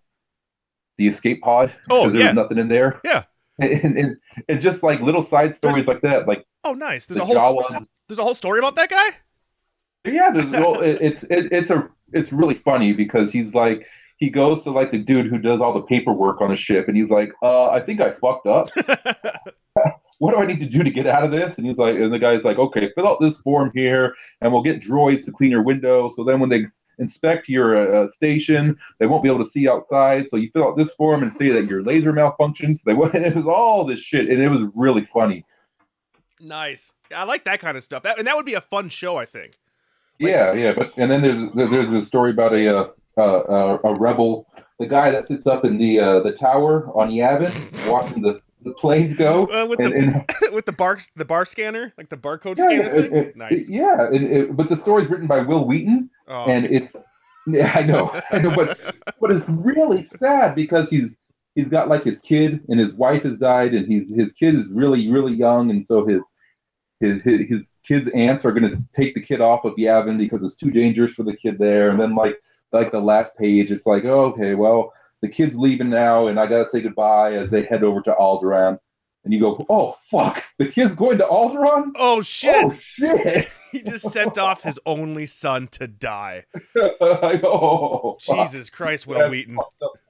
the 0.98 1.08
escape 1.08 1.42
pod 1.42 1.74
Oh, 1.90 2.10
there 2.10 2.22
yeah. 2.22 2.28
was 2.28 2.36
nothing 2.36 2.58
in 2.58 2.68
there. 2.70 3.00
Yeah. 3.04 3.24
And, 3.60 3.96
and, 4.00 4.18
and 4.50 4.60
just 4.60 4.82
like 4.82 5.00
little 5.00 5.22
side 5.22 5.54
stories 5.54 5.86
like 5.86 6.02
that, 6.02 6.28
like 6.28 6.44
Oh, 6.64 6.74
nice. 6.74 7.06
There's 7.06 7.20
the 7.20 7.24
a 7.24 7.26
whole 7.40 7.62
Jawa 7.62 7.86
there's 8.10 8.18
a 8.18 8.24
whole 8.24 8.34
story 8.34 8.58
about 8.58 8.74
that 8.78 8.90
guy. 8.90 9.10
Yeah, 10.12 10.32
there's, 10.32 10.46
well, 10.50 10.82
it, 10.82 10.98
it's 11.00 11.24
it, 11.26 11.52
it's 11.52 11.70
a 11.70 11.88
it's 12.14 12.34
really 12.34 12.56
funny 12.56 12.94
because 12.94 13.32
he's 13.32 13.54
like 13.54 13.86
he 14.18 14.32
goes 14.32 14.64
to 14.64 14.72
like 14.72 14.92
the 14.92 14.98
dude 14.98 15.28
who 15.28 15.38
does 15.38 15.62
all 15.62 15.72
the 15.74 15.84
paperwork 15.84 16.42
on 16.42 16.50
the 16.50 16.56
ship, 16.56 16.88
and 16.88 16.98
he's 16.98 17.12
like, 17.12 17.32
"Uh, 17.44 17.68
I 17.70 17.80
think 17.80 18.02
I 18.02 18.14
fucked 18.14 18.48
up. 18.48 18.70
what 20.24 20.34
do 20.34 20.40
I 20.42 20.46
need 20.46 20.62
to 20.62 20.66
do 20.66 20.84
to 20.84 20.90
get 20.90 21.06
out 21.06 21.26
of 21.26 21.32
this?" 21.32 21.58
And 21.58 21.68
he's 21.68 21.78
like, 21.78 21.96
and 21.96 22.14
the 22.14 22.18
guy's 22.18 22.46
like, 22.46 22.58
"Okay, 22.58 22.90
fill 22.96 23.08
out 23.08 23.20
this 23.20 23.40
form 23.40 23.72
here, 23.76 24.16
and 24.40 24.54
we'll 24.54 24.64
get 24.64 24.80
droids 24.80 25.26
to 25.26 25.32
clean 25.34 25.52
your 25.52 25.62
window. 25.62 26.14
So 26.16 26.24
then 26.24 26.40
when 26.40 26.50
they 26.50 26.66
inspect 26.98 27.50
your 27.50 27.96
uh, 27.96 28.08
station, 28.08 28.78
they 29.00 29.06
won't 29.06 29.22
be 29.22 29.28
able 29.30 29.44
to 29.44 29.50
see 29.50 29.68
outside. 29.68 30.30
So 30.30 30.38
you 30.38 30.50
fill 30.54 30.64
out 30.64 30.78
this 30.78 30.94
form 30.94 31.24
and 31.24 31.34
say 31.34 31.50
that 31.50 31.68
your 31.68 31.84
laser 31.84 32.14
malfunctions. 32.14 32.84
They 32.84 32.94
won't. 33.00 33.14
It 33.16 33.36
was 33.36 33.46
all 33.46 33.84
this 33.84 34.00
shit, 34.00 34.30
and 34.30 34.42
it 34.42 34.48
was 34.50 34.62
really 34.74 35.04
funny. 35.04 35.46
nice. 36.40 36.94
I 37.14 37.26
like 37.26 37.44
that 37.44 37.60
kind 37.60 37.78
of 37.78 37.84
stuff. 37.84 38.04
That 38.04 38.18
and 38.18 38.26
that 38.26 38.36
would 38.38 38.46
be 38.46 38.54
a 38.54 38.62
fun 38.62 38.88
show. 38.90 39.18
I 39.18 39.26
think. 39.26 39.58
Like- 40.20 40.30
yeah, 40.32 40.54
yeah, 40.54 40.74
but 40.74 40.94
and 40.98 41.12
then 41.12 41.22
there's 41.22 41.70
there's 41.70 41.92
a 41.92 42.06
story 42.06 42.32
about 42.32 42.54
a 42.54 42.78
uh, 42.78 42.88
uh, 43.18 43.22
uh, 43.22 43.78
a 43.84 43.94
rebel, 43.94 44.48
the 44.80 44.88
guy 44.88 45.12
that 45.12 45.28
sits 45.28 45.46
up 45.46 45.66
in 45.66 45.78
the 45.78 46.00
uh, 46.00 46.20
the 46.22 46.32
tower 46.32 46.90
on 46.96 47.10
Yavin, 47.12 47.54
watching 47.88 48.22
the, 48.22 48.42
the 48.64 48.74
planes 48.74 49.14
go. 49.16 49.48
Uh, 49.52 49.66
with 49.68 49.80
and, 49.80 49.92
the 49.92 49.98
and 49.98 50.54
with 50.54 50.66
the 50.66 50.72
bar 50.72 50.98
the 51.16 51.26
bar 51.26 51.46
scanner, 51.46 51.94
like 51.98 52.10
the 52.10 52.18
barcode 52.18 52.58
yeah, 52.58 52.64
scanner 52.66 52.94
it- 52.96 53.02
thing. 53.12 53.14
it- 53.16 53.38
nice. 53.38 53.70
yeah, 53.70 54.08
and 54.08 54.24
it, 54.32 54.56
but 54.56 54.70
the 54.70 54.78
story's 54.78 55.10
written 55.10 55.28
by 55.28 55.40
Wil 55.40 55.66
Wheaton, 55.66 56.10
Oh. 56.28 56.46
and 56.46 56.66
it's 56.66 56.96
yeah, 57.46 57.72
I 57.76 57.82
know, 57.84 58.12
I 58.32 58.40
know, 58.40 58.56
but 58.56 58.80
but 59.20 59.32
it's 59.32 59.48
really 59.50 60.02
sad 60.02 60.56
because 60.56 60.90
he's 60.90 61.18
he's 61.56 61.70
got 61.70 61.90
like 61.90 62.04
his 62.04 62.20
kid 62.20 62.62
and 62.70 62.80
his 62.80 62.94
wife 62.96 63.24
has 63.24 63.38
died, 63.38 63.74
and 63.74 63.86
he's 63.86 64.14
his 64.16 64.32
kid 64.34 64.56
is 64.56 64.70
really 64.70 65.10
really 65.12 65.34
young, 65.34 65.70
and 65.70 65.86
so 65.86 66.06
his 66.06 66.24
his 67.00 67.22
his, 67.24 67.50
his 67.50 67.72
kid's 67.86 68.10
aunts 68.16 68.46
are 68.46 68.54
going 68.54 68.70
to 68.72 68.82
take 68.96 69.14
the 69.14 69.22
kid 69.22 69.42
off 69.42 69.66
of 69.66 69.74
Yavin 69.76 70.18
because 70.18 70.42
it's 70.42 70.56
too 70.56 70.72
dangerous 70.72 71.14
for 71.14 71.24
the 71.24 71.36
kid 71.36 71.58
there, 71.60 71.90
and 71.90 72.00
then 72.00 72.16
like 72.16 72.38
like 72.72 72.92
the 72.92 73.00
last 73.02 73.38
page, 73.38 73.72
it's 73.72 73.86
like 73.86 74.06
oh, 74.06 74.26
okay, 74.32 74.56
well 74.56 74.94
the 75.24 75.30
kid's 75.30 75.56
leaving 75.58 75.90
now, 75.90 76.28
and 76.28 76.38
I 76.38 76.46
gotta 76.48 76.70
say 76.70 76.82
goodbye 76.82 77.36
as 77.36 77.50
they 77.50 77.64
head 77.64 77.82
over 77.82 78.02
to 78.02 78.12
Alderaan, 78.12 78.78
and 79.24 79.34
you 79.34 79.40
go, 79.40 79.66
oh 79.70 79.96
fuck, 80.04 80.44
the 80.58 80.68
kid's 80.68 80.94
going 80.94 81.18
to 81.20 81.24
Alderaan. 81.24 81.94
oh 81.96 82.20
shit! 82.22 82.54
Oh 82.58 82.74
shit! 82.74 83.58
he 83.72 83.82
just 83.84 84.12
sent 84.12 84.38
off 84.38 84.64
his 84.64 84.78
only 84.86 85.26
son 85.26 85.70
to 85.70 85.88
die. 85.88 86.44
oh, 87.02 88.18
fuck. 88.22 88.36
Jesus 88.46 88.70
Christ, 88.70 89.08
Wil 89.08 89.20
That's 89.20 89.32
Wheaton. 89.32 89.58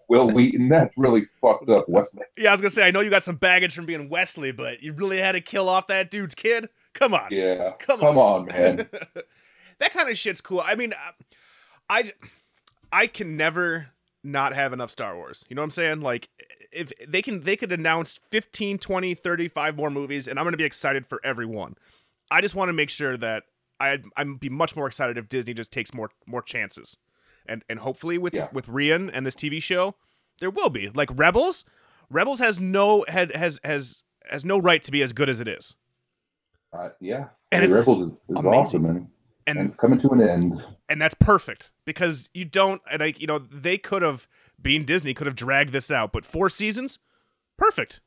Wil 0.09 0.29
Wheaton, 0.29 0.67
that's 0.67 0.97
really 0.97 1.27
fucked 1.39 1.69
up, 1.69 1.87
Wesley. 1.87 2.23
Yeah, 2.35 2.49
I 2.49 2.53
was 2.53 2.61
gonna 2.61 2.71
say 2.71 2.87
I 2.87 2.89
know 2.91 3.01
you 3.01 3.11
got 3.11 3.21
some 3.21 3.35
baggage 3.35 3.75
from 3.75 3.85
being 3.85 4.09
Wesley, 4.09 4.51
but 4.51 4.81
you 4.81 4.93
really 4.93 5.19
had 5.19 5.33
to 5.33 5.41
kill 5.41 5.69
off 5.69 5.85
that 5.87 6.09
dude's 6.09 6.33
kid. 6.33 6.69
Come 6.93 7.13
on. 7.13 7.27
Yeah, 7.29 7.73
Come 7.77 7.99
come, 7.99 8.17
on. 8.17 8.47
man. 8.47 8.89
that 9.77 9.93
kind 9.93 10.09
of 10.09 10.17
shit's 10.17 10.41
cool. 10.41 10.63
I 10.65 10.73
mean, 10.73 10.91
I, 11.87 12.11
I 12.91 13.05
can 13.05 13.37
never 13.37 13.89
not 14.23 14.53
have 14.53 14.73
enough 14.73 14.89
Star 14.91 15.15
Wars. 15.15 15.43
You 15.49 15.55
know 15.55 15.61
what 15.61 15.65
I'm 15.65 15.71
saying? 15.71 16.01
Like 16.01 16.29
if 16.71 16.91
they 17.07 17.21
can 17.21 17.41
they 17.41 17.55
could 17.55 17.71
announce 17.71 18.19
15, 18.31 18.77
20, 18.79 19.13
35 19.13 19.75
more 19.77 19.89
movies 19.89 20.27
and 20.27 20.39
I'm 20.39 20.45
going 20.45 20.53
to 20.53 20.57
be 20.57 20.63
excited 20.63 21.05
for 21.05 21.19
every 21.23 21.45
one. 21.45 21.75
I 22.31 22.41
just 22.41 22.55
want 22.55 22.69
to 22.69 22.73
make 22.73 22.89
sure 22.89 23.17
that 23.17 23.43
I'd 23.79 24.05
I'm 24.15 24.37
be 24.37 24.49
much 24.49 24.75
more 24.75 24.87
excited 24.87 25.17
if 25.17 25.27
Disney 25.29 25.53
just 25.53 25.71
takes 25.71 25.93
more 25.93 26.09
more 26.25 26.41
chances. 26.41 26.97
And 27.45 27.63
and 27.69 27.79
hopefully 27.79 28.17
with 28.17 28.33
Yeah. 28.33 28.47
with 28.53 28.67
Rian 28.67 29.09
and 29.13 29.25
this 29.25 29.35
TV 29.35 29.61
show, 29.61 29.95
there 30.39 30.49
will 30.49 30.69
be. 30.69 30.89
Like 30.89 31.09
Rebels, 31.13 31.65
Rebels 32.09 32.39
has 32.39 32.59
no 32.59 33.03
had 33.09 33.35
has 33.35 33.59
has 33.65 34.03
has 34.29 34.45
no 34.45 34.57
right 34.57 34.81
to 34.83 34.91
be 34.91 35.01
as 35.01 35.11
good 35.11 35.27
as 35.29 35.41
it 35.41 35.47
is. 35.49 35.75
Uh, 36.71 36.89
yeah, 37.01 37.27
And 37.51 37.63
it's 37.65 37.73
Rebels 37.73 38.07
is, 38.07 38.13
is 38.13 38.17
amazing. 38.29 38.53
awesome, 38.53 38.85
and, 38.85 39.07
And 39.47 39.57
and 39.59 39.65
it's 39.67 39.75
coming 39.75 39.99
to 39.99 40.09
an 40.09 40.21
end. 40.21 40.53
and 40.89 41.01
that's 41.01 41.15
perfect 41.15 41.71
because 41.85 42.29
you 42.33 42.45
don't 42.45 42.81
and 42.91 42.99
like 43.01 43.19
you 43.19 43.27
know 43.27 43.39
they 43.39 43.77
could 43.77 44.01
have 44.01 44.27
being 44.61 44.85
disney 44.85 45.13
could 45.13 45.27
have 45.27 45.35
dragged 45.35 45.71
this 45.73 45.91
out 45.91 46.13
but 46.13 46.25
four 46.25 46.49
seasons 46.49 46.99
perfect 47.57 47.99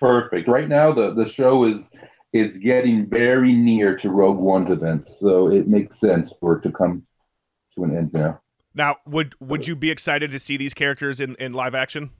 Perfect. 0.00 0.48
Right 0.48 0.68
now, 0.68 0.92
the 0.92 1.14
the 1.14 1.24
show 1.24 1.64
is 1.64 1.90
is 2.32 2.58
getting 2.58 3.06
very 3.08 3.52
near 3.52 3.96
to 3.96 4.10
Rogue 4.10 4.38
One's 4.38 4.68
events, 4.68 5.18
so 5.18 5.50
it 5.50 5.68
makes 5.68 5.98
sense 5.98 6.32
for 6.38 6.58
it 6.58 6.62
to 6.64 6.72
come 6.72 7.06
to 7.74 7.84
an 7.84 7.96
end 7.96 8.12
now. 8.12 8.40
now 8.74 8.96
would 9.06 9.34
would 9.40 9.66
you 9.66 9.74
be 9.76 9.90
excited 9.90 10.30
to 10.32 10.38
see 10.38 10.56
these 10.58 10.74
characters 10.74 11.20
in 11.20 11.36
in 11.36 11.54
live 11.54 11.74
action 11.74 12.10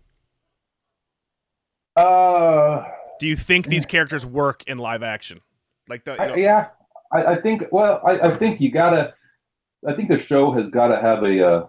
Uh, 1.96 2.85
do 3.20 3.27
you 3.29 3.37
think 3.37 3.66
these 3.66 3.85
characters 3.87 4.24
work 4.24 4.62
in 4.66 4.79
live 4.79 5.03
action 5.03 5.40
like 5.88 6.05
the 6.05 6.12
you 6.14 6.18
I, 6.20 6.37
yeah, 6.37 6.68
I, 7.14 7.33
I 7.33 7.40
think. 7.40 7.64
Well, 7.70 8.00
I, 8.07 8.18
I 8.18 8.37
think 8.37 8.61
you 8.61 8.70
gotta. 8.70 9.14
I 9.87 9.94
think 9.94 10.09
the 10.09 10.18
show 10.18 10.50
has 10.53 10.68
got 10.68 10.88
to 10.88 11.00
have 11.00 11.22
a. 11.22 11.46
Uh, 11.46 11.66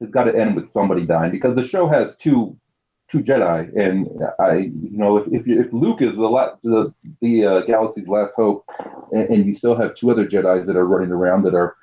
it's 0.00 0.10
got 0.10 0.24
to 0.24 0.38
end 0.38 0.54
with 0.54 0.70
somebody 0.70 1.06
dying 1.06 1.30
because 1.32 1.56
the 1.56 1.64
show 1.64 1.88
has 1.88 2.14
two 2.16 2.56
true 3.08 3.22
Jedi. 3.22 3.74
And 3.76 4.08
I, 4.38 4.56
you 4.56 4.98
know, 4.98 5.16
if 5.16 5.26
if, 5.28 5.46
you, 5.46 5.60
if 5.60 5.72
Luke 5.72 6.02
is 6.02 6.16
the 6.16 6.28
la- 6.28 6.56
the, 6.62 6.92
the 7.20 7.44
uh, 7.44 7.60
galaxy's 7.62 8.08
last 8.08 8.34
hope, 8.34 8.64
and, 9.12 9.28
and 9.28 9.46
you 9.46 9.54
still 9.54 9.76
have 9.76 9.94
two 9.94 10.10
other 10.10 10.26
Jedi's 10.26 10.66
that 10.66 10.76
are 10.76 10.86
running 10.86 11.12
around 11.12 11.44
that 11.44 11.54
are 11.54 11.76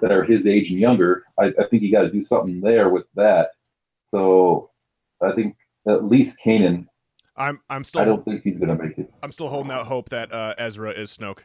that 0.00 0.12
are 0.12 0.24
his 0.24 0.46
age 0.46 0.70
and 0.70 0.78
younger, 0.78 1.24
I, 1.38 1.46
I 1.46 1.66
think 1.70 1.82
you 1.82 1.90
got 1.90 2.02
to 2.02 2.10
do 2.10 2.22
something 2.22 2.60
there 2.60 2.90
with 2.90 3.06
that. 3.14 3.50
So 4.06 4.70
I 5.22 5.32
think 5.32 5.56
at 5.88 6.04
least 6.04 6.38
Kanan. 6.44 6.86
I'm 7.36 7.60
I'm 7.68 7.84
still. 7.84 8.02
I 8.02 8.04
don't 8.04 8.24
think 8.24 8.42
he's 8.42 8.58
gonna 8.58 8.76
make 8.76 8.96
it. 8.98 9.12
I'm 9.22 9.32
still 9.32 9.48
holding 9.48 9.72
out 9.72 9.86
hope 9.86 10.08
that 10.10 10.32
uh, 10.32 10.54
Ezra 10.56 10.90
is 10.90 11.16
Snoke. 11.16 11.40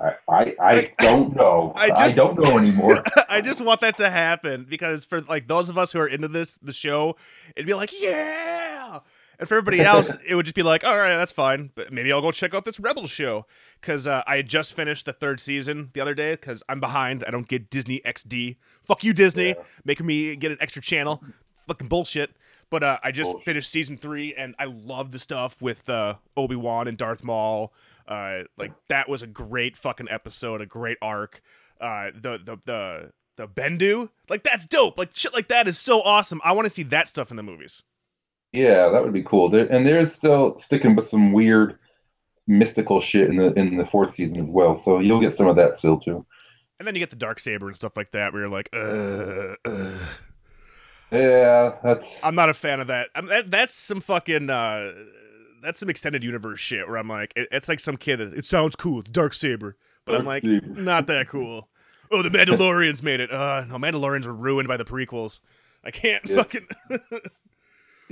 I 0.00 0.14
I, 0.28 0.54
I 0.58 0.88
don't 0.98 1.34
know. 1.36 1.72
I 1.76 1.84
I, 1.86 1.88
just- 1.90 2.16
don't 2.16 2.38
know 2.38 2.58
anymore. 2.58 3.02
I 3.28 3.40
just 3.40 3.60
want 3.60 3.80
that 3.82 3.96
to 3.98 4.10
happen 4.10 4.66
because 4.68 5.04
for 5.04 5.20
like 5.22 5.48
those 5.48 5.68
of 5.68 5.78
us 5.78 5.92
who 5.92 6.00
are 6.00 6.08
into 6.08 6.28
this 6.28 6.54
the 6.62 6.72
show, 6.72 7.16
it'd 7.56 7.66
be 7.66 7.74
like 7.74 7.92
yeah, 8.00 9.00
and 9.38 9.48
for 9.48 9.56
everybody 9.56 9.80
else, 9.84 10.16
it 10.28 10.34
would 10.34 10.44
just 10.46 10.56
be 10.56 10.62
like 10.62 10.84
all 10.84 10.96
right, 10.96 11.16
that's 11.16 11.32
fine, 11.32 11.70
but 11.74 11.92
maybe 11.92 12.12
I'll 12.12 12.22
go 12.22 12.30
check 12.32 12.54
out 12.54 12.64
this 12.64 12.78
Rebel 12.80 13.06
show 13.06 13.46
because 13.80 14.06
uh, 14.06 14.22
I 14.26 14.36
had 14.36 14.48
just 14.48 14.74
finished 14.74 15.06
the 15.06 15.12
third 15.12 15.40
season 15.40 15.90
the 15.92 16.00
other 16.00 16.14
day 16.14 16.32
because 16.32 16.62
I'm 16.68 16.80
behind. 16.80 17.24
I 17.26 17.30
don't 17.30 17.48
get 17.48 17.70
Disney 17.70 18.00
XD. 18.04 18.56
Fuck 18.82 19.04
you, 19.04 19.12
Disney, 19.12 19.48
Yeah. 19.48 19.54
making 19.84 20.06
me 20.06 20.36
get 20.36 20.50
an 20.52 20.58
extra 20.60 20.80
channel. 20.82 21.22
Fucking 21.66 21.88
bullshit. 21.88 22.30
But 22.70 22.82
uh, 22.82 22.98
I 23.02 23.12
just 23.12 23.32
Bullshit. 23.32 23.44
finished 23.44 23.70
season 23.70 23.96
three, 23.96 24.34
and 24.34 24.54
I 24.58 24.64
love 24.64 25.12
the 25.12 25.18
stuff 25.18 25.60
with 25.62 25.88
uh, 25.88 26.14
Obi 26.36 26.56
Wan 26.56 26.88
and 26.88 26.98
Darth 26.98 27.22
Maul. 27.22 27.72
Uh, 28.06 28.42
like 28.56 28.72
that 28.88 29.08
was 29.08 29.22
a 29.22 29.26
great 29.26 29.76
fucking 29.76 30.08
episode, 30.10 30.60
a 30.60 30.66
great 30.66 30.98
arc. 31.00 31.42
Uh, 31.80 32.10
the 32.14 32.38
the 32.44 32.58
the 32.64 33.12
the 33.36 33.48
Bendu, 33.48 34.10
like 34.28 34.42
that's 34.42 34.66
dope. 34.66 34.98
Like 34.98 35.10
shit 35.14 35.34
like 35.34 35.48
that 35.48 35.66
is 35.68 35.78
so 35.78 36.02
awesome. 36.02 36.40
I 36.44 36.52
want 36.52 36.66
to 36.66 36.70
see 36.70 36.82
that 36.84 37.08
stuff 37.08 37.30
in 37.30 37.36
the 37.36 37.42
movies. 37.42 37.82
Yeah, 38.52 38.88
that 38.90 39.02
would 39.02 39.12
be 39.12 39.24
cool. 39.24 39.48
There, 39.48 39.66
and 39.66 39.86
they're 39.86 40.06
still 40.06 40.58
sticking 40.58 40.94
with 40.94 41.08
some 41.08 41.32
weird 41.32 41.78
mystical 42.46 43.00
shit 43.00 43.28
in 43.28 43.36
the 43.36 43.52
in 43.54 43.76
the 43.76 43.86
fourth 43.86 44.14
season 44.14 44.42
as 44.42 44.50
well. 44.50 44.76
So 44.76 45.00
you'll 45.00 45.20
get 45.20 45.34
some 45.34 45.46
of 45.48 45.56
that 45.56 45.76
still 45.76 45.98
too. 45.98 46.24
And 46.78 46.86
then 46.86 46.94
you 46.94 47.00
get 47.00 47.10
the 47.10 47.16
dark 47.16 47.38
saber 47.38 47.68
and 47.68 47.76
stuff 47.76 47.96
like 47.96 48.12
that, 48.12 48.32
where 48.32 48.42
you're 48.42 48.50
like, 48.50 48.68
uh, 48.72 49.54
uh. 49.64 49.98
Yeah, 51.14 51.74
that's 51.82 52.18
I'm 52.22 52.34
not 52.34 52.48
a 52.48 52.54
fan 52.54 52.80
of 52.80 52.86
that. 52.88 53.08
I'm, 53.14 53.26
that 53.26 53.50
that's 53.50 53.74
some 53.74 54.00
fucking 54.00 54.50
uh, 54.50 54.92
that's 55.62 55.78
some 55.80 55.88
extended 55.90 56.22
universe 56.24 56.60
shit. 56.60 56.86
Where 56.88 56.96
I'm 56.96 57.08
like, 57.08 57.32
it, 57.36 57.48
it's 57.52 57.68
like 57.68 57.80
some 57.80 57.96
kid. 57.96 58.16
That, 58.18 58.34
it 58.34 58.44
sounds 58.44 58.76
cool, 58.76 59.00
it's 59.00 59.10
dark 59.10 59.32
saber, 59.34 59.76
but 60.04 60.14
I'm 60.16 60.26
like, 60.26 60.42
saber. 60.42 60.66
not 60.80 61.06
that 61.06 61.28
cool. 61.28 61.68
Oh, 62.10 62.22
the 62.22 62.30
Mandalorians 62.30 63.02
made 63.02 63.20
it. 63.20 63.32
Uh, 63.32 63.64
no, 63.68 63.76
Mandalorians 63.76 64.26
were 64.26 64.34
ruined 64.34 64.68
by 64.68 64.76
the 64.76 64.84
prequels. 64.84 65.40
I 65.84 65.90
can't 65.90 66.24
Yes. 66.24 66.36
fucking. 66.38 66.66
the 66.90 67.20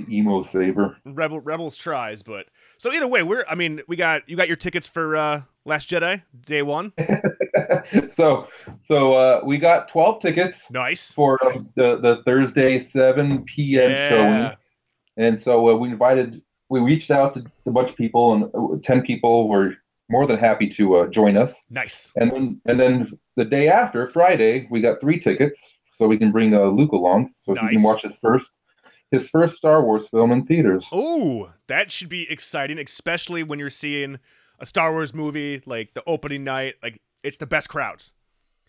emo 0.09 0.43
saber. 0.43 0.97
Rebel 1.05 1.39
Rebels 1.39 1.77
tries, 1.77 2.23
but 2.23 2.47
so 2.77 2.91
either 2.91 3.07
way, 3.07 3.23
we're. 3.23 3.45
I 3.49 3.55
mean, 3.55 3.81
we 3.87 3.95
got 3.95 4.27
you 4.27 4.35
got 4.35 4.47
your 4.47 4.57
tickets 4.57 4.87
for 4.87 5.15
uh 5.15 5.41
Last 5.65 5.89
Jedi 5.89 6.21
day 6.45 6.61
one. 6.61 6.91
so 8.09 8.47
so 8.83 9.13
uh, 9.13 9.41
we 9.45 9.57
got 9.57 9.87
twelve 9.87 10.21
tickets 10.21 10.69
Nice. 10.69 11.13
for 11.13 11.43
um, 11.45 11.69
the 11.75 11.97
the 12.01 12.21
Thursday 12.25 12.79
seven 12.79 13.43
p.m. 13.45 13.91
Yeah. 13.91 14.09
showing, 14.09 14.57
and 15.17 15.41
so 15.41 15.69
uh, 15.69 15.75
we 15.75 15.89
invited. 15.89 16.41
We 16.69 16.79
reached 16.81 17.11
out 17.11 17.35
to 17.35 17.45
a 17.65 17.71
bunch 17.71 17.91
of 17.91 17.95
people, 17.95 18.33
and 18.33 18.43
uh, 18.53 18.77
ten 18.83 19.03
people 19.03 19.47
were 19.47 19.75
more 20.09 20.27
than 20.27 20.37
happy 20.37 20.67
to 20.67 20.95
uh, 20.97 21.07
join 21.07 21.37
us. 21.37 21.53
Nice. 21.69 22.11
And 22.17 22.31
then 22.31 22.61
and 22.65 22.79
then 22.79 23.17
the 23.37 23.45
day 23.45 23.69
after, 23.69 24.09
Friday, 24.09 24.67
we 24.69 24.81
got 24.81 24.99
three 24.99 25.19
tickets, 25.19 25.59
so 25.93 26.07
we 26.07 26.17
can 26.17 26.31
bring 26.31 26.53
uh, 26.53 26.65
Luke 26.65 26.91
along, 26.91 27.31
so 27.35 27.53
he 27.55 27.69
can 27.69 27.83
watch 27.83 28.01
his 28.01 28.17
first 28.17 28.49
his 29.11 29.29
first 29.29 29.55
Star 29.55 29.81
Wars 29.81 30.09
film 30.09 30.31
in 30.33 30.45
theaters. 30.45 30.89
Oh, 30.91 31.51
that 31.67 31.91
should 31.91 32.09
be 32.09 32.29
exciting, 32.29 32.79
especially 32.79 33.43
when 33.43 33.59
you're 33.59 33.69
seeing 33.69 34.19
a 34.59 34.65
Star 34.65 34.91
Wars 34.91 35.13
movie 35.13 35.61
like 35.65 35.93
the 35.93 36.03
opening 36.07 36.43
night. 36.43 36.75
Like 36.81 37.01
it's 37.23 37.37
the 37.37 37.47
best 37.47 37.69
crowds. 37.69 38.13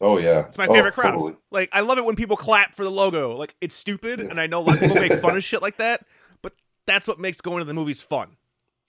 Oh 0.00 0.18
yeah, 0.18 0.46
It's 0.46 0.58
my 0.58 0.66
Oh, 0.66 0.72
favorite 0.72 0.94
crowds. 0.94 1.22
totally. 1.22 1.36
Like 1.50 1.68
I 1.72 1.80
love 1.80 1.98
it 1.98 2.04
when 2.04 2.16
people 2.16 2.36
clap 2.36 2.74
for 2.74 2.84
the 2.84 2.90
logo. 2.90 3.36
Like 3.36 3.54
it's 3.60 3.74
stupid, 3.74 4.20
Yeah. 4.20 4.26
and 4.30 4.40
I 4.40 4.46
know 4.46 4.60
a 4.60 4.62
lot 4.62 4.74
of 4.76 4.80
people 4.80 4.96
make 4.96 5.14
fun 5.20 5.36
of 5.36 5.44
shit 5.44 5.62
like 5.62 5.76
that, 5.78 6.04
but 6.42 6.52
that's 6.86 7.06
what 7.06 7.18
makes 7.20 7.40
going 7.40 7.60
to 7.60 7.64
the 7.64 7.74
movies 7.74 8.02
fun. 8.02 8.36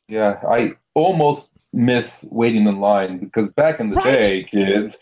Yeah, 0.07 0.39
I 0.49 0.73
almost 0.93 1.49
miss 1.73 2.23
waiting 2.29 2.67
in 2.67 2.79
line 2.79 3.17
because 3.17 3.49
back 3.51 3.79
in 3.79 3.89
the 3.89 3.97
Right. 3.97 4.19
day, 4.19 4.43
kids, 4.43 4.97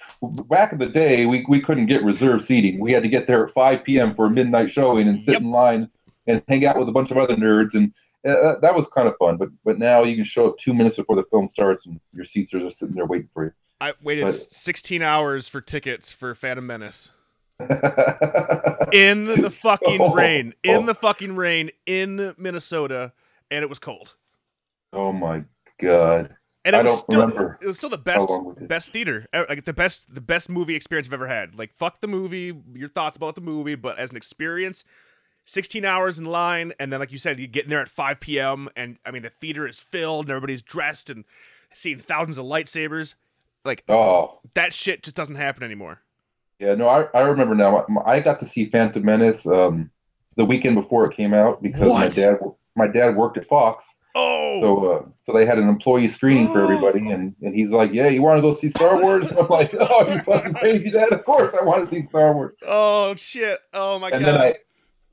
back 0.50 0.72
in 0.74 0.80
the 0.80 0.88
day, 0.88 1.26
we, 1.26 1.46
we 1.48 1.62
couldn't 1.62 1.86
get 1.86 2.04
reserved 2.04 2.44
seating. 2.46 2.80
We 2.80 2.92
had 2.94 3.04
to 3.04 3.10
get 3.10 3.28
there 3.28 3.46
at 3.46 3.54
5 3.54 3.84
p.m. 3.84 4.16
for 4.16 4.26
a 4.26 4.30
midnight 4.30 4.72
showing 4.72 5.08
and 5.08 5.20
sit 5.20 5.34
Yep. 5.34 5.42
in 5.42 5.52
line 5.52 5.90
and 6.26 6.42
hang 6.48 6.66
out 6.66 6.78
with 6.80 6.88
a 6.90 6.92
bunch 6.92 7.12
of 7.12 7.18
other 7.18 7.36
nerds. 7.36 7.76
And 7.76 7.94
uh, 8.28 8.60
that 8.62 8.74
was 8.76 8.88
kind 8.90 9.08
of 9.08 9.16
fun. 9.18 9.38
But 9.38 9.50
but 9.66 9.78
now 9.80 10.04
you 10.04 10.16
can 10.16 10.26
show 10.26 10.48
up 10.50 10.58
two 10.58 10.74
minutes 10.74 10.96
before 10.98 11.16
the 11.16 11.24
film 11.32 11.48
starts 11.50 11.86
and 11.86 12.00
your 12.14 12.26
seats 12.26 12.54
are 12.54 12.60
just 12.60 12.80
sitting 12.80 12.96
there 12.96 13.06
waiting 13.06 13.30
for 13.34 13.46
you. 13.46 13.52
I 13.82 13.94
waited 14.02 14.24
But- 14.26 14.32
16 14.34 15.02
hours 15.02 15.48
for 15.48 15.60
tickets 15.62 16.12
for 16.14 16.34
Phantom 16.36 16.66
Menace 16.66 17.12
in 17.60 19.26
the 19.26 19.52
fucking 19.54 20.14
rain, 20.14 20.54
in 20.64 20.86
the 20.86 20.96
fucking 20.96 21.36
rain 21.36 21.72
in 21.86 22.34
Minnesota, 22.38 23.14
and 23.52 23.64
it 23.64 23.70
was 23.70 23.80
cold. 23.80 24.16
oh 24.94 25.12
my 25.12 25.44
God. 25.80 26.36
And 26.66 26.76
it 26.78 26.80
I 26.80 26.82
was 26.84 26.92
don't 26.92 26.98
still 27.12 27.22
remember 27.28 27.60
it 27.62 27.68
was 27.68 27.76
still 27.76 27.90
the 27.90 27.98
best 27.98 28.30
long 28.30 28.46
we 28.46 28.54
did. 28.56 28.70
best 28.70 28.94
theater 28.94 29.28
uh, 29.34 29.44
like 29.50 29.66
the 29.66 29.74
best 29.74 30.14
the 30.16 30.22
best 30.22 30.50
movie 30.50 30.76
experience 30.76 31.08
I've 31.08 31.14
ever 31.14 31.28
had. 31.28 31.56
Like 31.56 31.74
fuck 31.74 32.00
the 32.00 32.08
movie, 32.08 32.54
your 32.74 32.88
thoughts 32.88 33.18
about 33.18 33.36
the 33.36 33.42
movie, 33.42 33.76
but 33.76 33.98
as 34.00 34.12
an 34.12 34.16
experience, 34.18 34.86
16 35.46 35.84
hours 35.86 36.18
in 36.18 36.26
line, 36.26 36.74
and 36.80 36.92
then 36.92 37.00
like 37.00 37.12
you 37.12 37.18
said, 37.18 37.40
you 37.40 37.48
get 37.48 37.66
in 37.66 37.70
there 37.70 37.82
at 37.82 37.90
5 37.90 38.20
p.m. 38.20 38.70
and 38.76 38.98
I 39.06 39.12
mean 39.12 39.24
the 39.24 39.30
theater 39.30 39.68
is 39.68 39.80
filled 39.80 40.26
and 40.26 40.32
everybody's 40.32 40.62
dressed 40.62 41.10
and 41.10 41.26
seeing 41.74 42.00
thousands 42.00 42.38
of 42.38 42.46
lightsabers. 42.46 43.16
Like 43.66 43.84
Oh, 43.90 44.40
that 44.54 44.74
shit 44.74 45.04
just 45.04 45.16
doesn't 45.16 45.36
happen 45.36 45.64
anymore. 45.64 46.00
Yeah, 46.60 46.76
no, 46.76 46.88
I, 46.88 47.08
I 47.14 47.22
remember 47.22 47.56
now. 47.56 47.86
I 48.06 48.20
got 48.20 48.40
to 48.40 48.46
see 48.46 48.66
Phantom 48.66 49.04
Menace 49.04 49.46
um, 49.46 49.90
the 50.36 50.46
weekend 50.46 50.76
before 50.76 51.10
it 51.10 51.16
came 51.16 51.34
out 51.34 51.62
because 51.62 51.88
my 51.90 52.08
dad 52.08 52.40
my 52.76 52.88
dad 52.88 53.16
worked 53.16 53.38
at 53.38 53.46
Fox, 53.46 53.86
Oh, 54.16 54.60
so 54.62 54.86
uh, 54.86 55.06
so 55.20 55.34
they 55.34 55.46
had 55.46 55.58
an 55.58 55.68
employee 55.68 56.08
screening 56.08 56.52
for 56.54 56.62
everybody, 56.62 57.10
and, 57.10 57.36
and 57.42 57.56
he's 57.56 57.72
like, 57.72 57.92
"Yeah, 57.92 58.08
you 58.10 58.22
want 58.22 58.38
to 58.38 58.42
go 58.42 58.54
see 58.54 58.70
Star 58.70 59.02
Wars?" 59.02 59.32
I'm 59.38 59.48
like, 59.48 59.74
"Oh, 59.80 60.08
you 60.08 60.20
fucking 60.22 60.54
crazy, 60.54 60.92
Dad! 60.92 61.12
Of 61.12 61.26
course 61.26 61.56
I 61.60 61.64
want 61.64 61.84
to 61.84 61.90
see 61.90 62.02
Star 62.02 62.32
Wars." 62.34 62.54
oh 62.68 63.16
shit! 63.16 63.58
Oh 63.74 63.98
my 64.00 64.10
And 64.10 64.24
god! 64.24 64.34
then 64.36 64.42
I 64.42 64.56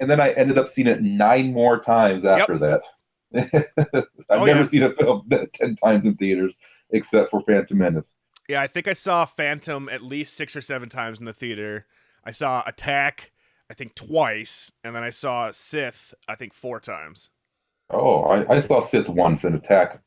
and 0.01 0.11
then 0.11 0.21
I 0.21 0.31
ended 0.33 0.59
up 0.59 0.69
seeing 0.71 0.89
it 0.89 1.03
nine 1.03 1.53
more 1.53 1.79
times 1.81 2.25
after 2.25 2.59
that. 2.59 2.81
I've 3.37 4.41
Oh, 4.41 4.45
never 4.45 4.61
yeah. 4.63 4.67
seen 4.69 4.83
a 4.83 4.93
film 4.95 5.23
that 5.29 5.53
ten 5.53 5.77
times 5.77 6.07
in 6.07 6.17
theaters 6.17 6.55
except 6.91 7.31
for 7.31 7.41
Phantom 7.41 7.79
Menace. 7.79 8.15
Yeah, 8.49 8.61
I 8.61 8.67
think 8.67 8.89
I 8.89 8.93
saw 8.95 9.25
Phantom 9.27 9.89
at 9.89 10.03
least 10.03 10.35
six 10.37 10.57
or 10.57 10.61
seven 10.61 10.89
times 10.89 11.21
in 11.21 11.25
the 11.27 11.33
theater. 11.33 11.87
I 12.25 12.33
saw 12.33 12.65
Attack, 12.67 13.31
I 13.71 13.75
think 13.75 13.95
twice, 13.95 14.73
and 14.83 14.95
then 14.97 15.05
I 15.05 15.11
saw 15.11 15.51
Sith, 15.53 16.13
I 16.27 16.35
think 16.35 16.53
four 16.53 16.81
times. 16.81 17.31
Oh, 17.91 18.23
I, 18.25 18.55
I 18.57 18.61
saw 18.61 18.81
Sith 18.81 19.09
once 19.09 19.45
and 19.45 19.55
Attack. 19.55 20.01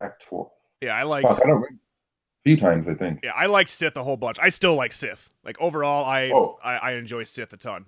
Act 0.00 0.22
four. 0.22 0.50
Yeah, 0.80 0.94
I 0.94 1.02
liked. 1.02 1.28
Fuck, 1.28 1.40
I 1.44 1.48
don't. 1.48 1.62
A 1.64 1.66
few 2.44 2.56
times, 2.56 2.88
I 2.88 2.94
think. 2.94 3.20
Yeah, 3.24 3.32
I 3.34 3.46
like 3.46 3.66
Sith 3.68 3.96
a 3.96 4.04
whole 4.04 4.16
bunch. 4.16 4.38
I 4.40 4.48
still 4.50 4.76
like 4.76 4.92
Sith. 4.92 5.28
Like 5.44 5.60
overall, 5.60 6.04
I 6.04 6.30
Oh. 6.30 6.58
I, 6.62 6.76
I 6.76 6.92
enjoy 6.92 7.24
Sith 7.24 7.52
a 7.52 7.56
ton. 7.56 7.86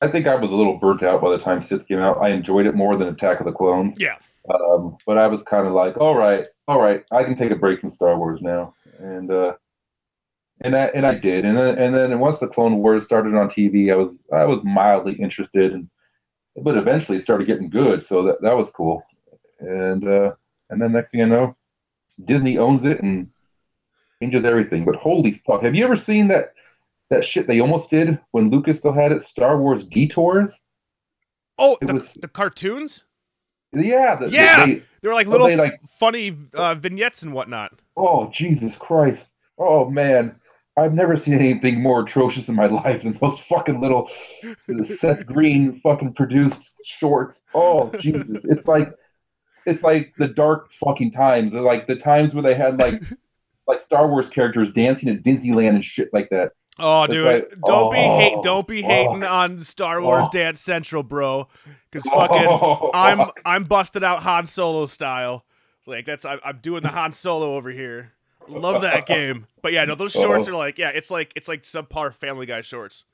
I 0.00 0.08
think 0.08 0.26
I 0.26 0.34
was 0.34 0.50
a 0.50 0.54
little 0.54 0.78
burnt 0.78 1.02
out 1.02 1.20
by 1.20 1.30
the 1.30 1.38
time 1.38 1.62
Sith 1.62 1.86
came 1.86 1.98
out. 1.98 2.22
I 2.22 2.30
enjoyed 2.30 2.66
it 2.66 2.74
more 2.74 2.96
than 2.96 3.08
Attack 3.08 3.40
of 3.40 3.46
the 3.46 3.52
Clones. 3.52 3.94
Yeah, 3.98 4.16
Um, 4.52 4.96
but 5.06 5.18
I 5.18 5.26
was 5.26 5.42
kind 5.42 5.66
of 5.66 5.74
like, 5.74 5.96
all 5.98 6.16
right, 6.16 6.46
all 6.66 6.80
right, 6.80 7.04
I 7.12 7.24
can 7.24 7.36
take 7.36 7.50
a 7.50 7.56
break 7.56 7.80
from 7.80 7.90
Star 7.90 8.16
Wars 8.16 8.40
now, 8.40 8.74
and 8.98 9.30
uh, 9.30 9.54
and 10.62 10.74
I 10.74 10.86
and 10.86 11.06
I 11.06 11.14
did, 11.14 11.44
and 11.44 11.56
then 11.56 11.78
and 11.78 11.94
then 11.94 12.18
once 12.18 12.38
the 12.38 12.48
Clone 12.48 12.78
Wars 12.78 13.04
started 13.04 13.34
on 13.34 13.48
TV, 13.48 13.92
I 13.92 13.96
was 13.96 14.22
I 14.32 14.44
was 14.44 14.64
mildly 14.64 15.14
interested, 15.14 15.72
and 15.72 15.90
but 16.62 16.76
eventually 16.76 17.18
it 17.18 17.22
started 17.22 17.46
getting 17.46 17.68
good, 17.68 18.02
so 18.02 18.22
that 18.24 18.40
that 18.42 18.56
was 18.56 18.70
cool, 18.70 19.02
and 19.58 20.06
uh, 20.08 20.32
and 20.70 20.80
then 20.80 20.92
next 20.92 21.10
thing 21.10 21.22
I 21.22 21.26
know, 21.26 21.56
Disney 22.24 22.56
owns 22.56 22.84
it 22.84 23.02
and 23.02 23.28
changes 24.22 24.44
everything. 24.44 24.84
But 24.84 24.96
holy 24.96 25.32
fuck, 25.46 25.62
have 25.62 25.74
you 25.74 25.84
ever 25.84 25.96
seen 25.96 26.28
that 26.28 26.54
that 27.10 27.24
shit 27.24 27.46
they 27.46 27.60
almost 27.60 27.90
did 27.90 28.18
when 28.30 28.50
Lucas 28.50 28.78
still 28.78 28.92
had 28.92 29.12
it? 29.12 29.22
Star 29.22 29.58
Wars 29.58 29.84
Detours. 29.84 30.52
Oh, 31.58 31.76
It 31.82 31.86
the, 31.86 31.94
was- 31.94 32.14
the 32.14 32.28
cartoons? 32.28 33.04
Yeah, 33.72 34.16
the, 34.16 34.28
Yeah! 34.30 34.66
they- 34.66 34.82
They 35.02 35.08
were 35.08 35.14
like 35.14 35.26
little 35.26 35.46
they, 35.46 35.56
like- 35.56 35.80
funny 35.98 36.36
uh, 36.54 36.74
vignettes 36.74 37.22
and 37.22 37.32
whatnot. 37.32 37.72
Oh, 37.96 38.28
Jesus 38.30 38.76
Christ. 38.76 39.30
Oh, 39.58 39.88
man. 39.90 40.36
I've 40.76 40.94
never 40.94 41.16
seen 41.16 41.34
anything 41.34 41.82
more 41.82 42.00
atrocious 42.02 42.48
in 42.48 42.54
my 42.54 42.66
life 42.84 43.02
than 43.02 43.12
those 43.14 43.40
fucking 43.40 43.80
little 43.80 44.08
Seth 44.84 45.26
Green 45.26 45.80
fucking 45.80 46.14
produced 46.14 46.72
shorts. 46.86 47.42
Oh, 47.54 47.90
Jesus. 47.98 48.44
It's 48.44 48.66
like 48.66 48.92
it's 49.66 49.82
like 49.82 50.14
the 50.16 50.28
dark 50.28 50.72
fucking 50.72 51.10
times. 51.12 51.52
They're 51.52 51.60
like 51.60 51.86
the 51.86 51.96
times 51.96 52.34
where 52.34 52.42
they 52.42 52.54
had 52.54 52.78
like 52.80 53.02
like 53.66 53.82
Star 53.82 54.08
Wars 54.08 54.30
characters 54.30 54.72
dancing 54.72 55.10
at 55.10 55.22
Disneyland 55.22 55.70
and 55.70 55.84
shit 55.84 56.08
like 56.14 56.30
that. 56.30 56.52
Oh, 56.80 57.02
That's 57.02 57.12
dude, 57.12 57.26
right. 57.26 57.60
don't 57.66 57.92
be 57.92 57.98
hate, 57.98 58.34
Oh. 58.36 58.42
don't 58.42 58.66
be 58.66 58.82
oh. 58.84 58.86
hating 58.86 59.24
Oh. 59.24 59.28
on 59.34 59.60
Star 59.60 60.00
Wars 60.02 60.26
Oh. 60.26 60.30
Dance 60.32 60.60
Central, 60.60 61.02
bro. 61.02 61.48
Because 61.90 62.06
oh. 62.12 62.18
fucking, 62.18 62.46
Oh. 62.48 62.90
I'm 62.94 63.28
I'm 63.44 63.64
busted 63.64 64.02
out 64.04 64.22
Han 64.22 64.46
Solo 64.46 64.86
style. 64.86 65.44
Like 65.86 66.06
that's 66.06 66.24
I'm, 66.24 66.40
I'm 66.44 66.58
doing 66.58 66.82
the 66.82 66.88
Han 66.88 67.12
Solo 67.12 67.54
over 67.56 67.70
here. 67.70 68.12
Love 68.48 68.82
that 68.82 69.06
game. 69.06 69.46
But 69.62 69.72
yeah, 69.72 69.84
no, 69.84 69.94
those 69.94 70.14
oh. 70.16 70.22
shorts 70.22 70.48
Oh. 70.48 70.52
are 70.52 70.56
like 70.56 70.78
yeah, 70.78 70.90
it's 70.90 71.10
like 71.10 71.32
it's 71.36 71.48
like 71.48 71.62
subpar 71.62 72.14
Family 72.14 72.46
Guy 72.46 72.60
shorts. 72.62 73.04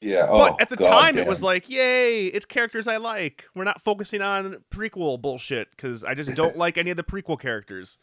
yeah. 0.00 0.26
But 0.26 0.52
oh, 0.52 0.56
at 0.60 0.68
the 0.68 0.76
God 0.76 0.88
time, 1.00 1.18
it 1.18 1.26
was 1.26 1.42
like, 1.42 1.68
yay, 1.68 2.26
it's 2.26 2.44
characters 2.44 2.86
I 2.88 2.96
like. 2.98 3.44
We're 3.54 3.64
not 3.64 3.82
focusing 3.82 4.22
on 4.22 4.62
prequel 4.70 5.20
bullshit 5.20 5.70
because 5.70 6.04
I 6.04 6.14
just 6.14 6.34
don't 6.34 6.56
like 6.56 6.76
any 6.78 6.90
of 6.90 6.96
the 6.96 7.02
prequel 7.04 7.38
characters. 7.40 7.98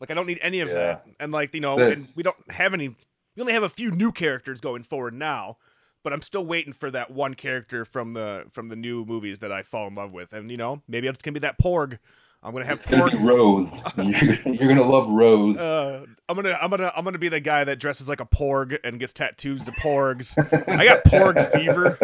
Like, 0.00 0.10
I 0.10 0.14
don't 0.14 0.26
need 0.26 0.40
any 0.42 0.60
of 0.60 0.68
Yeah. 0.68 0.74
that. 0.74 1.06
And, 1.20 1.30
like, 1.32 1.54
you 1.54 1.60
know, 1.60 1.76
This- 1.76 1.92
and 1.98 2.08
we 2.16 2.22
don't 2.24 2.36
have 2.50 2.74
any, 2.74 2.96
we 3.36 3.40
only 3.40 3.52
have 3.52 3.62
a 3.62 3.68
few 3.68 3.90
new 3.90 4.12
characters 4.12 4.60
going 4.60 4.82
forward 4.82 5.14
now. 5.14 5.58
But 6.02 6.12
I'm 6.12 6.22
still 6.22 6.44
waiting 6.44 6.74
for 6.74 6.90
that 6.90 7.10
one 7.10 7.32
character 7.32 7.86
from 7.86 8.12
the 8.12 8.44
from 8.52 8.68
the 8.68 8.76
new 8.76 9.06
movies 9.06 9.38
that 9.38 9.50
I 9.50 9.62
fall 9.62 9.86
in 9.86 9.94
love 9.94 10.12
with, 10.12 10.34
and 10.34 10.50
you 10.50 10.58
know 10.58 10.82
maybe 10.86 11.08
it's 11.08 11.22
gonna 11.22 11.32
be 11.32 11.40
that 11.40 11.58
Porg. 11.58 11.98
I'm 12.42 12.52
gonna 12.52 12.66
have 12.66 12.86
gonna 12.86 13.10
Porg. 13.10 13.26
Rose. 13.26 13.70
You're, 13.96 14.54
you're 14.54 14.68
gonna 14.68 14.86
love 14.86 15.08
Rose. 15.08 15.56
Uh, 15.56 16.04
I'm 16.28 16.36
gonna 16.36 16.58
I'm 16.60 16.68
gonna 16.68 16.92
I'm 16.94 17.04
gonna 17.04 17.16
be 17.16 17.30
the 17.30 17.40
guy 17.40 17.64
that 17.64 17.76
dresses 17.78 18.06
like 18.06 18.20
a 18.20 18.26
Porg 18.26 18.78
and 18.84 19.00
gets 19.00 19.14
tattoos 19.14 19.66
of 19.66 19.74
Porgs. 19.76 20.36
I 20.68 20.84
got 20.84 21.04
Porg 21.04 21.50
fever. 21.52 21.98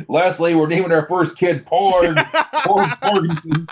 Lastly, 0.08 0.54
we're 0.54 0.68
naming 0.68 0.90
our 0.90 1.06
first 1.06 1.36
kid 1.36 1.66
Porg. 1.66 2.16
Porg 2.64 2.88
Porgensen. 3.02 3.68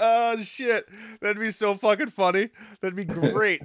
oh 0.00 0.42
shit 0.42 0.86
that'd 1.20 1.38
be 1.38 1.50
so 1.50 1.76
fucking 1.76 2.10
funny 2.10 2.48
that'd 2.80 2.96
be 2.96 3.04
great 3.04 3.62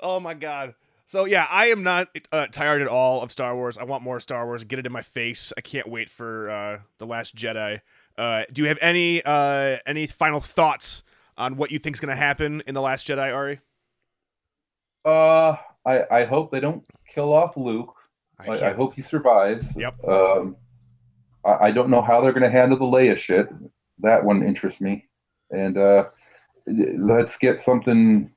oh 0.00 0.20
my 0.20 0.34
god 0.34 0.74
so 1.06 1.24
yeah 1.24 1.46
i 1.50 1.66
am 1.66 1.82
not 1.82 2.08
uh, 2.32 2.46
tired 2.48 2.82
at 2.82 2.88
all 2.88 3.22
of 3.22 3.30
star 3.30 3.54
wars 3.54 3.78
i 3.78 3.84
want 3.84 4.02
more 4.02 4.20
star 4.20 4.44
wars 4.46 4.64
get 4.64 4.78
it 4.78 4.86
in 4.86 4.92
my 4.92 5.02
face 5.02 5.52
i 5.56 5.60
can't 5.60 5.88
wait 5.88 6.10
for 6.10 6.48
uh, 6.50 6.78
the 6.98 7.06
last 7.06 7.34
jedi 7.36 7.80
uh, 8.18 8.44
do 8.52 8.62
you 8.62 8.68
have 8.68 8.78
any 8.80 9.22
uh, 9.24 9.76
any 9.86 10.06
final 10.06 10.40
thoughts 10.40 11.02
on 11.36 11.56
what 11.56 11.70
you 11.70 11.78
think's 11.78 12.00
gonna 12.00 12.16
happen 12.16 12.62
in 12.66 12.74
the 12.74 12.80
last 12.82 13.06
jedi 13.06 13.32
ari 13.34 13.60
Uh, 15.04 15.56
I 15.84 16.04
I 16.10 16.24
hope 16.24 16.50
they 16.50 16.60
don't 16.60 16.84
kill 17.06 17.32
off 17.32 17.56
Luke. 17.56 17.94
I, 18.40 18.50
I 18.52 18.58
can't- 18.58 18.76
hope 18.76 18.94
he 18.94 19.02
survives. 19.02 19.68
Yep. 19.76 20.02
Um, 20.04 20.56
I, 21.44 21.66
I 21.66 21.70
don't 21.70 21.90
know 21.90 22.02
how 22.02 22.20
they're 22.20 22.32
going 22.32 22.42
to 22.42 22.50
handle 22.50 22.76
the 22.78 22.84
Leia 22.84 23.16
shit. 23.16 23.48
That 24.00 24.24
one 24.24 24.42
interests 24.42 24.80
me. 24.80 25.06
And 25.50 25.78
uh, 25.78 26.06
let's 26.66 27.38
get 27.38 27.60
something 27.62 28.30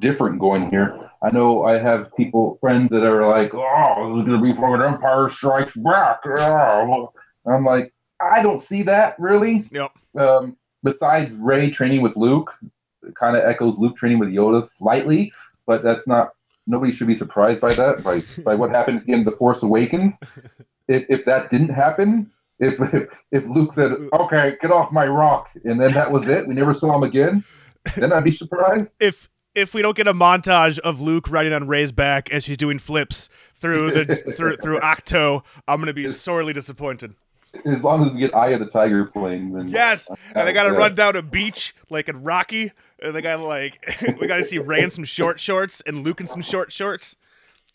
different 0.00 0.38
going 0.38 0.70
here. 0.70 1.10
I 1.22 1.30
know 1.30 1.64
I 1.64 1.78
have 1.78 2.14
people, 2.16 2.56
friends 2.60 2.90
that 2.90 3.02
are 3.02 3.26
like, 3.26 3.54
"Oh, 3.54 4.08
this 4.08 4.20
is 4.20 4.28
going 4.28 4.40
to 4.40 4.44
be 4.44 4.52
from 4.52 4.74
an 4.74 4.82
Empire 4.82 5.28
Strikes 5.28 5.74
Back." 5.76 6.20
Oh. 6.26 7.12
I'm 7.46 7.64
like, 7.64 7.92
I 8.20 8.42
don't 8.42 8.60
see 8.60 8.82
that 8.84 9.16
really. 9.18 9.68
Yep. 9.70 9.92
Um, 10.18 10.56
besides 10.82 11.34
Rey 11.34 11.70
training 11.70 12.02
with 12.02 12.16
Luke, 12.16 12.52
it 13.02 13.14
kind 13.14 13.36
of 13.36 13.44
echoes 13.44 13.76
Luke 13.76 13.96
training 13.96 14.18
with 14.18 14.30
Yoda 14.30 14.66
slightly, 14.66 15.32
but 15.66 15.82
that's 15.82 16.06
not 16.06 16.30
nobody 16.66 16.92
should 16.92 17.06
be 17.06 17.14
surprised 17.14 17.60
by 17.60 17.74
that 17.74 18.02
by 18.02 18.22
by 18.42 18.54
what 18.54 18.70
happened 18.70 19.04
in 19.06 19.24
the 19.24 19.32
Force 19.32 19.62
Awakens. 19.62 20.18
If 20.88 21.06
if 21.08 21.24
that 21.24 21.50
didn't 21.50 21.70
happen, 21.70 22.30
if 22.58 22.80
if, 22.94 23.08
if 23.32 23.46
Luke 23.46 23.72
said, 23.72 23.92
"Okay, 24.12 24.56
get 24.60 24.70
off 24.70 24.92
my 24.92 25.06
rock," 25.06 25.48
and 25.64 25.80
then 25.80 25.92
that 25.92 26.10
was 26.10 26.28
it, 26.28 26.46
we 26.46 26.54
never 26.54 26.74
saw 26.74 26.94
him 26.94 27.02
again, 27.02 27.44
then 27.96 28.12
I'd 28.12 28.24
be 28.24 28.30
surprised. 28.30 28.94
if 29.00 29.28
if 29.54 29.74
we 29.74 29.82
don't 29.82 29.96
get 29.96 30.08
a 30.08 30.14
montage 30.14 30.78
of 30.80 31.00
Luke 31.00 31.30
riding 31.30 31.52
on 31.52 31.66
Rey's 31.68 31.92
back 31.92 32.30
as 32.30 32.44
she's 32.44 32.56
doing 32.56 32.78
flips 32.78 33.28
through 33.54 33.90
the 33.92 34.16
through 34.36 34.56
through 34.56 34.80
Ahch-To, 34.80 35.42
I'm 35.68 35.80
gonna 35.80 35.92
be 35.92 36.08
sorely 36.10 36.52
disappointed. 36.52 37.14
As 37.64 37.82
long 37.82 38.04
as 38.04 38.12
we 38.12 38.18
get 38.18 38.34
Eye 38.34 38.48
of 38.48 38.58
the 38.60 38.66
Tiger 38.66 39.04
playing, 39.04 39.52
then 39.52 39.68
Yes, 39.68 40.08
and 40.34 40.48
I 40.48 40.52
gotta 40.52 40.70
Yeah. 40.70 40.76
run 40.78 40.94
down 40.94 41.14
a 41.16 41.22
beach 41.22 41.74
like 41.88 42.08
in 42.08 42.22
Rocky, 42.24 42.72
and 43.00 43.14
they 43.14 43.22
gotta 43.22 43.42
like 43.42 43.84
we 44.20 44.26
gotta 44.26 44.42
see 44.44 44.58
Ray 44.58 44.82
in 44.82 44.90
some 44.90 45.04
short 45.04 45.38
shorts 45.38 45.80
and 45.82 46.02
Luke 46.04 46.20
in 46.20 46.26
some 46.26 46.42
short 46.42 46.72
shorts. 46.72 47.14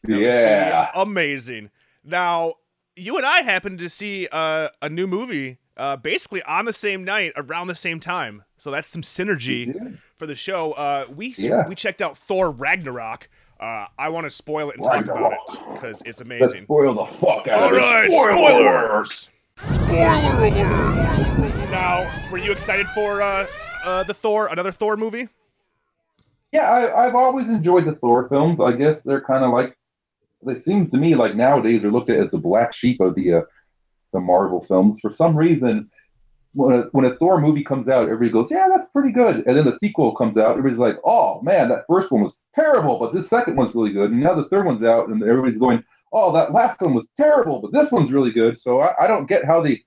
Yeah, 0.08 0.90
amazing. 0.96 1.70
Now 2.04 2.56
you 2.96 3.16
and 3.18 3.26
I 3.26 3.42
happened 3.42 3.80
to 3.80 3.90
see 3.90 4.28
uh, 4.32 4.70
a 4.82 4.90
new 4.90 5.08
movie 5.08 5.58
uh, 5.78 5.96
basically 5.96 6.44
on 6.44 6.66
the 6.66 6.74
same 6.74 7.04
night 7.06 7.32
around 7.38 7.68
the 7.68 7.76
same 7.76 8.00
time, 8.02 8.44
so 8.58 8.70
that's 8.72 8.88
some 8.90 9.02
synergy 9.02 9.98
for 10.20 10.28
the 10.28 10.36
show. 10.36 10.74
Uh, 10.74 11.06
we 11.16 11.34
Yeah. 11.38 11.68
we 11.68 11.74
checked 11.74 12.02
out 12.02 12.18
Thor 12.18 12.52
Ragnarok. 12.52 13.30
Uh, 13.60 13.88
I 13.98 14.10
want 14.10 14.26
to 14.26 14.30
spoil 14.30 14.70
it 14.70 14.76
and 14.76 14.84
talk 14.86 15.06
about 15.06 15.34
it 15.34 15.40
because 15.74 15.98
it's 16.02 16.06
let's 16.06 16.22
amazing. 16.22 16.64
spoil 16.64 16.94
the 16.94 17.06
fuck 17.06 17.48
out 17.48 17.62
All 17.64 17.68
of 17.70 17.74
it. 17.74 17.78
right, 17.78 18.12
spoilers. 18.12 19.30
Spoiler 19.74 20.48
alert. 20.48 21.70
Now, 21.72 22.30
were 22.32 22.38
you 22.38 22.52
excited 22.52 22.88
for 22.90 23.22
uh, 23.22 23.48
uh, 23.84 24.04
the 24.04 24.14
Thor, 24.14 24.48
another 24.48 24.72
Thor 24.72 24.96
movie? 24.98 25.28
Yeah, 26.52 26.70
I, 26.70 27.06
I've 27.08 27.16
always 27.16 27.50
enjoyed 27.50 27.86
the 27.86 27.96
Thor 27.96 28.28
films. 28.30 28.60
I 28.60 28.72
guess 28.74 29.04
they're 29.04 29.22
kind 29.22 29.44
of 29.44 29.52
like 29.52 29.76
they 30.46 30.58
seem 30.58 30.90
to 30.92 30.98
me 30.98 31.16
like 31.16 31.36
nowadays 31.36 31.82
they're 31.82 31.92
looked 31.92 32.10
at 32.10 32.18
as 32.20 32.30
the 32.32 32.38
black 32.38 32.74
sheep 32.74 33.00
of 33.02 33.14
the 33.16 33.34
uh, 33.34 33.42
the 34.14 34.20
Marvel 34.20 34.62
films. 34.62 35.00
For 35.02 35.12
some 35.12 35.36
reason, 35.36 35.92
when 36.54 36.76
a, 36.76 36.82
when 36.92 37.06
a 37.06 37.16
Thor 37.18 37.40
movie 37.40 37.64
comes 37.64 37.90
out, 37.90 38.10
everybody 38.10 38.32
goes, 38.32 38.52
"Yeah, 38.52 38.68
that's 38.70 38.92
pretty 38.92 39.12
good," 39.12 39.44
and 39.46 39.56
then 39.56 39.66
the 39.66 39.78
sequel 39.78 40.16
comes 40.16 40.38
out, 40.38 40.52
everybody's 40.52 40.80
like, 40.80 40.98
"Oh 41.06 41.42
man, 41.42 41.70
that 41.70 41.86
first 41.88 42.12
one 42.12 42.24
was 42.24 42.40
terrible, 42.54 42.98
but 42.98 43.14
this 43.14 43.30
second 43.30 43.56
one's 43.56 43.76
really 43.76 43.92
good." 43.92 44.12
And 44.12 44.22
now 44.22 44.34
the 44.34 44.50
third 44.50 44.66
one's 44.66 44.84
out, 44.84 45.10
and 45.10 45.22
everybody's 45.22 45.60
going, 45.60 45.84
"Oh, 46.12 46.34
that 46.34 46.52
last 46.52 46.82
one 46.82 46.96
was 46.96 47.08
terrible, 47.16 47.62
but 47.62 47.72
this 47.72 47.92
one's 47.92 48.12
really 48.12 48.32
good." 48.32 48.60
So 48.60 48.80
I, 48.80 49.06
I 49.06 49.08
don't 49.08 49.28
get 49.28 49.46
how 49.46 49.62
the 49.62 49.80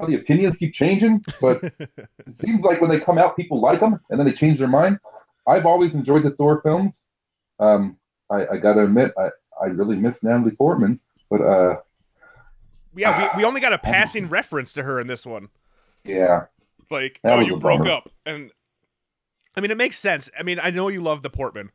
how 0.00 0.06
the 0.06 0.16
opinions 0.16 0.56
keep 0.56 0.74
changing, 0.74 1.22
but 1.40 1.62
it 1.78 2.38
seems 2.38 2.64
like 2.64 2.80
when 2.80 2.90
they 2.90 3.00
come 3.00 3.18
out, 3.18 3.36
people 3.36 3.60
like 3.60 3.80
them, 3.80 4.00
and 4.10 4.18
then 4.18 4.26
they 4.26 4.32
change 4.32 4.58
their 4.58 4.68
mind. 4.68 4.98
I've 5.46 5.66
always 5.66 5.94
enjoyed 5.94 6.24
the 6.24 6.30
Thor 6.32 6.60
films. 6.62 7.02
Um, 7.60 7.96
I, 8.30 8.46
I 8.46 8.56
gotta 8.58 8.84
admit, 8.84 9.12
I, 9.18 9.30
I 9.60 9.66
really 9.66 9.96
miss 9.96 10.22
Natalie 10.22 10.52
Portman, 10.52 11.00
but 11.30 11.40
uh, 11.40 11.76
Yeah, 12.94 13.32
we, 13.34 13.42
we 13.42 13.44
only 13.44 13.60
got 13.60 13.72
a 13.72 13.78
passing 13.78 14.28
reference 14.28 14.72
to 14.74 14.82
her 14.82 15.00
in 15.00 15.06
this 15.06 15.24
one. 15.24 15.48
Yeah, 16.08 16.46
Like, 16.90 17.20
That 17.22 17.38
oh, 17.38 17.40
you 17.42 17.56
broke 17.58 17.80
bummer. 17.80 17.90
up, 17.92 18.08
and 18.26 18.50
I 19.56 19.60
mean, 19.60 19.70
it 19.70 19.76
makes 19.76 19.98
sense. 19.98 20.30
I 20.38 20.42
mean, 20.42 20.58
I 20.62 20.70
know 20.70 20.88
you 20.88 21.00
love 21.00 21.22
the 21.22 21.30
Portman, 21.30 21.70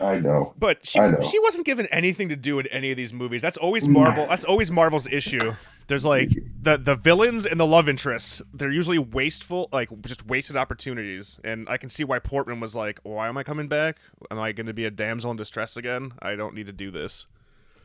I 0.00 0.18
know. 0.18 0.54
but 0.58 0.86
she 0.86 0.98
know. 0.98 1.20
she 1.22 1.38
wasn't 1.40 1.66
given 1.66 1.86
anything 1.92 2.28
to 2.30 2.36
do 2.36 2.58
in 2.58 2.66
any 2.68 2.90
of 2.90 2.96
these 2.96 3.12
movies. 3.12 3.42
That's 3.42 3.56
always 3.56 3.86
Mm. 3.86 3.92
Marvel. 3.92 4.26
That's 4.26 4.44
always 4.44 4.70
Marvel's 4.70 5.06
issue. 5.06 5.54
There's 5.88 6.04
like 6.04 6.30
the 6.60 6.76
the 6.76 6.96
villains 6.96 7.46
and 7.46 7.58
the 7.58 7.66
love 7.66 7.88
interests. 7.88 8.42
They're 8.52 8.70
usually 8.70 8.98
wasteful, 8.98 9.68
like 9.72 9.88
just 10.02 10.26
wasted 10.26 10.54
opportunities. 10.56 11.38
And 11.44 11.66
I 11.68 11.76
can 11.78 11.88
see 11.88 12.04
why 12.04 12.18
Portman 12.18 12.60
was 12.60 12.76
like, 12.76 13.00
"Why 13.04 13.26
am 13.28 13.38
I 13.38 13.42
coming 13.42 13.68
back? 13.68 13.96
Am 14.30 14.38
I 14.38 14.52
going 14.52 14.66
to 14.66 14.74
be 14.74 14.84
a 14.84 14.90
damsel 14.90 15.30
in 15.30 15.36
distress 15.38 15.76
again? 15.78 16.12
I 16.20 16.34
don't 16.34 16.54
need 16.54 16.66
to 16.66 16.72
do 16.72 16.90
this." 16.90 17.26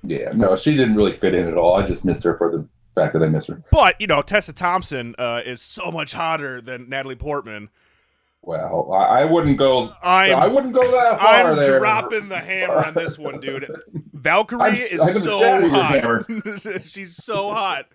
Yeah, 0.03 0.31
no, 0.33 0.57
she 0.57 0.75
didn't 0.75 0.95
really 0.95 1.13
fit 1.13 1.33
in 1.33 1.47
at 1.47 1.55
all. 1.57 1.75
I 1.75 1.85
just 1.85 2.03
missed 2.03 2.23
her 2.25 2.37
for 2.37 2.51
the 2.51 2.67
fact 2.95 3.13
that 3.13 3.23
I 3.23 3.27
missed 3.27 3.47
her. 3.47 3.61
But 3.71 3.99
you 3.99 4.07
know, 4.07 4.21
Tessa 4.21 4.53
Thompson 4.53 5.15
uh, 5.17 5.41
is 5.45 5.61
so 5.61 5.91
much 5.91 6.13
hotter 6.13 6.61
than 6.61 6.89
Natalie 6.89 7.15
Portman. 7.15 7.69
Well, 8.45 8.91
I, 8.91 9.23
wouldn't 9.23 9.57
go. 9.57 9.89
I'm 10.03 10.35
I 10.35 10.47
wouldn't 10.47 10.73
go 10.73 10.81
that 10.91 11.17
far 11.19 11.51
I'm 11.51 11.55
there. 11.55 11.79
dropping 11.79 12.27
the 12.27 12.39
hammer 12.39 12.85
on 12.85 12.93
this 12.93 13.17
one, 13.17 13.39
dude. 13.39 13.71
Valkyrie 14.11 14.61
I'm- 14.61 14.75
is 14.75 14.99
I'm 14.99 15.21
so 15.21 15.69
hot. 15.69 16.25
She's 16.83 17.15
so 17.15 17.51
hot. 17.51 17.85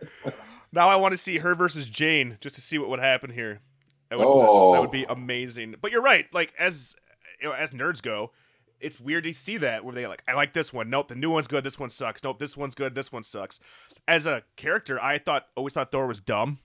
Now 0.72 0.88
I 0.88 0.96
want 0.96 1.12
to 1.12 1.18
see 1.18 1.38
her 1.38 1.54
versus 1.54 1.86
Jane 1.86 2.38
just 2.40 2.54
to 2.54 2.62
see 2.62 2.78
what 2.78 2.88
would 2.88 3.00
happen 3.00 3.30
here. 3.30 3.60
That 4.08 4.18
would, 4.18 4.26
Oh. 4.26 4.72
that 4.72 4.80
would 4.80 4.90
be 4.90 5.04
amazing. 5.04 5.74
But 5.82 5.92
you're 5.92 6.00
right. 6.02 6.24
Like 6.32 6.54
as 6.58 6.96
you 7.42 7.48
know, 7.48 7.54
as 7.54 7.72
nerds 7.72 8.00
go, 8.00 8.30
it's 8.80 9.00
weird 9.00 9.24
to 9.24 9.32
see 9.34 9.56
that 9.58 9.84
where 9.84 9.94
they 9.94 10.06
like, 10.06 10.22
I 10.28 10.34
like 10.34 10.52
this 10.52 10.72
one. 10.72 10.90
Nope, 10.90 11.08
the 11.08 11.14
new 11.14 11.30
one's 11.30 11.46
good. 11.48 11.64
This 11.64 11.78
one 11.78 11.90
sucks. 11.90 12.22
Nope, 12.22 12.38
this 12.38 12.56
one's 12.56 12.74
good. 12.74 12.94
This 12.94 13.12
one 13.12 13.24
sucks. 13.24 13.60
As 14.06 14.26
a 14.26 14.42
character, 14.56 15.02
I 15.02 15.18
thought 15.18 15.46
always 15.56 15.72
thought 15.74 15.90
Thor 15.92 16.06
was 16.06 16.20
dumb. 16.20 16.58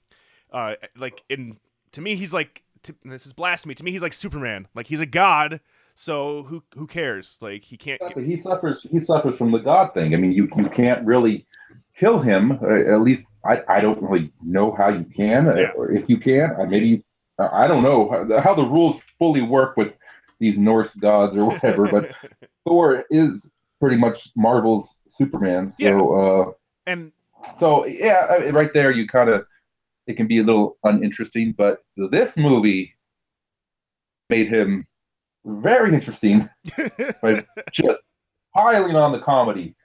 Uh, 0.52 0.76
like 0.96 1.24
in 1.30 1.58
to 1.92 2.02
me, 2.02 2.16
he's 2.16 2.34
like 2.34 2.64
to, 2.84 2.96
this 3.06 3.26
is 3.26 3.34
blasphemy. 3.34 3.76
To 3.76 3.84
me, 3.84 3.92
he's 3.92 4.02
like 4.02 4.14
Superman. 4.14 4.68
Like 4.76 4.88
he's 4.88 5.02
a 5.02 5.06
god. 5.06 5.60
So 5.96 6.44
who 6.44 6.64
who 6.76 6.88
cares? 6.88 7.38
Like 7.42 7.64
he 7.64 7.78
can't. 7.78 8.02
But 8.02 8.24
he 8.24 8.38
suffers. 8.38 8.86
He 8.90 9.00
suffers 9.00 9.38
from 9.38 9.52
the 9.52 9.60
God 9.60 9.94
thing. 9.94 10.14
I 10.14 10.18
mean, 10.18 10.32
you 10.32 10.50
you 10.58 10.70
can't 10.70 11.06
really 11.06 11.46
kill 11.96 12.20
him. 12.20 12.54
Uh, 12.64 12.94
at 12.94 13.02
least 13.02 13.26
I, 13.46 13.62
I 13.68 13.80
don't 13.82 14.02
really 14.02 14.32
know 14.42 14.72
how 14.72 14.90
you 14.90 15.04
can, 15.16 15.46
Yeah. 15.56 15.72
or 15.76 15.92
if 15.92 16.10
you 16.10 16.18
can. 16.18 16.56
Uh, 16.60 16.66
maybe 16.66 17.04
uh, 17.40 17.50
I 17.52 17.68
don't 17.68 17.84
know 17.84 18.10
how, 18.10 18.42
how 18.42 18.54
the 18.56 18.66
rules 18.66 19.02
fully 19.20 19.42
work 19.44 19.78
with 19.78 19.94
these 20.44 20.58
Norse 20.58 20.94
gods 20.96 21.38
or 21.38 21.46
whatever. 21.46 21.88
but 21.88 22.14
Thor 22.66 23.06
is 23.10 23.50
pretty 23.80 23.96
much 23.96 24.30
Marvel's 24.36 24.96
Superman. 25.08 25.72
So 25.80 26.58
and 26.86 27.12
uh, 27.46 27.58
so 27.60 27.86
yeah, 27.86 28.26
right 28.52 28.74
there 28.74 28.92
you 28.92 29.08
kind 29.08 29.30
of 29.30 29.46
it 30.06 30.18
can 30.18 30.28
be 30.28 30.40
a 30.40 30.44
little 30.44 30.78
uninteresting. 30.84 31.54
But 31.58 31.82
this 31.96 32.36
movie 32.36 32.94
made 34.30 34.50
him 34.50 34.86
very 35.46 35.94
interesting 35.94 36.50
by 37.22 37.46
just 37.72 38.02
piling 38.54 38.98
on 38.98 39.14
the 39.14 39.20
comedy, 39.20 39.76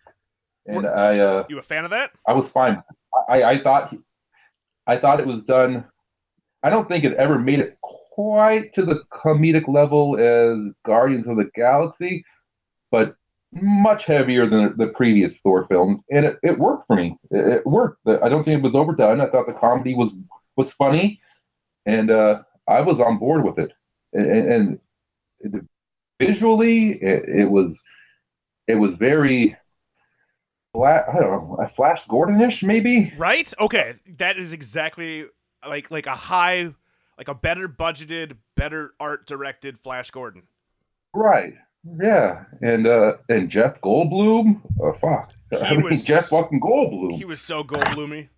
and 0.66 0.86
I 0.86 1.20
uh, 1.20 1.44
You 1.48 1.58
a 1.58 1.62
fan 1.62 1.84
of 1.84 1.90
that? 1.90 2.10
I 2.26 2.32
was 2.32 2.50
fine. 2.50 2.82
I, 3.28 3.44
I 3.44 3.58
thought 3.62 3.94
I 4.88 4.96
thought 4.96 5.20
it 5.20 5.26
was 5.26 5.42
done. 5.42 5.84
I 6.64 6.70
don't 6.70 6.88
think 6.88 7.04
it 7.04 7.12
ever 7.14 7.38
made 7.38 7.60
it 7.60 7.78
quite 8.18 8.72
to 8.74 8.84
the 8.84 9.00
comedic 9.12 9.72
level 9.72 10.16
as 10.18 10.74
Guardians 10.84 11.28
of 11.28 11.36
the 11.36 11.48
Galaxy, 11.54 12.24
but 12.90 13.14
much 13.52 14.06
heavier 14.06 14.44
than 14.48 14.76
the 14.76 14.88
previous 14.88 15.40
Thor 15.40 15.66
films, 15.68 16.02
and 16.10 16.26
it, 16.26 16.36
it 16.42 16.58
worked 16.58 16.88
for 16.88 16.96
me. 16.96 17.16
It, 17.30 17.58
it 17.58 17.66
worked. 17.66 18.00
I 18.08 18.28
don't 18.28 18.42
think 18.42 18.58
it 18.58 18.64
was 18.64 18.74
overdone. 18.74 19.20
I 19.20 19.26
thought 19.26 19.46
the 19.46 19.52
comedy 19.52 19.94
was 19.94 20.16
was 20.56 20.72
funny, 20.72 21.20
and 21.86 22.10
uh, 22.10 22.42
I 22.66 22.80
was 22.80 22.98
on 22.98 23.18
board 23.18 23.44
with 23.44 23.58
it. 23.58 23.72
And, 24.12 24.80
and 25.40 25.68
visually, 26.20 26.94
it, 26.94 27.28
it 27.28 27.50
was 27.50 27.80
it 28.66 28.74
was 28.74 28.96
very 28.96 29.56
flat. 30.72 31.04
I 31.08 31.20
don't 31.20 31.30
know, 31.30 31.70
Flash 31.76 32.04
Gordonish 32.06 32.64
maybe. 32.64 33.14
Right? 33.16 33.54
Okay, 33.60 33.94
that 34.18 34.36
is 34.38 34.52
exactly 34.52 35.26
like 35.64 35.92
like 35.92 36.06
a 36.06 36.16
high, 36.16 36.74
like 37.18 37.28
a 37.28 37.34
better 37.34 37.68
budgeted, 37.68 38.36
better 38.56 38.94
art 38.98 39.26
directed 39.26 39.78
Flash 39.78 40.10
Gordon. 40.10 40.44
Right. 41.12 41.54
Yeah, 42.00 42.44
and 42.60 42.86
uh 42.86 43.14
and 43.28 43.48
Jeff 43.50 43.80
Goldblum, 43.80 44.60
oh 44.80 44.92
fuck, 44.94 45.32
I 45.52 45.66
He 45.68 45.74
mean 45.76 45.84
was- 45.84 46.04
Jeff 46.04 46.26
fucking 46.28 46.60
Goldblum. 46.60 47.16
He 47.16 47.24
was 47.24 47.40
so 47.40 47.62
Goldbloomy. 47.64 48.28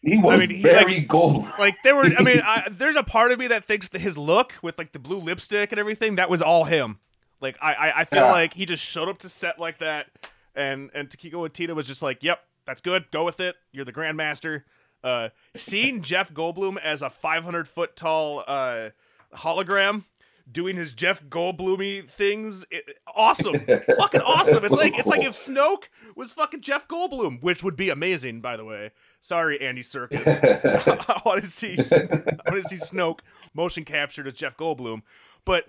He 0.00 0.16
was 0.16 0.38
mean, 0.38 0.50
he, 0.50 0.62
very 0.62 1.00
gold. 1.00 1.44
Like 1.58 1.74
there 1.82 1.96
were, 1.96 2.04
I 2.16 2.22
mean, 2.22 2.40
I, 2.44 2.68
there's 2.70 2.94
a 2.94 3.02
part 3.02 3.32
of 3.32 3.38
me 3.40 3.48
that 3.48 3.64
thinks 3.64 3.88
that 3.88 4.00
his 4.00 4.16
look 4.16 4.54
with 4.62 4.78
like 4.78 4.92
the 4.92 5.00
blue 5.00 5.18
lipstick 5.18 5.72
and 5.72 5.78
everything 5.78 6.16
that 6.16 6.30
was 6.30 6.40
all 6.40 6.64
him. 6.64 7.00
Like 7.40 7.56
I, 7.60 7.74
I, 7.74 8.00
I 8.00 8.04
feel 8.04 8.20
Yeah. 8.20 8.30
like 8.32 8.54
he 8.54 8.64
just 8.64 8.84
showed 8.84 9.08
up 9.08 9.18
to 9.18 9.28
set 9.28 9.58
like 9.58 9.78
that, 9.78 10.06
and 10.54 10.90
and 10.94 11.08
Takiko 11.10 11.44
and 11.44 11.52
Tina 11.52 11.74
was 11.74 11.86
just 11.86 12.00
like, 12.00 12.22
"Yep, 12.22 12.40
that's 12.64 12.80
good. 12.80 13.10
Go 13.10 13.24
with 13.24 13.40
it. 13.40 13.56
You're 13.72 13.84
the 13.84 13.92
grandmaster." 13.92 14.62
Uh, 15.02 15.28
seeing 15.54 16.02
Jeff 16.02 16.32
Goldblum 16.32 16.78
as 16.78 17.02
a 17.02 17.10
500 17.10 17.68
foot 17.68 17.94
tall 17.96 18.44
uh, 18.46 18.90
hologram 19.34 20.04
doing 20.50 20.76
his 20.76 20.92
Jeff 20.92 21.22
Goldbloomy 21.24 22.08
things, 22.08 22.64
it, 22.70 22.98
awesome, 23.14 23.60
fucking 23.98 24.20
awesome. 24.22 24.64
It's 24.64 24.74
like 24.74 24.98
it's 24.98 25.06
like 25.06 25.22
if 25.22 25.32
Snoke 25.32 25.84
was 26.16 26.32
fucking 26.32 26.62
Jeff 26.62 26.88
Goldblum, 26.88 27.42
which 27.42 27.62
would 27.62 27.76
be 27.76 27.90
amazing, 27.90 28.40
by 28.40 28.56
the 28.56 28.64
way. 28.64 28.90
Sorry, 29.20 29.60
Andy 29.60 29.82
Serkis. 29.82 30.42
I 31.08 31.20
want 31.24 31.42
to 31.42 31.48
see 31.48 31.76
I 31.94 32.50
want 32.50 32.62
to 32.62 32.68
see 32.68 32.76
Snoke 32.76 33.20
motion 33.54 33.84
captured 33.84 34.26
as 34.26 34.34
Jeff 34.34 34.56
Goldblum, 34.56 35.02
but 35.44 35.68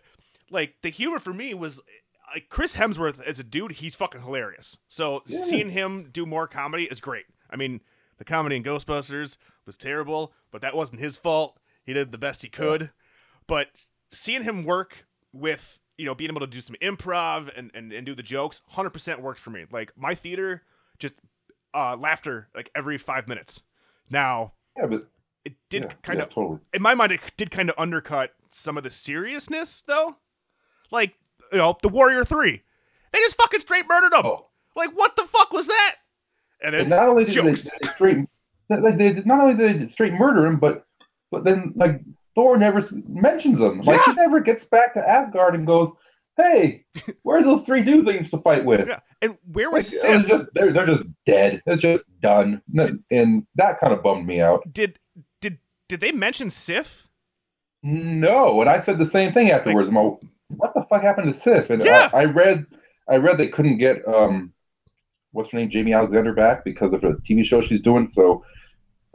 like 0.49 0.75
the 0.81 0.89
humor 0.89 1.19
for 1.19 1.33
me 1.33 1.53
was 1.53 1.81
like 2.33 2.49
Chris 2.49 2.75
Hemsworth 2.75 3.21
as 3.23 3.39
a 3.39 3.43
dude, 3.43 3.73
he's 3.73 3.95
fucking 3.95 4.21
hilarious. 4.21 4.77
So 4.87 5.23
seeing 5.27 5.71
him 5.71 6.09
do 6.11 6.25
more 6.25 6.47
comedy 6.47 6.85
is 6.85 6.99
great. 6.99 7.25
I 7.49 7.55
mean, 7.55 7.81
the 8.19 8.25
comedy 8.25 8.55
in 8.55 8.63
Ghostbusters 8.63 9.37
was 9.65 9.75
terrible, 9.77 10.31
but 10.51 10.61
that 10.61 10.75
wasn't 10.75 10.99
his 11.01 11.17
fault. 11.17 11.57
He 11.83 11.93
did 11.93 12.11
the 12.11 12.17
best 12.19 12.43
he 12.43 12.49
could. 12.49 12.91
But 13.47 13.85
seeing 14.11 14.43
him 14.43 14.63
work 14.63 15.07
with 15.33 15.79
you 15.97 16.05
know 16.05 16.13
being 16.13 16.29
able 16.29 16.41
to 16.41 16.47
do 16.47 16.61
some 16.61 16.75
improv 16.81 17.49
and 17.57 17.71
and, 17.73 17.91
and 17.91 18.05
do 18.05 18.13
the 18.13 18.21
jokes, 18.23 18.61
hundred 18.67 18.91
percent 18.91 19.21
worked 19.21 19.39
for 19.39 19.49
me. 19.49 19.65
Like 19.71 19.91
my 19.97 20.13
theater 20.13 20.61
just 20.99 21.15
uh 21.73 21.95
laughter 21.97 22.49
like 22.53 22.69
every 22.75 22.97
five 22.99 23.27
minutes. 23.27 23.63
Now 24.09 24.53
yeah, 24.77 24.85
but 24.85 25.07
it 25.45 25.53
did 25.69 25.83
yeah, 25.85 25.93
kind 26.03 26.19
yeah, 26.19 26.25
of 26.25 26.29
totally. 26.29 26.59
in 26.73 26.81
my 26.81 26.93
mind 26.93 27.11
it 27.13 27.21
did 27.37 27.49
kind 27.49 27.69
of 27.69 27.75
undercut 27.77 28.33
some 28.49 28.77
of 28.77 28.83
the 28.83 28.89
seriousness 28.89 29.81
though 29.87 30.17
like 30.91 31.13
you 31.51 31.57
know 31.59 31.77
the 31.81 31.87
warrior 31.89 32.25
3 32.25 32.61
they 33.13 33.19
just 33.19 33.37
fucking 33.37 33.59
straight 33.61 33.85
murdered 33.87 34.13
him 34.13 34.25
Oh. 34.25 34.47
like 34.75 34.89
what 34.91 35.15
the 35.15 35.23
fuck 35.25 35.51
was 35.53 35.67
that 35.67 35.95
and 36.63 36.73
then 36.73 36.81
And 36.81 36.89
not 36.89 37.09
only 37.09 37.25
did 37.25 37.33
they, 37.33 37.49
jokes. 37.51 37.69
they 37.81 37.89
straight, 37.89 38.17
like 38.69 38.97
they 38.97 39.13
not 39.25 39.41
only 39.41 39.55
did 39.55 39.81
they 39.81 39.87
straight 39.87 40.13
murder 40.13 40.45
him, 40.45 40.57
but 40.57 40.85
but 41.31 41.43
then 41.43 41.73
like 41.75 42.01
Thor 42.35 42.57
never 42.57 42.81
mentions 43.07 43.59
him. 43.59 43.81
Like 43.81 44.01
he 44.03 44.13
never 44.13 44.39
gets 44.39 44.63
back 44.65 44.93
to 44.95 44.99
Asgard 45.07 45.55
and 45.55 45.65
goes, 45.67 45.91
"Hey, 46.37 46.85
where's 47.23 47.45
those 47.45 47.63
three 47.63 47.81
dudes 47.81 48.07
I 48.07 48.11
used 48.11 48.31
to 48.31 48.41
fight 48.41 48.65
with?" 48.65 48.87
yeah 48.87 48.99
and 49.21 49.37
where 49.51 49.67
Like, 49.67 49.73
was 49.75 49.91
was 49.91 50.01
Sif? 50.01 50.27
just, 50.27 50.45
they're 50.53 50.71
they're 50.73 50.85
just 50.85 51.05
dead. 51.25 51.61
It's 51.65 51.81
just 51.81 52.05
done, 52.21 52.61
and, 52.75 53.03
and 53.11 53.47
that 53.55 53.79
kind 53.79 53.91
of 53.93 54.01
bummed 54.03 54.25
me 54.27 54.39
out. 54.41 54.63
did 54.71 54.99
did 55.41 55.57
did 55.87 55.99
they 55.99 56.11
mention 56.11 56.49
Sif 56.49 57.07
No, 57.83 58.61
and 58.61 58.69
I 58.69 58.79
said 58.79 58.99
the 58.99 59.05
same 59.09 59.33
thing 59.33 59.51
afterwards. 59.51 59.91
Like, 59.91 60.17
what 60.49 60.73
the 60.73 60.83
fuck 60.89 61.01
happened 61.01 61.33
to 61.33 61.39
Sif? 61.39 61.69
And 61.69 61.83
Yeah. 61.83 62.09
I, 62.13 62.21
I 62.21 62.25
read, 62.25 62.65
I 63.07 63.15
read 63.17 63.37
they 63.37 63.47
couldn't 63.47 63.77
get 63.77 64.05
um, 64.07 64.53
what's 65.31 65.51
her 65.51 65.57
name, 65.59 65.69
Jaimie 65.69 65.95
Alexander 65.95 66.33
back 66.33 66.63
because 66.63 66.93
of 66.93 67.03
a 67.03 67.13
TV 67.13 67.45
show 67.45 67.61
she's 67.61 67.81
doing. 67.81 68.09
So 68.09 68.43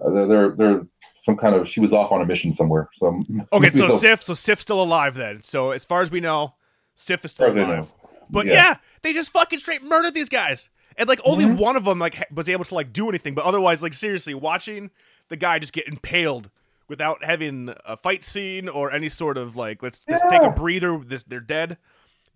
uh, 0.04 0.26
they're, 0.26 0.50
they're 0.50 0.86
some 1.18 1.36
kind 1.36 1.54
of 1.54 1.68
she 1.68 1.80
was 1.80 1.92
off 1.92 2.12
on 2.12 2.20
a 2.22 2.26
mission 2.26 2.52
somewhere. 2.54 2.88
So 2.94 3.22
okay 3.52 3.70
so 3.72 3.88
they'll- 3.88 3.90
Sif 3.98 4.22
so 4.22 4.34
Sif's 4.34 4.62
still 4.62 4.82
alive 4.82 5.14
then 5.14 5.42
so 5.42 5.70
as 5.70 5.84
far 5.84 6.02
as 6.02 6.10
we 6.10 6.20
know 6.20 6.54
Sif 6.94 7.24
is 7.24 7.30
still 7.32 7.46
As 7.46 7.52
far 7.54 7.62
as 7.62 7.68
I 7.68 7.72
alive. 7.74 7.92
But 8.30 8.46
yeah. 8.46 8.52
Yeah. 8.52 8.74
they 9.02 9.12
just 9.12 9.32
fucking 9.32 9.58
straight 9.58 9.82
murdered 9.82 10.14
these 10.14 10.28
guys. 10.28 10.68
And 10.96 11.08
like 11.08 11.20
only 11.24 11.44
Mhm. 11.44 11.56
one 11.58 11.76
of 11.76 11.84
them 11.84 11.98
like 11.98 12.24
was 12.32 12.48
able 12.48 12.64
to 12.64 12.74
like 12.74 12.92
do 12.92 13.08
anything, 13.08 13.34
but 13.34 13.44
otherwise 13.44 13.82
like 13.82 13.94
seriously 13.94 14.34
watching 14.34 14.90
the 15.28 15.36
guy 15.36 15.58
just 15.58 15.72
get 15.72 15.88
impaled 15.88 16.50
without 16.88 17.24
having 17.24 17.72
a 17.86 17.96
fight 17.96 18.24
scene 18.24 18.68
or 18.68 18.92
any 18.92 19.08
sort 19.08 19.36
of 19.38 19.56
like 19.56 19.82
let's 19.82 20.04
just 20.04 20.24
take 20.28 20.42
a 20.42 20.50
breather 20.50 20.98
this 20.98 21.24
they're 21.24 21.40
dead. 21.40 21.78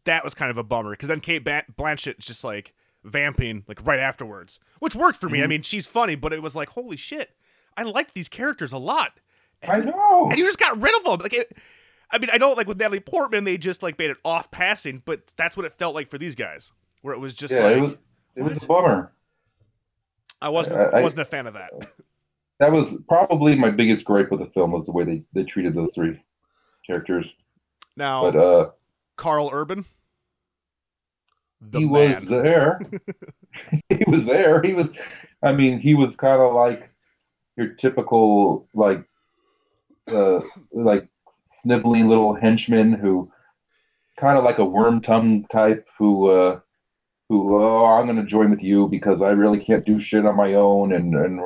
That 0.04 0.24
was 0.24 0.34
kind 0.34 0.50
of 0.50 0.56
a 0.58 0.62
bummer 0.64 0.96
cuz 0.96 1.08
then 1.08 1.20
Cate 1.20 1.44
Blanchett 1.44 2.18
just 2.18 2.42
like 2.44 2.74
vamping 3.08 3.64
like 3.68 3.84
right 3.84 3.98
afterwards, 3.98 4.60
which 4.78 4.94
worked 4.94 5.18
for 5.20 5.28
me. 5.28 5.42
I 5.42 5.46
Mhm. 5.46 5.48
mean, 5.48 5.62
she's 5.62 5.86
funny, 5.86 6.14
but 6.14 6.32
it 6.32 6.42
was 6.42 6.54
like 6.56 6.70
holy 6.70 6.96
shit. 6.96 7.34
I 7.76 7.82
liked 7.84 8.14
these 8.14 8.28
characters 8.28 8.72
a 8.72 8.78
lot. 8.78 9.20
I 9.66 9.80
know. 9.80 10.28
And 10.30 10.38
you 10.38 10.44
just 10.44 10.58
got 10.58 10.80
rid 10.80 10.94
of 10.96 11.04
them. 11.04 11.18
Like, 11.20 11.32
it, 11.32 11.52
I 12.10 12.18
mean, 12.18 12.30
I 12.32 12.38
know, 12.38 12.52
like 12.52 12.66
with 12.66 12.78
Natalie 12.78 13.00
Portman, 13.00 13.44
they 13.44 13.58
just 13.58 13.82
like 13.82 13.98
made 13.98 14.10
it 14.10 14.16
off 14.24 14.50
passing, 14.50 15.02
but 15.04 15.22
that's 15.36 15.56
what 15.56 15.66
it 15.66 15.78
felt 15.78 15.94
like 15.94 16.10
for 16.10 16.18
these 16.18 16.34
guys, 16.34 16.72
where 17.02 17.14
it 17.14 17.18
was 17.18 17.34
just 17.34 17.54
yeah, 17.54 17.60
like 17.64 17.76
it 17.76 17.80
was 17.80 17.96
it 18.36 18.42
was 18.44 18.62
a 18.62 18.66
bummer. 18.66 19.12
I 20.40 20.48
wasn't, 20.48 20.94
I- 20.94 21.02
wasn't 21.02 21.22
a 21.22 21.24
fan 21.24 21.46
of 21.46 21.54
that. 21.54 21.70
That 22.60 22.72
was 22.72 22.96
probably 23.08 23.54
my 23.54 23.70
biggest 23.70 24.04
gripe 24.04 24.32
with 24.32 24.40
the 24.40 24.46
film 24.46 24.72
was 24.72 24.84
the 24.86 24.90
way 24.90 25.04
they, 25.04 25.22
they 25.32 25.44
treated 25.44 25.76
those 25.76 25.94
three 25.94 26.20
characters. 26.84 27.32
Now, 27.96 28.28
But 28.32 28.36
uh, 28.36 28.70
Karl 29.14 29.48
Urban, 29.52 29.84
the 31.60 31.80
he 31.80 31.84
man. 31.86 32.14
was 32.16 32.26
there. 32.26 32.80
he 33.88 34.04
was 34.06 34.24
there. 34.24 34.62
He 34.62 34.72
was. 34.72 34.88
I 35.42 35.52
mean, 35.52 35.78
he 35.78 35.94
was 35.94 36.16
kind 36.16 36.40
of 36.40 36.54
like 36.54 36.90
your 37.56 37.68
typical 37.68 38.68
like 38.74 39.04
uh 40.12 40.40
like 40.72 41.08
sniveling 41.60 42.08
little 42.08 42.34
henchman 42.34 42.92
who 42.92 43.30
kind 44.18 44.38
of 44.38 44.44
like 44.44 44.58
a 44.58 44.64
worm 44.64 45.00
tongue 45.00 45.44
type 45.50 45.86
who 45.98 46.28
uh 46.30 46.60
who 47.28 47.62
oh 47.62 47.84
I'm 47.84 48.06
gonna 48.06 48.24
join 48.24 48.50
with 48.50 48.62
you 48.62 48.88
because 48.88 49.22
I 49.22 49.30
really 49.30 49.62
can't 49.62 49.84
do 49.84 49.98
shit 49.98 50.24
on 50.24 50.36
my 50.36 50.54
own 50.54 50.92
and 50.92 51.14
and 51.14 51.40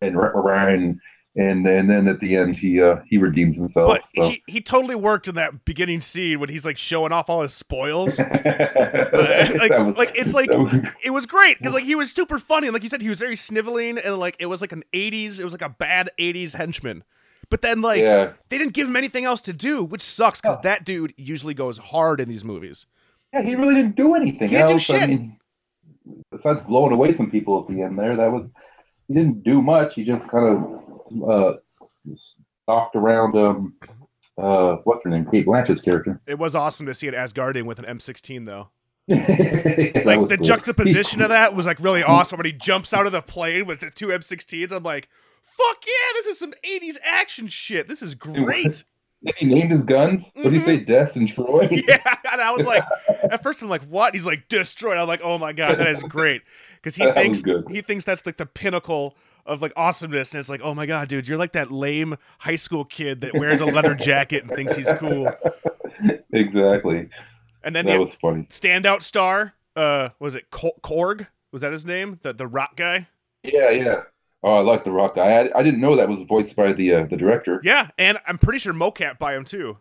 and 0.00 0.16
and 0.20 1.00
and, 1.34 1.66
and 1.66 1.88
then 1.88 2.08
at 2.08 2.20
the 2.20 2.36
end 2.36 2.56
he 2.56 2.80
uh 2.82 2.96
he 3.06 3.16
redeems 3.16 3.56
himself. 3.56 3.88
but 3.88 4.02
so. 4.14 4.28
he, 4.28 4.42
he 4.46 4.60
totally 4.60 4.94
worked 4.94 5.28
in 5.28 5.34
that 5.36 5.64
beginning 5.64 6.00
scene 6.00 6.40
when 6.40 6.48
he's 6.48 6.64
like 6.64 6.76
showing 6.76 7.10
off 7.12 7.30
all 7.30 7.40
his 7.42 7.54
spoils. 7.54 8.18
like, 8.18 8.38
was- 8.44 9.96
like 9.96 10.12
it's 10.14 10.34
like 10.34 10.50
was- 10.52 10.74
it 11.04 11.10
was 11.10 11.24
great 11.26 11.58
because 11.58 11.72
like 11.72 11.84
he 11.84 11.94
was 11.94 12.12
super 12.12 12.38
funny 12.38 12.66
and 12.66 12.74
like 12.74 12.82
you 12.82 12.88
said 12.88 13.00
he 13.00 13.08
was 13.08 13.18
very 13.18 13.36
sniveling 13.36 13.98
and 13.98 14.18
like 14.18 14.36
it 14.40 14.46
was 14.46 14.60
like 14.60 14.72
an 14.72 14.84
80s 14.92 15.40
it 15.40 15.44
was 15.44 15.52
like 15.52 15.62
a 15.62 15.70
bad 15.70 16.10
80s 16.18 16.54
henchman 16.54 17.02
but 17.48 17.62
then 17.62 17.80
like 17.80 18.02
yeah. 18.02 18.32
they 18.50 18.58
didn't 18.58 18.74
give 18.74 18.88
him 18.88 18.96
anything 18.96 19.24
else 19.24 19.40
to 19.42 19.52
do 19.52 19.82
which 19.82 20.02
sucks 20.02 20.40
because 20.40 20.58
that 20.62 20.84
dude 20.84 21.14
usually 21.16 21.54
goes 21.54 21.78
hard 21.78 22.20
in 22.20 22.28
these 22.28 22.44
movies 22.44 22.86
Yeah, 23.32 23.42
he 23.42 23.54
really 23.54 23.74
didn't 23.74 23.96
do 23.96 24.14
anything 24.14 24.48
He 24.50 24.56
didn't 24.56 24.68
do 24.68 24.78
shit. 24.78 25.02
I 25.02 25.06
mean, 25.06 25.38
besides 26.30 26.60
blowing 26.62 26.92
away 26.92 27.12
some 27.12 27.30
people 27.30 27.60
at 27.60 27.68
the 27.74 27.82
end 27.82 27.98
there, 27.98 28.16
that 28.16 28.30
was 28.32 28.46
he 29.12 29.18
didn't 29.20 29.42
do 29.42 29.60
much. 29.60 29.94
He 29.94 30.04
just 30.04 30.28
kind 30.30 30.56
of 30.56 31.28
uh, 31.28 31.52
stalked 32.62 32.96
around. 32.96 33.36
Um, 33.36 33.74
uh, 34.38 34.76
what's 34.84 35.04
her 35.04 35.10
name? 35.10 35.26
Cate 35.30 35.44
Blanchett's 35.44 35.82
character. 35.82 36.20
it 36.26 36.38
was 36.38 36.54
awesome 36.54 36.86
to 36.86 36.94
see 36.94 37.06
an 37.06 37.14
asgardian 37.14 37.64
with 37.64 37.78
an 37.78 37.84
m16 37.84 38.46
though 38.46 38.70
like 39.08 39.18
the 39.18 40.36
cool. 40.38 40.44
juxtaposition 40.44 41.20
of 41.20 41.28
that 41.28 41.54
was 41.54 41.66
like 41.66 41.78
really 41.80 42.02
awesome 42.06 42.38
when 42.38 42.46
he 42.46 42.52
jumps 42.52 42.94
out 42.94 43.04
of 43.04 43.12
the 43.12 43.20
plane 43.20 43.66
with 43.66 43.80
the 43.80 43.90
two 43.90 44.06
m16s 44.08 44.72
i'm 44.72 44.82
like 44.82 45.08
fuck 45.42 45.76
yeah 45.84 46.12
this 46.14 46.26
is 46.26 46.38
some 46.38 46.54
80s 46.64 46.96
action 47.04 47.46
shit 47.46 47.88
this 47.88 48.00
is 48.00 48.14
great 48.14 48.84
He 49.36 49.46
named 49.46 49.70
his 49.70 49.82
guns. 49.84 50.24
What 50.34 50.44
did 50.44 50.52
he 50.54 50.60
say? 50.60 50.78
Death 50.78 51.14
and 51.16 51.28
Troy. 51.28 51.66
yeah, 51.70 52.16
and 52.32 52.40
I 52.40 52.50
was 52.50 52.66
like, 52.66 52.82
at 53.30 53.42
first 53.42 53.62
I'm 53.62 53.68
like, 53.68 53.84
what? 53.84 54.14
He's 54.14 54.26
like, 54.26 54.48
destroyed. 54.48 54.98
I'm 54.98 55.06
like, 55.06 55.20
oh 55.22 55.38
my 55.38 55.52
god, 55.52 55.78
that 55.78 55.86
is 55.86 56.02
great 56.02 56.42
because 56.76 56.96
he 56.96 57.04
That 57.04 57.14
thinks 57.14 57.42
he 57.70 57.82
thinks 57.82 58.04
that's 58.04 58.26
like 58.26 58.36
the 58.36 58.46
pinnacle 58.46 59.16
of 59.46 59.62
like 59.62 59.72
awesomeness, 59.76 60.32
and 60.32 60.40
it's 60.40 60.48
like, 60.48 60.60
oh 60.64 60.74
my 60.74 60.86
god, 60.86 61.08
dude, 61.08 61.28
you're 61.28 61.38
like 61.38 61.52
that 61.52 61.70
lame 61.70 62.16
high 62.40 62.56
school 62.56 62.84
kid 62.84 63.20
that 63.20 63.34
wears 63.34 63.60
a 63.60 63.66
leather 63.66 63.94
jacket 64.00 64.42
and 64.44 64.52
thinks 64.56 64.74
he's 64.74 64.92
cool. 64.98 65.30
exactly. 66.32 67.08
And 67.64 67.76
then 67.76 67.86
That 67.86 68.00
was 68.00 68.14
funny. 68.14 68.44
standout 68.50 69.02
star, 69.02 69.54
uh, 69.76 70.10
was 70.18 70.34
it 70.34 70.50
Korg? 70.50 71.28
Was 71.52 71.62
that 71.62 71.70
his 71.72 71.86
name? 71.86 72.18
The 72.22 72.32
the 72.32 72.46
rock 72.46 72.76
guy? 72.76 73.08
Yeah, 73.44 73.70
yeah. 73.70 74.02
Oh, 74.44 74.54
I 74.54 74.60
like 74.60 74.84
the 74.84 74.90
rock 74.90 75.14
guy. 75.14 75.44
I, 75.44 75.58
I 75.58 75.62
didn't 75.62 75.80
know 75.80 75.96
that 75.96 76.08
was 76.08 76.24
voiced 76.24 76.56
by 76.56 76.72
the 76.72 76.94
uh, 76.94 77.06
the 77.06 77.16
director. 77.16 77.60
Yeah, 77.64 77.88
and 77.98 78.18
I'm 78.26 78.38
pretty 78.38 78.58
sure 78.58 78.72
mocap 78.74 79.18
by 79.18 79.34
him 79.36 79.44
too. 79.44 79.78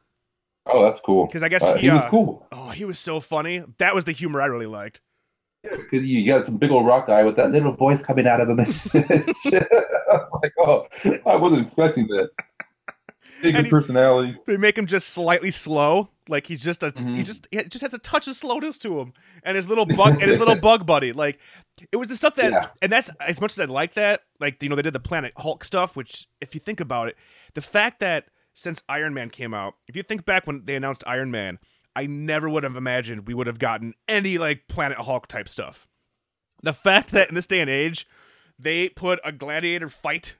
Oh, 0.67 0.83
that's 0.83 1.01
cool. 1.01 1.25
Because 1.25 1.41
I 1.41 1.49
guess 1.49 1.63
Uh, 1.63 1.73
he, 1.75 1.87
he 1.87 1.91
was 1.93 2.03
uh, 2.03 2.09
cool. 2.09 2.45
Oh, 2.51 2.69
he 2.69 2.85
was 2.85 2.99
so 2.99 3.19
funny. 3.19 3.63
That 3.79 3.95
was 3.95 4.05
the 4.05 4.11
humor 4.11 4.39
I 4.41 4.45
really 4.45 4.67
liked. 4.67 5.01
Yeah, 5.63 5.75
because 5.77 6.05
you 6.07 6.25
got 6.27 6.45
some 6.45 6.57
big 6.57 6.69
old 6.71 6.85
rock 6.85 7.07
guy 7.07 7.23
with 7.23 7.35
that 7.37 7.51
little 7.51 7.71
voice 7.73 8.03
coming 8.03 8.27
out 8.27 8.41
of 8.41 8.49
him. 8.49 8.59
I'm 8.93 10.21
like, 10.43 10.53
oh, 10.59 10.85
I 11.25 11.35
wasn't 11.35 11.61
expecting 11.63 12.07
that. 12.07 12.29
Big 13.41 13.55
And 13.55 13.57
in 13.57 13.65
he's- 13.65 13.69
personality. 13.71 14.37
They 14.45 14.57
make 14.57 14.77
him 14.77 14.85
just 14.85 15.09
slightly 15.09 15.49
slow, 15.51 16.09
like 16.31 16.47
he's 16.47 16.63
just 16.63 16.81
a 16.81 16.91
Mhm. 16.93 17.15
he's 17.15 17.27
just 17.27 17.47
he 17.51 17.63
just 17.65 17.81
has 17.83 17.93
a 17.93 17.99
touch 17.99 18.27
of 18.27 18.35
slowness 18.35 18.77
to 18.79 18.99
him, 18.99 19.13
and 19.43 19.55
his 19.55 19.67
little 19.69 19.85
bug 19.85 20.13
and 20.13 20.23
his 20.23 20.39
little 20.39 20.55
bug 20.69 20.85
buddy. 20.87 21.11
Like 21.11 21.39
it 21.91 21.97
was 21.97 22.07
the 22.07 22.15
stuff 22.15 22.33
that, 22.35 22.51
Yeah. 22.51 22.69
and 22.81 22.91
that's 22.91 23.09
as 23.19 23.39
much 23.39 23.51
as 23.51 23.59
I 23.59 23.65
like 23.65 23.93
that. 23.93 24.21
Like 24.39 24.63
you 24.63 24.69
know 24.69 24.75
they 24.75 24.81
did 24.81 24.93
the 24.93 24.99
Planet 24.99 25.33
Hulk 25.37 25.63
stuff, 25.63 25.95
which 25.95 26.27
if 26.41 26.55
you 26.55 26.59
think 26.59 26.79
about 26.79 27.07
it, 27.09 27.17
the 27.53 27.61
fact 27.61 27.99
that 27.99 28.25
since 28.53 28.81
Iron 28.89 29.13
Man 29.13 29.29
came 29.29 29.53
out, 29.53 29.75
if 29.87 29.95
you 29.95 30.03
think 30.03 30.25
back 30.25 30.47
when 30.47 30.65
they 30.65 30.75
announced 30.75 31.03
Iron 31.05 31.29
Man, 31.31 31.59
I 31.95 32.07
never 32.07 32.49
would 32.49 32.63
have 32.63 32.75
imagined 32.75 33.27
we 33.27 33.33
would 33.33 33.47
have 33.47 33.59
gotten 33.59 33.93
any 34.07 34.37
like 34.37 34.67
Planet 34.67 34.97
Hulk 34.97 35.27
type 35.27 35.47
stuff. 35.49 35.87
The 36.63 36.73
fact 36.73 37.11
that 37.11 37.29
in 37.29 37.35
this 37.35 37.47
day 37.47 37.59
and 37.61 37.69
age, 37.69 38.07
they 38.59 38.89
put 38.89 39.19
a 39.23 39.31
gladiator 39.31 39.89
fight 39.89 40.35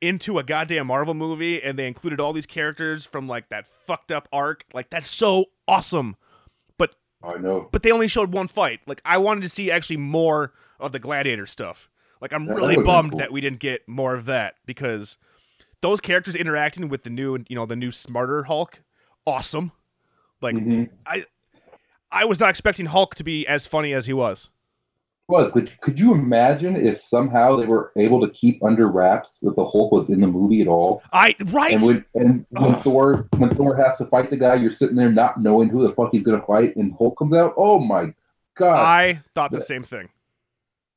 into 0.00 0.38
a 0.38 0.42
goddamn 0.42 0.88
Marvel 0.88 1.14
movie 1.14 1.62
and 1.62 1.78
they 1.78 1.86
included 1.86 2.20
all 2.20 2.32
these 2.32 2.46
characters 2.46 3.06
from 3.06 3.26
like 3.28 3.48
that 3.48 3.66
fucked 3.86 4.12
up 4.12 4.28
arc, 4.32 4.64
like 4.74 4.90
that's 4.90 5.08
so 5.10 5.46
awesome. 5.66 6.16
But 6.78 6.94
I 7.22 7.38
know. 7.38 7.68
But 7.72 7.82
they 7.82 7.90
only 7.92 8.08
showed 8.08 8.32
one 8.32 8.48
fight. 8.48 8.80
Like 8.86 9.00
I 9.04 9.18
wanted 9.18 9.42
to 9.42 9.48
see 9.48 9.70
actually 9.70 9.96
more 9.96 10.52
of 10.78 10.92
the 10.92 10.98
gladiator 10.98 11.46
stuff. 11.46 11.88
Like 12.20 12.32
I'm 12.32 12.46
That 12.46 12.56
really 12.56 12.76
would've 12.76 12.84
bummed 12.86 13.10
cool. 13.12 13.18
that 13.20 13.32
we 13.32 13.40
didn't 13.40 13.58
get 13.60 13.86
more 13.88 14.14
of 14.14 14.26
that 14.26 14.56
because 14.66 15.16
those 15.82 16.00
characters 16.00 16.34
interacting 16.36 16.88
with 16.88 17.02
the 17.04 17.10
new, 17.10 17.38
you 17.48 17.56
know, 17.56 17.66
the 17.66 17.76
new 17.76 17.92
smarter 17.92 18.44
Hulk, 18.44 18.82
awesome. 19.26 19.72
Like 20.40 20.56
Mhm. 20.56 20.90
I 22.12 22.24
was 22.24 22.38
not 22.40 22.50
expecting 22.50 22.86
Hulk 22.86 23.14
to 23.16 23.24
be 23.24 23.46
as 23.46 23.66
funny 23.66 23.92
as 23.92 24.06
he 24.06 24.12
was. 24.12 24.50
Was 25.28 25.50
could, 25.50 25.72
could 25.80 25.98
you 25.98 26.12
imagine 26.12 26.76
if 26.76 27.00
somehow 27.00 27.56
they 27.56 27.66
were 27.66 27.90
able 27.96 28.20
to 28.20 28.30
keep 28.32 28.62
under 28.62 28.86
wraps 28.86 29.40
that 29.40 29.56
the 29.56 29.64
Hulk 29.64 29.90
was 29.90 30.08
in 30.08 30.20
the 30.20 30.28
movie 30.28 30.62
at 30.62 30.68
all? 30.68 31.02
I 31.12 31.34
right. 31.46 31.72
And 31.74 31.82
when 31.82 32.04
and 32.14 32.46
when 32.50 32.74
Ugh. 32.76 32.82
Thor 32.84 33.28
when 33.36 33.52
Thor 33.56 33.74
has 33.76 33.98
to 33.98 34.04
fight 34.06 34.30
the 34.30 34.36
guy, 34.36 34.54
you're 34.54 34.70
sitting 34.70 34.94
there 34.94 35.10
not 35.10 35.40
knowing 35.40 35.68
who 35.68 35.84
the 35.86 35.92
fuck 35.94 36.10
he's 36.12 36.22
gonna 36.22 36.44
fight, 36.46 36.76
and 36.76 36.94
Hulk 36.96 37.18
comes 37.18 37.34
out. 37.34 37.54
Oh 37.56 37.80
my 37.80 38.14
god! 38.56 38.84
I 38.84 39.20
thought 39.34 39.50
the 39.50 39.60
same 39.60 39.82
thing. 39.82 40.08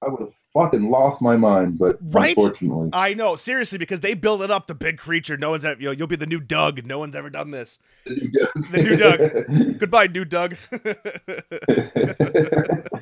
I 0.01 0.07
would 0.09 0.21
have 0.21 0.33
fucking 0.53 0.89
lost 0.89 1.21
my 1.21 1.35
mind, 1.35 1.77
but 1.77 1.97
Right? 1.99 2.37
unfortunately, 2.37 2.91
I 2.93 3.13
know, 3.15 3.35
seriously, 3.35 3.79
because 3.79 3.99
they 3.99 4.13
build 4.13 4.41
it 4.43 4.49
up 4.51 4.67
the 4.67 4.75
big 4.75 4.97
creature. 4.97 5.35
No 5.37 5.49
one's 5.49 5.65
ever, 5.65 5.77
you 5.81 5.87
know, 5.87 5.91
you'll 5.91 6.07
be 6.07 6.15
the 6.15 6.25
new 6.25 6.39
Doug. 6.39 6.85
No 6.85 6.99
one's 6.99 7.17
ever 7.17 7.29
done 7.29 7.51
this. 7.51 7.79
the 8.05 8.47
new 8.73 8.95
Doug. 8.95 9.77
Goodbye, 9.79 10.07
new 10.07 10.23
Doug. 10.23 10.55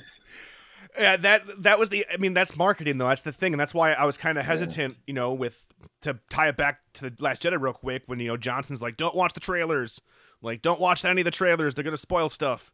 yeah, 0.99 1.17
that 1.17 1.63
that 1.63 1.79
was 1.79 1.89
the. 1.89 2.05
I 2.11 2.17
mean, 2.17 2.33
that's 2.33 2.55
marketing 2.55 2.97
though. 2.97 3.07
That's 3.07 3.21
the 3.21 3.31
thing, 3.31 3.53
and 3.53 3.59
that's 3.59 3.73
why 3.73 3.93
I 3.93 4.05
was 4.05 4.17
kind 4.17 4.37
of 4.37 4.45
hesitant, 4.45 4.97
you 5.05 5.13
know, 5.13 5.33
with 5.33 5.67
to 6.01 6.19
tie 6.29 6.49
it 6.49 6.57
back 6.57 6.79
to 6.93 7.09
the 7.09 7.13
Last 7.19 7.43
Jedi 7.43 7.59
real 7.59 7.73
quick. 7.73 8.03
When 8.07 8.19
you 8.19 8.27
know 8.27 8.37
Johnson's 8.37 8.81
like, 8.81 8.97
"Don't 8.97 9.15
watch 9.15 9.33
the 9.33 9.39
trailers. 9.39 10.01
Like, 10.41 10.61
don't 10.61 10.79
watch 10.79 11.03
any 11.03 11.21
of 11.21 11.25
the 11.25 11.31
trailers. 11.31 11.75
They're 11.75 11.83
gonna 11.83 11.97
spoil 11.97 12.29
stuff." 12.29 12.71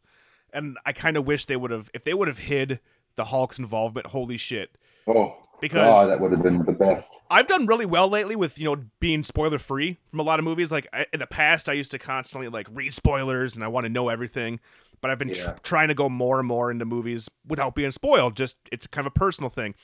And 0.52 0.78
I 0.86 0.92
kind 0.92 1.16
of 1.16 1.26
wish 1.26 1.46
they 1.46 1.56
would 1.56 1.70
have, 1.72 1.90
if 1.94 2.04
they 2.04 2.14
would 2.14 2.28
have 2.28 2.38
hid 2.38 2.78
the 3.16 3.24
Hulk's 3.24 3.58
involvement. 3.58 4.08
Holy 4.08 4.36
shit! 4.36 4.76
oh, 5.08 5.32
Because- 5.60 6.06
God, 6.06 6.08
that 6.10 6.20
would 6.20 6.30
have 6.32 6.42
been 6.42 6.64
the 6.64 6.72
best. 6.72 7.10
I've 7.30 7.46
done 7.48 7.66
really 7.66 7.86
well 7.86 8.08
lately 8.08 8.36
with 8.36 8.58
you 8.58 8.64
know 8.66 8.84
being 9.00 9.24
spoiler 9.24 9.58
free 9.58 9.98
from 10.10 10.20
a 10.20 10.22
lot 10.22 10.38
of 10.38 10.44
movies. 10.44 10.70
Like 10.70 10.86
I, 10.92 11.06
in 11.12 11.20
the 11.20 11.26
past, 11.26 11.68
I 11.68 11.72
used 11.72 11.90
to 11.92 11.98
constantly 11.98 12.48
like 12.48 12.68
read 12.72 12.92
spoilers 12.94 13.54
and 13.54 13.64
I 13.64 13.68
want 13.68 13.84
to 13.84 13.88
know 13.90 14.08
everything. 14.08 14.60
But 15.04 15.10
I've 15.10 15.18
been 15.18 15.34
tr- 15.34 15.50
trying 15.62 15.88
to 15.88 15.94
go 15.94 16.08
more 16.08 16.38
and 16.38 16.48
more 16.48 16.70
into 16.70 16.86
movies 16.86 17.28
without 17.46 17.74
being 17.74 17.90
spoiled. 17.90 18.36
Just 18.36 18.56
it's 18.72 18.86
kind 18.86 19.06
of 19.06 19.10
a 19.10 19.18
personal 19.18 19.50
thing. 19.50 19.74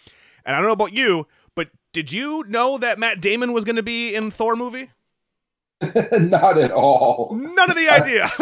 And 0.47 0.57
I 0.57 0.59
don't 0.61 0.69
know 0.69 0.73
about 0.73 0.95
you, 0.95 1.27
but 1.55 1.69
did 1.93 2.11
you 2.11 2.43
know 2.49 2.79
that 2.79 2.99
Matt 2.99 3.21
Damon 3.21 3.53
was 3.53 3.65
going 3.65 3.77
to 3.77 3.83
be 3.83 4.15
in 4.15 4.31
Thor 4.31 4.57
movie? 4.57 4.89
Not 6.13 6.57
at 6.57 6.71
all. 6.71 7.37
None 7.39 7.71
of 7.71 7.77
the 7.77 7.91
idea. 7.91 8.31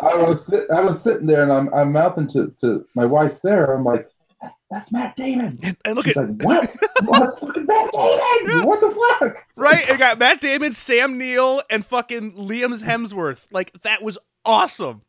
I 0.00 0.14
was 0.14 0.48
I 0.72 0.80
was 0.80 1.02
sitting 1.02 1.26
there 1.26 1.42
and 1.42 1.50
I'm 1.52 1.74
I'm 1.74 1.90
mouthing 1.90 2.28
to, 2.28 2.54
to 2.60 2.86
my 2.94 3.04
wife 3.04 3.32
Sarah. 3.32 3.76
I'm 3.76 3.84
like, 3.84 4.08
that's, 4.40 4.62
that's 4.70 4.92
Matt 4.92 5.16
Damon. 5.16 5.58
and 5.84 5.96
look 5.96 6.06
She's 6.06 6.16
at 6.16 6.38
like, 6.38 6.44
what? 6.44 6.76
well, 7.04 7.20
that's 7.20 7.36
fucking 7.40 7.66
Matt 7.66 7.90
Damon. 8.44 8.64
What 8.64 8.80
the 8.80 8.90
fuck? 9.18 9.44
right. 9.56 9.90
It 9.90 9.98
got 9.98 10.20
Matt 10.20 10.40
Damon, 10.40 10.72
Sam 10.72 11.18
Neill, 11.18 11.62
and 11.68 11.84
fucking 11.84 12.34
Liam 12.34 12.80
Hemsworth. 12.80 13.48
Like 13.50 13.72
that 13.82 14.02
was 14.02 14.18
awesome. 14.44 15.02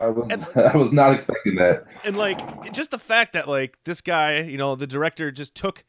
I 0.00 0.08
was 0.08 0.48
I 0.56 0.76
was 0.76 0.92
not 0.92 1.12
expecting 1.12 1.56
that. 1.56 1.84
and 2.04 2.16
like 2.16 2.72
just 2.72 2.90
the 2.90 2.98
fact 2.98 3.32
that 3.34 3.48
like 3.48 3.76
this 3.84 4.00
guy 4.00 4.40
you 4.40 4.56
know 4.58 4.74
the 4.74 4.86
director 4.86 5.30
just 5.30 5.54
took 5.54 5.84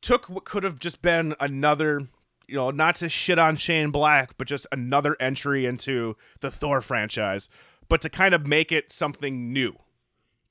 took 0.00 0.26
what 0.26 0.44
could 0.44 0.62
have 0.64 0.78
just 0.78 1.02
been 1.02 1.34
another 1.40 2.08
you 2.46 2.54
know 2.56 2.70
not 2.70 2.96
to 2.96 3.08
shit 3.08 3.38
on 3.38 3.56
shane 3.56 3.90
black 3.90 4.36
but 4.38 4.46
just 4.46 4.66
another 4.72 5.16
entry 5.20 5.66
into 5.66 6.16
the 6.40 6.50
thor 6.50 6.80
franchise 6.80 7.48
but 7.88 8.00
to 8.00 8.08
kind 8.10 8.34
of 8.34 8.46
make 8.46 8.70
it 8.72 8.92
something 8.92 9.52
new 9.52 9.76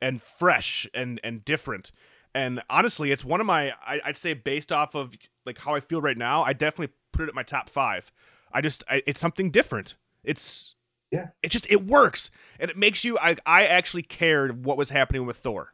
and 0.02 0.22
fresh 0.22 0.88
and 0.94 1.20
and 1.24 1.44
different. 1.46 1.92
And 2.36 2.62
honestly 2.70 3.12
it's 3.12 3.26
one 3.26 3.42
of 3.42 3.48
my 3.48 3.74
I, 3.86 4.00
i'd 4.06 4.18
say 4.18 4.34
based 4.34 4.72
off 4.72 4.96
of 4.96 5.14
like 5.46 5.58
how 5.58 5.74
i 5.76 5.80
feel 5.80 6.02
right 6.02 6.18
now 6.18 6.44
i 6.44 6.54
definitely 6.54 6.94
put 7.12 7.24
it 7.24 7.30
at 7.30 7.36
my 7.36 7.44
top 7.44 7.70
five. 7.70 8.12
I 8.54 8.62
just 8.62 8.84
I, 8.90 9.02
it's 9.08 9.20
something 9.20 9.50
different. 9.52 9.96
It's 10.24 10.76
Yeah. 11.12 11.28
it 11.42 11.50
just 11.50 11.70
it 11.72 11.86
works 11.86 12.32
and 12.60 12.70
it 12.70 12.78
makes 12.78 13.06
you 13.06 13.18
i 13.20 13.36
i 13.46 13.66
actually 13.66 14.02
cared 14.04 14.66
what 14.66 14.78
was 14.78 14.90
happening 14.90 15.26
with 15.26 15.38
thor 15.38 15.74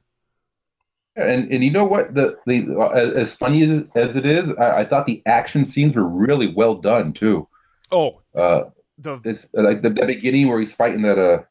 Yeah, 1.17 1.23
And 1.25 1.51
and 1.51 1.63
you 1.63 1.71
know 1.71 1.85
what? 1.85 2.13
The 2.13 2.37
the 2.45 2.67
uh, 2.75 2.89
as, 2.89 3.13
as 3.13 3.35
funny 3.35 3.63
as, 3.63 3.83
as 3.95 4.15
it 4.15 4.25
is, 4.25 4.49
I, 4.59 4.81
I 4.81 4.85
thought 4.85 5.05
the 5.05 5.21
action 5.25 5.65
scenes 5.65 5.95
were 5.95 6.07
really 6.07 6.47
well 6.53 6.75
done 6.75 7.13
too. 7.13 7.47
oh 7.91 8.21
Uh, 8.35 8.65
the 8.97 9.19
it's 9.23 9.47
like 9.53 9.81
the, 9.81 9.89
the 9.89 10.05
beginning 10.05 10.47
where 10.47 10.59
he's 10.59 10.73
fighting 10.75 11.01
that 11.03 11.17
uh 11.19 11.43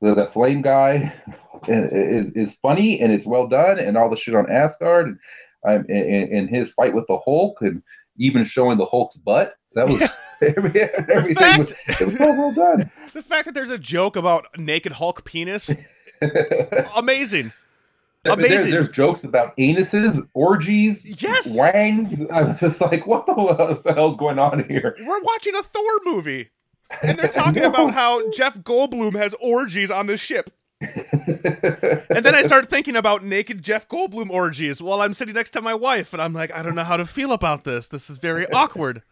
the, 0.00 0.14
the 0.14 0.26
flame 0.28 0.62
guy 0.62 1.12
is 1.68 2.30
is 2.32 2.54
funny 2.56 3.00
and 3.00 3.12
it's 3.12 3.26
well 3.26 3.48
done 3.48 3.78
and 3.78 3.96
all 3.96 4.10
the 4.10 4.16
shit 4.16 4.34
on 4.34 4.50
Asgard 4.50 5.06
and 5.08 5.18
um, 5.66 5.86
and, 5.88 6.32
and 6.32 6.50
his 6.50 6.72
fight 6.72 6.94
with 6.94 7.06
the 7.08 7.18
Hulk 7.18 7.58
and 7.62 7.82
even 8.16 8.44
showing 8.44 8.78
the 8.78 8.86
Hulk's 8.86 9.16
butt. 9.16 9.54
That 9.74 9.88
was 9.88 10.02
every, 10.56 10.80
everything 10.82 11.34
fact- 11.34 11.58
was 11.58 12.00
it 12.00 12.06
was 12.06 12.16
so 12.18 12.30
well 12.32 12.52
done. 12.52 12.90
the 13.14 13.22
fact 13.22 13.46
that 13.46 13.54
there's 13.54 13.70
a 13.70 13.78
joke 13.78 14.16
about 14.16 14.46
naked 14.58 14.92
hulk 14.92 15.24
penis 15.24 15.70
amazing 16.96 17.52
I 18.26 18.30
mean, 18.30 18.40
there- 18.42 18.50
Amazing. 18.50 18.70
there's 18.72 18.88
jokes 18.90 19.22
about 19.24 19.56
anuses, 19.56 20.28
orgies, 20.34 21.22
Yes. 21.22 21.56
wangs. 21.56 22.20
I'm 22.32 22.58
just 22.58 22.80
like, 22.80 23.06
what 23.06 23.24
the, 23.26 23.80
the 23.84 23.94
hell's 23.94 24.16
going 24.16 24.38
on 24.40 24.64
here? 24.68 24.96
we're 25.06 25.22
watching 25.22 25.54
a 25.54 25.62
thor 25.62 25.82
movie 26.04 26.50
and 27.02 27.18
they're 27.18 27.28
talking 27.28 27.62
No. 27.62 27.68
about 27.68 27.94
how 27.94 28.30
jeff 28.32 28.58
goldblum 28.58 29.14
has 29.14 29.34
orgies 29.40 29.90
on 29.90 30.06
the 30.06 30.16
ship 30.16 30.50
and 30.80 32.24
then 32.24 32.34
i 32.34 32.42
start 32.42 32.68
thinking 32.70 32.96
about 32.96 33.24
naked 33.24 33.62
jeff 33.62 33.86
goldblum 33.88 34.30
orgies 34.30 34.80
while 34.80 35.00
i'm 35.02 35.12
sitting 35.12 35.34
next 35.34 35.50
to 35.50 35.60
my 35.60 35.74
wife 35.74 36.12
and 36.12 36.22
i'm 36.22 36.32
like 36.32 36.52
i 36.54 36.62
don't 36.62 36.74
know 36.74 36.84
how 36.84 36.96
to 36.96 37.04
feel 37.04 37.32
about 37.32 37.64
this 37.64 37.88
this 37.88 38.08
is 38.08 38.18
very 38.18 38.50
awkward 38.52 39.02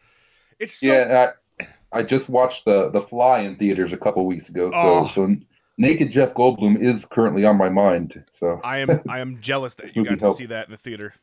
it's 0.58 0.80
so 0.80 0.86
yeah, 0.86 1.32
I, 1.60 1.66
I 1.92 2.02
just 2.02 2.28
watched 2.28 2.64
the 2.64 2.90
the 2.90 3.02
Fly 3.02 3.40
in 3.40 3.56
theaters 3.56 3.92
a 3.92 3.96
couple 3.96 4.24
weeks 4.26 4.48
ago. 4.48 4.70
So, 4.70 4.76
Oh. 4.78 5.06
so 5.08 5.36
naked 5.78 6.10
Jeff 6.10 6.34
Goldblum 6.34 6.80
is 6.82 7.04
currently 7.04 7.44
on 7.44 7.56
my 7.56 7.68
mind. 7.68 8.24
So 8.30 8.60
i 8.64 8.78
am 8.78 9.00
i 9.08 9.20
am 9.20 9.40
jealous 9.40 9.74
that 9.76 9.94
you 9.96 10.04
got 10.04 10.18
to 10.18 10.32
see 10.34 10.46
that 10.46 10.66
in 10.66 10.72
the 10.72 10.78
theater 10.78 11.14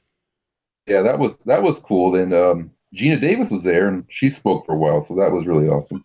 yeah, 0.86 1.02
that 1.02 1.18
was 1.18 1.34
that 1.46 1.64
was 1.64 1.80
cool. 1.80 2.16
And 2.16 2.34
um, 2.34 2.72
Geena 2.94 3.20
Davis 3.22 3.50
was 3.50 3.64
there, 3.64 3.88
and 3.88 4.04
she 4.10 4.30
spoke 4.30 4.66
for 4.66 4.74
a 4.74 4.78
while, 4.78 5.02
so 5.04 5.16
that 5.16 5.32
was 5.32 5.48
really 5.48 5.68
awesome. 5.70 6.04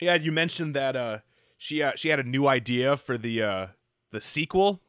yeah 0.00 0.14
you 0.14 0.30
mentioned 0.32 0.74
that 0.74 0.94
uh 0.96 1.18
she 1.56 1.82
uh, 1.82 1.92
she 1.96 2.08
had 2.10 2.20
a 2.20 2.24
new 2.24 2.46
idea 2.46 2.96
for 2.98 3.16
the 3.16 3.42
uh 3.42 3.66
the 4.12 4.20
sequel 4.20 4.82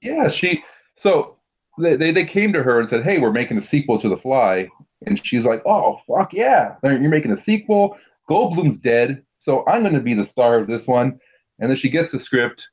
Yeah, 0.00 0.28
she. 0.28 0.62
So 0.94 1.36
they, 1.78 1.96
they 1.96 2.10
they 2.12 2.24
came 2.24 2.52
to 2.52 2.62
her 2.62 2.78
and 2.78 2.88
said, 2.88 3.02
"Hey, 3.02 3.18
we're 3.18 3.32
making 3.32 3.58
a 3.58 3.62
sequel 3.62 3.98
to 3.98 4.08
The 4.08 4.16
Fly," 4.16 4.68
and 5.06 5.24
she's 5.24 5.44
like, 5.44 5.62
"Oh 5.66 6.00
fuck 6.06 6.32
yeah! 6.32 6.76
You're 6.82 6.98
making 7.08 7.32
a 7.32 7.36
sequel. 7.36 7.96
Goldblum's 8.28 8.78
dead, 8.78 9.22
so 9.38 9.64
I'm 9.66 9.82
going 9.82 9.94
to 9.94 10.00
be 10.00 10.14
the 10.14 10.26
star 10.26 10.58
of 10.58 10.66
this 10.66 10.86
one." 10.86 11.18
And 11.58 11.70
then 11.70 11.76
she 11.76 11.90
gets 11.90 12.12
the 12.12 12.18
script, 12.18 12.68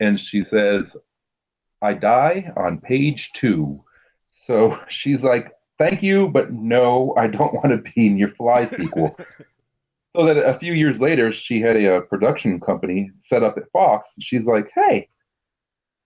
and 0.00 0.18
she 0.18 0.42
says, 0.42 0.96
"I 1.80 1.94
die 1.94 2.52
on 2.56 2.80
page 2.80 3.30
two. 3.34 3.82
So 4.46 4.78
she's 4.88 5.22
like, 5.22 5.52
"Thank 5.78 6.02
you, 6.02 6.28
but 6.28 6.52
no, 6.52 7.14
I 7.16 7.26
don't 7.26 7.54
want 7.54 7.70
to 7.70 7.90
be 7.92 8.06
in 8.06 8.18
your 8.18 8.28
Fly 8.28 8.66
sequel." 8.66 9.18
so 10.16 10.24
that 10.26 10.36
a 10.36 10.58
few 10.58 10.72
years 10.72 11.00
later, 11.00 11.32
she 11.32 11.60
had 11.60 11.76
a, 11.76 11.96
uh 11.96 12.00
production 12.02 12.60
company 12.60 13.10
set 13.20 13.42
up 13.42 13.56
at 13.56 13.70
Fox. 13.72 14.12
She's 14.20 14.46
like, 14.46 14.70
"Hey." 14.74 15.08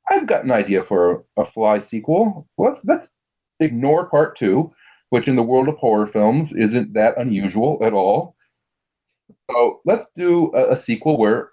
I've 0.09 0.29
got 0.29 0.45
an 0.45 0.53
idea 0.53 0.85
for 0.85 1.25
a, 1.37 1.43
a 1.43 1.45
Fly 1.45 1.81
sequel. 1.81 2.47
Let's 2.59 2.81
let's 2.85 3.11
ignore 3.61 4.09
part 4.09 4.37
two, 4.37 4.73
which 5.11 5.29
in 5.29 5.37
the 5.37 5.43
world 5.43 5.69
of 5.69 5.77
horror 5.77 6.07
films 6.07 6.53
isn't 6.53 6.93
that 6.95 7.19
unusual 7.19 7.79
at 7.83 7.93
all. 7.93 8.37
So 9.51 9.81
let's 9.85 10.07
do 10.17 10.53
a, 10.55 10.73
a 10.73 10.77
sequel 10.77 11.19
where 11.19 11.51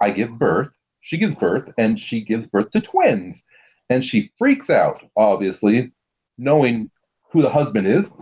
I 0.00 0.10
give 0.10 0.38
birth, 0.38 0.70
she 1.00 1.16
gives 1.16 1.34
birth, 1.34 1.72
and 1.78 1.98
she 1.98 2.20
gives 2.20 2.46
birth 2.46 2.70
to 2.72 2.80
twins, 2.80 3.42
and 3.88 4.04
she 4.04 4.30
freaks 4.36 4.70
out, 4.70 5.02
obviously, 5.16 5.92
knowing 6.38 6.90
who 7.30 7.42
the 7.42 7.50
husband 7.50 7.86
is, 7.86 8.12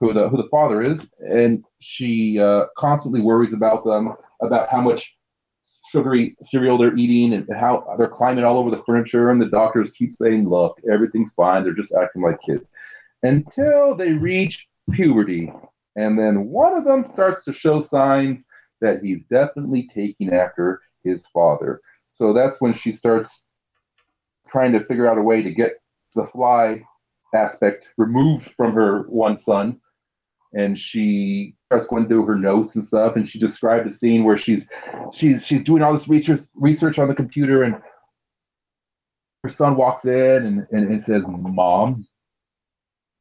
who 0.00 0.12
the 0.12 0.28
who 0.28 0.36
the 0.36 0.48
father 0.50 0.82
is, 0.82 1.08
and 1.20 1.64
she 1.80 2.38
uh, 2.38 2.66
constantly 2.76 3.20
worries 3.20 3.54
about 3.54 3.84
them, 3.84 4.14
about 4.42 4.68
how 4.68 4.80
much 4.80 5.16
sugary 5.90 6.36
cereal 6.42 6.76
they're 6.76 6.96
eating 6.96 7.32
and 7.32 7.46
how 7.56 7.94
they're 7.96 8.08
climbing 8.08 8.44
all 8.44 8.58
over 8.58 8.70
the 8.70 8.82
furniture, 8.84 9.30
and 9.30 9.40
the 9.40 9.46
doctors 9.46 9.92
keep 9.92 10.12
saying, 10.12 10.48
"Look, 10.48 10.78
everything's 10.92 11.32
fine. 11.32 11.64
They're 11.64 11.72
just 11.72 11.94
acting 11.94 12.22
like 12.22 12.40
kids," 12.42 12.70
until 13.26 13.94
they 13.94 14.12
reach 14.12 14.68
puberty, 14.92 15.52
and 15.96 16.18
then 16.18 16.48
one 16.48 16.74
of 16.74 16.84
them 16.84 17.06
starts 17.12 17.44
to 17.44 17.52
show 17.52 17.80
signs 17.80 18.44
that 18.80 19.02
he's 19.02 19.24
definitely 19.24 19.88
taking 19.92 20.32
after 20.32 20.80
his 21.02 21.26
father. 21.28 21.80
So 22.10 22.32
that's 22.32 22.60
when 22.60 22.72
she 22.72 22.92
starts 22.92 23.44
trying 24.48 24.72
to 24.72 24.84
figure 24.84 25.08
out 25.08 25.18
a 25.18 25.22
way 25.22 25.42
to 25.42 25.50
get 25.50 25.80
the 26.14 26.24
fly 26.24 26.82
aspect 27.34 27.88
removed 27.96 28.52
from 28.56 28.72
her 28.72 29.02
one 29.08 29.36
son 29.36 29.80
and 30.54 30.78
she 30.78 31.54
starts 31.66 31.86
going 31.86 32.06
through 32.08 32.24
her 32.24 32.36
notes 32.36 32.76
and 32.76 32.86
stuff 32.86 33.16
and 33.16 33.28
she 33.28 33.38
described 33.38 33.86
a 33.86 33.92
scene 33.92 34.24
where 34.24 34.36
she's 34.36 34.68
she's 35.12 35.44
she's 35.44 35.62
doing 35.62 35.82
all 35.82 35.92
this 35.92 36.08
research 36.08 36.40
research 36.54 36.98
on 36.98 37.08
the 37.08 37.14
computer 37.14 37.62
and 37.62 37.76
her 39.42 39.48
son 39.48 39.76
walks 39.76 40.04
in 40.06 40.46
and, 40.46 40.66
and 40.70 40.94
it 40.94 41.04
says 41.04 41.24
mom 41.26 42.06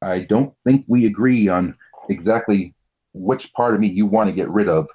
i 0.05 0.19
don't 0.19 0.53
think 0.63 0.85
we 0.87 1.05
agree 1.05 1.47
on 1.47 1.75
exactly 2.09 2.73
which 3.13 3.53
part 3.53 3.73
of 3.73 3.79
me 3.79 3.87
you 3.87 4.05
want 4.05 4.27
to 4.27 4.33
get 4.33 4.49
rid 4.49 4.69
of 4.69 4.89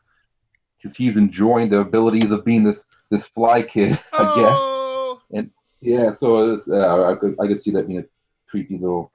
because 0.76 0.96
he's 0.96 1.16
enjoying 1.16 1.68
the 1.68 1.78
abilities 1.78 2.30
of 2.30 2.44
being 2.44 2.64
this 2.64 2.84
this 3.11 3.26
fly 3.26 3.62
kid 3.62 3.90
i 4.12 4.34
guess 4.36 4.56
Oh, 4.56 5.20
yeah, 5.80 6.12
so 6.12 6.52
it's, 6.52 6.68
uh, 6.68 7.04
I 7.11 7.14
could 7.16 7.36
I 7.40 7.46
could 7.46 7.62
see 7.62 7.70
that 7.72 7.86
being 7.86 8.00
a 8.00 8.04
creepy 8.48 8.76
little 8.76 9.12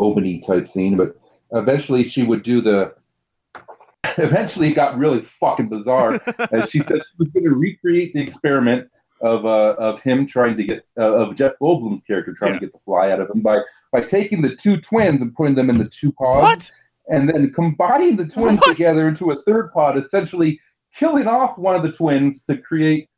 Obany 0.00 0.44
type 0.46 0.66
scene, 0.66 0.96
but 0.96 1.16
eventually 1.52 2.04
she 2.04 2.22
would 2.22 2.42
do 2.42 2.60
the. 2.60 2.94
Eventually, 4.18 4.68
it 4.68 4.74
got 4.74 4.96
really 4.96 5.20
fucking 5.20 5.68
bizarre. 5.68 6.18
as 6.52 6.70
she 6.70 6.78
said, 6.78 7.02
she 7.02 7.14
was 7.18 7.28
going 7.28 7.44
to 7.44 7.50
recreate 7.50 8.14
the 8.14 8.20
experiment 8.20 8.88
of 9.20 9.44
uh, 9.46 9.74
of 9.78 10.00
him 10.00 10.26
trying 10.26 10.56
to 10.56 10.64
get 10.64 10.86
uh, 10.98 11.02
of 11.12 11.34
Jeff 11.36 11.52
Goldblum's 11.60 12.02
character 12.02 12.32
trying 12.34 12.54
Yeah. 12.54 12.60
to 12.60 12.66
get 12.66 12.72
the 12.72 12.80
fly 12.84 13.10
out 13.10 13.20
of 13.20 13.30
him 13.30 13.40
by 13.40 13.60
by 13.92 14.02
taking 14.02 14.42
the 14.42 14.54
two 14.56 14.76
twins 14.80 15.22
and 15.22 15.34
putting 15.34 15.54
them 15.54 15.70
in 15.70 15.78
the 15.78 15.86
two 15.88 16.12
pods, 16.12 16.42
what? 16.42 16.72
and 17.16 17.28
then 17.28 17.52
combining 17.52 18.16
the 18.16 18.26
twins 18.26 18.60
What? 18.60 18.76
together 18.76 19.08
into 19.08 19.30
a 19.30 19.42
third 19.42 19.72
pod, 19.72 19.96
essentially 19.96 20.60
killing 20.94 21.26
off 21.26 21.56
one 21.58 21.74
of 21.76 21.82
the 21.82 21.92
twins 21.92 22.44
to 22.44 22.56
create 22.58 23.08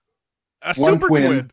A 0.62 0.74
One 0.76 0.92
super 0.92 1.09
twin. 1.09 1.22
twin. 1.22 1.51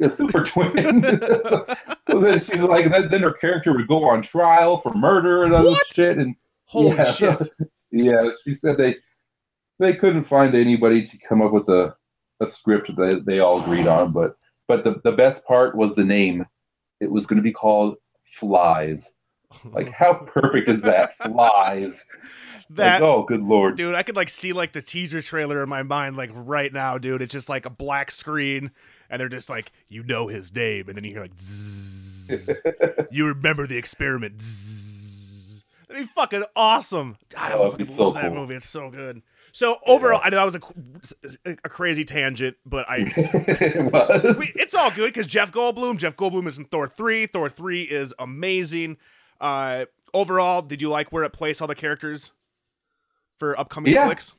a 0.00 0.10
super 0.10 0.44
twin. 0.44 1.02
so 2.10 2.20
then 2.20 2.38
she's 2.38 2.60
like, 2.62 2.90
then, 2.90 3.08
then 3.10 3.22
her 3.22 3.32
character 3.32 3.72
would 3.74 3.86
go 3.88 4.04
on 4.08 4.22
trial 4.22 4.80
for 4.80 4.92
murder 4.94 5.44
and 5.44 5.52
other 5.54 5.70
What? 5.70 5.86
shit. 5.92 6.18
And 6.18 6.34
Holy 6.66 6.96
yeah, 6.96 7.10
shit. 7.12 7.38
so- 7.40 7.48
yeah, 7.92 8.30
she 8.44 8.54
said 8.54 8.76
they 8.76 8.96
they 9.78 9.92
couldn't 9.94 10.24
find 10.24 10.54
anybody 10.54 11.04
to 11.06 11.18
come 11.18 11.42
up 11.42 11.52
with 11.52 11.68
a, 11.68 11.94
a 12.40 12.46
script 12.46 12.94
that 12.96 13.24
they, 13.26 13.38
all 13.40 13.60
agreed 13.62 13.86
on. 13.86 14.12
But 14.12 14.36
but 14.68 14.84
the, 14.84 15.00
the 15.04 15.12
best 15.12 15.44
part 15.44 15.76
was 15.76 15.94
the 15.94 16.04
name. 16.04 16.46
It 17.00 17.10
was 17.10 17.26
going 17.26 17.36
to 17.36 17.42
be 17.42 17.52
called 17.52 17.96
Flies. 18.32 19.12
Like, 19.72 19.90
how 19.92 20.14
perfect 20.14 20.68
is 20.68 20.80
that? 20.82 21.16
Flies. 21.22 22.02
that 22.70 22.94
like, 22.94 23.02
oh, 23.02 23.22
good 23.24 23.42
lord. 23.42 23.76
dude, 23.76 23.94
I 23.94 24.02
could 24.02 24.16
like 24.16 24.28
see 24.30 24.52
like 24.52 24.72
the 24.72 24.82
teaser 24.82 25.22
trailer 25.22 25.62
in 25.62 25.68
my 25.68 25.82
mind 25.82 26.16
like 26.16 26.30
right 26.34 26.72
now, 26.72 26.98
dude. 26.98 27.22
It's 27.22 27.32
just 27.32 27.48
like 27.48 27.66
a 27.66 27.70
black 27.70 28.10
screen 28.10 28.70
and 29.10 29.20
they're 29.20 29.28
just 29.28 29.48
like, 29.50 29.70
you 29.88 30.02
know 30.02 30.26
his 30.28 30.52
name, 30.54 30.88
and 30.88 30.96
then 30.96 31.04
you 31.04 31.10
hear 31.12 31.20
like 31.20 31.38
zzz. 31.38 32.50
you 33.10 33.26
remember 33.26 33.66
the 33.66 33.76
experiment. 33.76 34.40
Zzz. 34.40 35.64
That'd 35.88 36.06
be 36.06 36.12
fucking 36.14 36.44
awesome. 36.56 37.16
I 37.36 37.52
Oh, 37.52 37.70
fucking 37.70 37.94
so 37.94 38.10
that 38.12 38.22
cool. 38.24 38.34
movie. 38.34 38.54
It's 38.56 38.68
so 38.68 38.90
good. 38.90 39.22
So 39.54 39.76
overall, 39.86 40.20
I 40.22 40.30
know 40.30 40.36
that 40.48 40.60
was 40.60 41.14
a, 41.46 41.50
a 41.64 41.68
crazy 41.68 42.04
tangent, 42.04 42.56
but 42.66 42.86
I 42.90 43.04
it 43.16 43.92
was. 43.92 44.36
we, 44.36 44.50
it's 44.56 44.74
all 44.74 44.90
good 44.90 45.14
because 45.14 45.28
Jeff 45.28 45.52
Goldblum. 45.52 45.96
Jeff 45.96 46.16
Goldblum 46.16 46.48
is 46.48 46.58
in 46.58 46.64
Thor 46.64 46.88
three. 46.88 47.26
Thor 47.26 47.48
three 47.48 47.82
is 47.82 48.12
amazing. 48.18 48.96
Uh, 49.40 49.84
overall, 50.12 50.60
did 50.60 50.82
you 50.82 50.88
like 50.88 51.12
where 51.12 51.22
it 51.22 51.30
placed 51.32 51.62
all 51.62 51.68
the 51.68 51.76
characters 51.76 52.32
for 53.38 53.56
upcoming 53.56 53.92
Yeah. 53.94 54.06
flicks? 54.06 54.32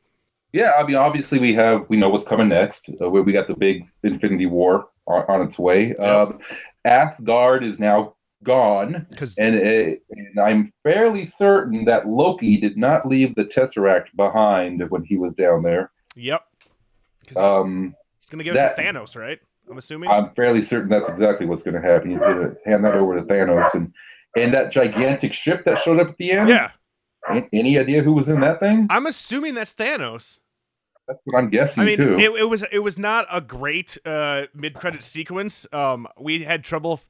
Yeah, 0.52 0.74
I 0.78 0.86
mean, 0.86 0.98
obviously 0.98 1.40
we 1.40 1.54
have 1.54 1.86
we 1.88 1.96
know 1.96 2.10
what's 2.10 2.26
coming 2.26 2.50
next. 2.50 2.90
Uh, 3.02 3.10
where 3.10 3.24
we 3.24 3.32
got 3.32 3.48
the 3.48 3.56
big 3.56 3.88
Infinity 4.04 4.48
War 4.48 4.90
on, 5.08 5.24
on 5.30 5.48
its 5.48 5.58
way. 5.58 5.96
Um, 5.96 6.40
Asgard 6.84 7.64
is 7.64 7.80
now 7.80 8.15
gone, 8.46 9.06
Because 9.10 9.38
and, 9.38 9.56
it, 9.56 10.04
and 10.12 10.40
I'm 10.40 10.72
fairly 10.84 11.26
certain 11.26 11.84
that 11.86 12.08
Loki 12.08 12.58
did 12.62 12.78
not 12.78 13.06
leave 13.08 13.36
the 13.36 13.44
Tesseract 13.44 14.16
behind 14.16 14.82
when 14.90 15.04
he 15.04 15.18
was 15.18 15.34
down 15.36 15.64
there. 15.64 15.92
yep, 16.16 16.44
because 17.20 17.38
Um, 17.38 17.96
he's 18.20 18.30
gonna 18.30 18.44
give 18.46 18.56
it 18.56 18.60
that- 18.60 18.76
to 18.78 18.82
Thanos, 18.82 19.20
right? 19.20 19.40
I'm 19.70 19.78
assuming. 19.80 20.10
I'm 20.10 20.30
fairly 20.36 20.62
certain 20.62 20.90
that's 20.90 21.10
exactly 21.10 21.48
what's 21.48 21.64
going 21.64 21.74
to 21.74 21.82
happen. 21.82 22.12
He's 22.12 22.20
going 22.20 22.38
to 22.38 22.56
hand 22.70 22.86
that 22.86 22.94
over 22.94 23.16
to 23.20 23.24
Thanos, 23.24 23.74
and 23.74 23.92
and 24.38 24.54
that 24.54 24.72
gigantic 24.72 25.34
ship 25.34 25.66
that 25.66 25.80
showed 25.80 26.00
up 26.00 26.10
at 26.10 26.18
the 26.18 26.32
end. 26.34 26.50
yeah, 26.50 26.70
A- 27.28 27.50
Any 27.52 27.80
idea 27.80 28.04
who 28.04 28.14
was 28.14 28.30
in 28.30 28.42
that 28.42 28.60
thing? 28.60 28.86
I'm 28.92 29.08
assuming 29.08 29.56
that's 29.56 29.74
Thanos. 29.74 30.38
That's 31.08 31.20
what 31.24 31.40
I'm 31.40 31.50
guessing 31.50 31.82
I 31.82 31.86
mean, 31.88 31.98
too. 31.98 32.16
it, 32.16 32.42
it 32.42 32.50
was 32.50 32.64
it 32.72 32.80
was 32.80 33.00
not 33.00 33.26
a 33.32 33.42
great 33.42 33.98
uh, 34.06 34.46
mid 34.54 34.76
credit 34.76 35.02
sequence. 35.02 35.66
Um, 35.72 36.08
we 36.20 36.44
had 36.44 36.64
trouble 36.64 37.02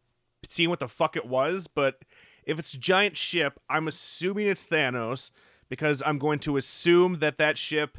seeing 0.50 0.70
what 0.70 0.80
the 0.80 0.88
fuck 0.88 1.16
it 1.16 1.26
was, 1.26 1.68
but 1.68 2.02
if 2.46 2.60
it's 2.60 2.74
a 2.74 2.78
giant 2.78 3.18
ship, 3.18 3.60
I'm 3.70 3.88
assuming 3.88 4.48
it's 4.48 4.64
Thanos 4.64 5.32
because 5.70 6.04
I'm 6.06 6.20
going 6.20 6.40
to 6.40 6.58
assume 6.58 7.20
that 7.20 7.38
that 7.38 7.58
ship 7.58 7.98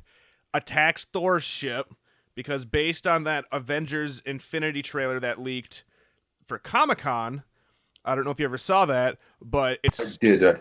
attacks 0.55 1.05
Thor's 1.05 1.43
ship 1.43 1.95
because 2.35 2.65
based 2.65 3.07
on 3.07 3.25
that 3.25 3.45
Avengers 3.51 4.21
Infinity 4.21 4.83
trailer 4.83 5.19
that 5.19 5.41
leaked 5.41 5.85
for 6.45 6.59
Comic 6.59 6.99
Con, 6.99 7.43
I 8.05 8.15
don't 8.15 8.25
know 8.25 8.31
if 8.31 8.39
you 8.39 8.45
ever 8.45 8.59
saw 8.59 8.87
that, 8.87 9.19
but 9.43 9.75
I 9.75 9.79
it's 9.85 10.17
did. 10.17 10.45
I 10.45 10.55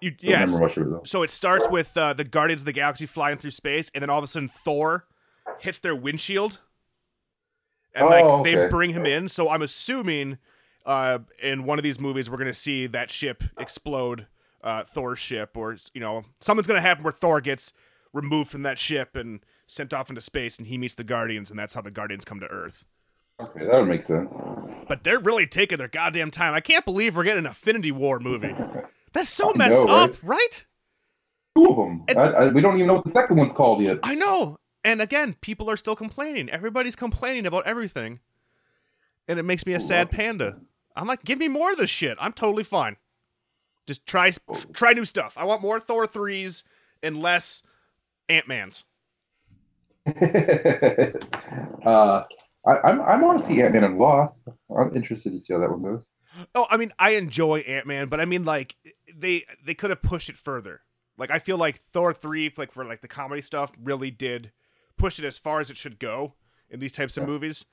you, 0.00 0.12
remember 0.22 0.60
much 0.60 0.76
of 0.76 0.92
it 0.92 1.06
so 1.06 1.22
it 1.22 1.30
starts 1.30 1.66
with 1.70 1.96
uh, 1.96 2.12
the 2.12 2.24
Guardians 2.24 2.60
of 2.60 2.66
the 2.66 2.72
Galaxy 2.72 3.06
flying 3.06 3.38
through 3.38 3.52
space, 3.52 3.90
and 3.94 4.02
then 4.02 4.10
all 4.10 4.18
of 4.18 4.24
a 4.24 4.26
sudden 4.26 4.48
Thor 4.48 5.06
hits 5.58 5.78
their 5.78 5.96
windshield, 5.96 6.60
and 7.94 8.06
like 8.06 8.24
Oh, 8.24 8.42
they 8.42 8.68
bring 8.68 8.90
him 8.90 9.06
in. 9.06 9.28
So 9.28 9.48
I'm 9.48 9.62
assuming 9.62 10.38
uh, 10.84 11.20
in 11.42 11.64
one 11.64 11.78
of 11.78 11.82
these 11.84 11.98
movies 12.00 12.30
we're 12.30 12.38
gonna 12.38 12.52
see 12.52 12.86
that 12.88 13.10
ship 13.10 13.44
explode, 13.58 14.26
uh, 14.62 14.84
Thor's 14.84 15.18
ship, 15.18 15.56
or 15.56 15.76
you 15.94 16.00
know 16.00 16.24
something's 16.40 16.66
gonna 16.66 16.80
happen 16.80 17.04
where 17.04 17.12
Thor 17.12 17.40
gets 17.40 17.72
removed 18.12 18.50
from 18.50 18.62
that 18.62 18.78
ship 18.78 19.16
and 19.16 19.40
sent 19.66 19.94
off 19.94 20.10
into 20.10 20.20
space, 20.20 20.58
and 20.58 20.66
he 20.66 20.78
meets 20.78 20.94
the 20.94 21.04
Guardians, 21.04 21.50
and 21.50 21.58
that's 21.58 21.74
how 21.74 21.80
the 21.80 21.90
Guardians 21.90 22.24
come 22.24 22.40
to 22.40 22.46
Earth. 22.46 22.84
Okay, 23.40 23.64
that 23.64 23.74
would 23.74 23.88
make 23.88 24.02
sense. 24.02 24.32
But 24.86 25.04
they're 25.04 25.18
really 25.18 25.46
taking 25.46 25.78
their 25.78 25.88
goddamn 25.88 26.30
time. 26.30 26.54
I 26.54 26.60
can't 26.60 26.84
believe 26.84 27.16
we're 27.16 27.24
getting 27.24 27.40
an 27.40 27.46
Infinity 27.46 27.90
War 27.90 28.18
movie. 28.18 28.54
That's 29.12 29.28
so 29.28 29.52
messed 29.54 29.84
know, 29.84 29.84
right? 29.84 30.10
up, 30.10 30.16
right? 30.22 30.66
Two 31.56 31.66
of 31.66 31.76
them. 31.76 32.04
And- 32.08 32.18
I, 32.18 32.22
I, 32.28 32.48
we 32.48 32.60
don't 32.60 32.76
even 32.76 32.86
know 32.86 32.94
what 32.94 33.04
the 33.04 33.10
second 33.10 33.36
one's 33.36 33.52
called 33.52 33.82
yet. 33.82 33.98
I 34.02 34.14
know. 34.14 34.58
And 34.84 35.00
again, 35.00 35.36
people 35.40 35.70
are 35.70 35.76
still 35.76 35.94
complaining. 35.94 36.48
Everybody's 36.50 36.96
complaining 36.96 37.46
about 37.46 37.66
everything. 37.66 38.20
And 39.28 39.38
it 39.38 39.44
makes 39.44 39.64
me 39.64 39.74
a 39.74 39.80
sad 39.80 40.10
panda. 40.10 40.60
I'm 40.96 41.06
like, 41.06 41.24
give 41.24 41.38
me 41.38 41.48
more 41.48 41.72
of 41.72 41.78
this 41.78 41.90
shit. 41.90 42.18
I'm 42.20 42.32
totally 42.32 42.64
fine. 42.64 42.96
Just 43.86 44.06
try 44.06 44.30
try 44.72 44.92
new 44.92 45.04
stuff. 45.04 45.34
I 45.36 45.44
want 45.44 45.62
more 45.62 45.80
Thor 45.80 46.06
3s 46.06 46.62
and 47.02 47.20
less 47.20 47.62
Ant-Mans. 48.28 48.84
uh, 50.06 50.12
I, 52.66 52.78
I'm 52.84 53.00
I'm 53.02 53.20
want 53.20 53.40
to 53.40 53.46
see 53.46 53.62
Ant 53.62 53.74
Man 53.74 53.84
and 53.84 53.98
Lost. 53.98 54.42
I'm 54.76 54.94
interested 54.94 55.32
to 55.32 55.40
see 55.40 55.52
how 55.52 55.60
that 55.60 55.70
one 55.70 55.82
goes. 55.82 56.06
Oh, 56.54 56.66
I 56.70 56.76
mean, 56.76 56.92
I 56.98 57.10
enjoy 57.10 57.60
Ant-Man, 57.60 58.08
but 58.08 58.20
I 58.20 58.24
mean 58.24 58.44
like 58.44 58.76
they 59.14 59.44
they 59.64 59.74
could 59.74 59.90
have 59.90 60.02
pushed 60.02 60.28
it 60.28 60.36
further. 60.36 60.80
Like 61.18 61.30
I 61.30 61.38
feel 61.38 61.56
like 61.56 61.78
Thor 61.78 62.12
3 62.12 62.52
like 62.56 62.72
for 62.72 62.84
like 62.84 63.00
the 63.00 63.08
comedy 63.08 63.42
stuff 63.42 63.72
really 63.82 64.10
did 64.10 64.52
push 64.96 65.18
it 65.18 65.24
as 65.24 65.38
far 65.38 65.60
as 65.60 65.70
it 65.70 65.76
should 65.76 65.98
go 65.98 66.34
in 66.70 66.80
these 66.80 66.92
types 66.92 67.16
of 67.16 67.26
movies. 67.26 67.64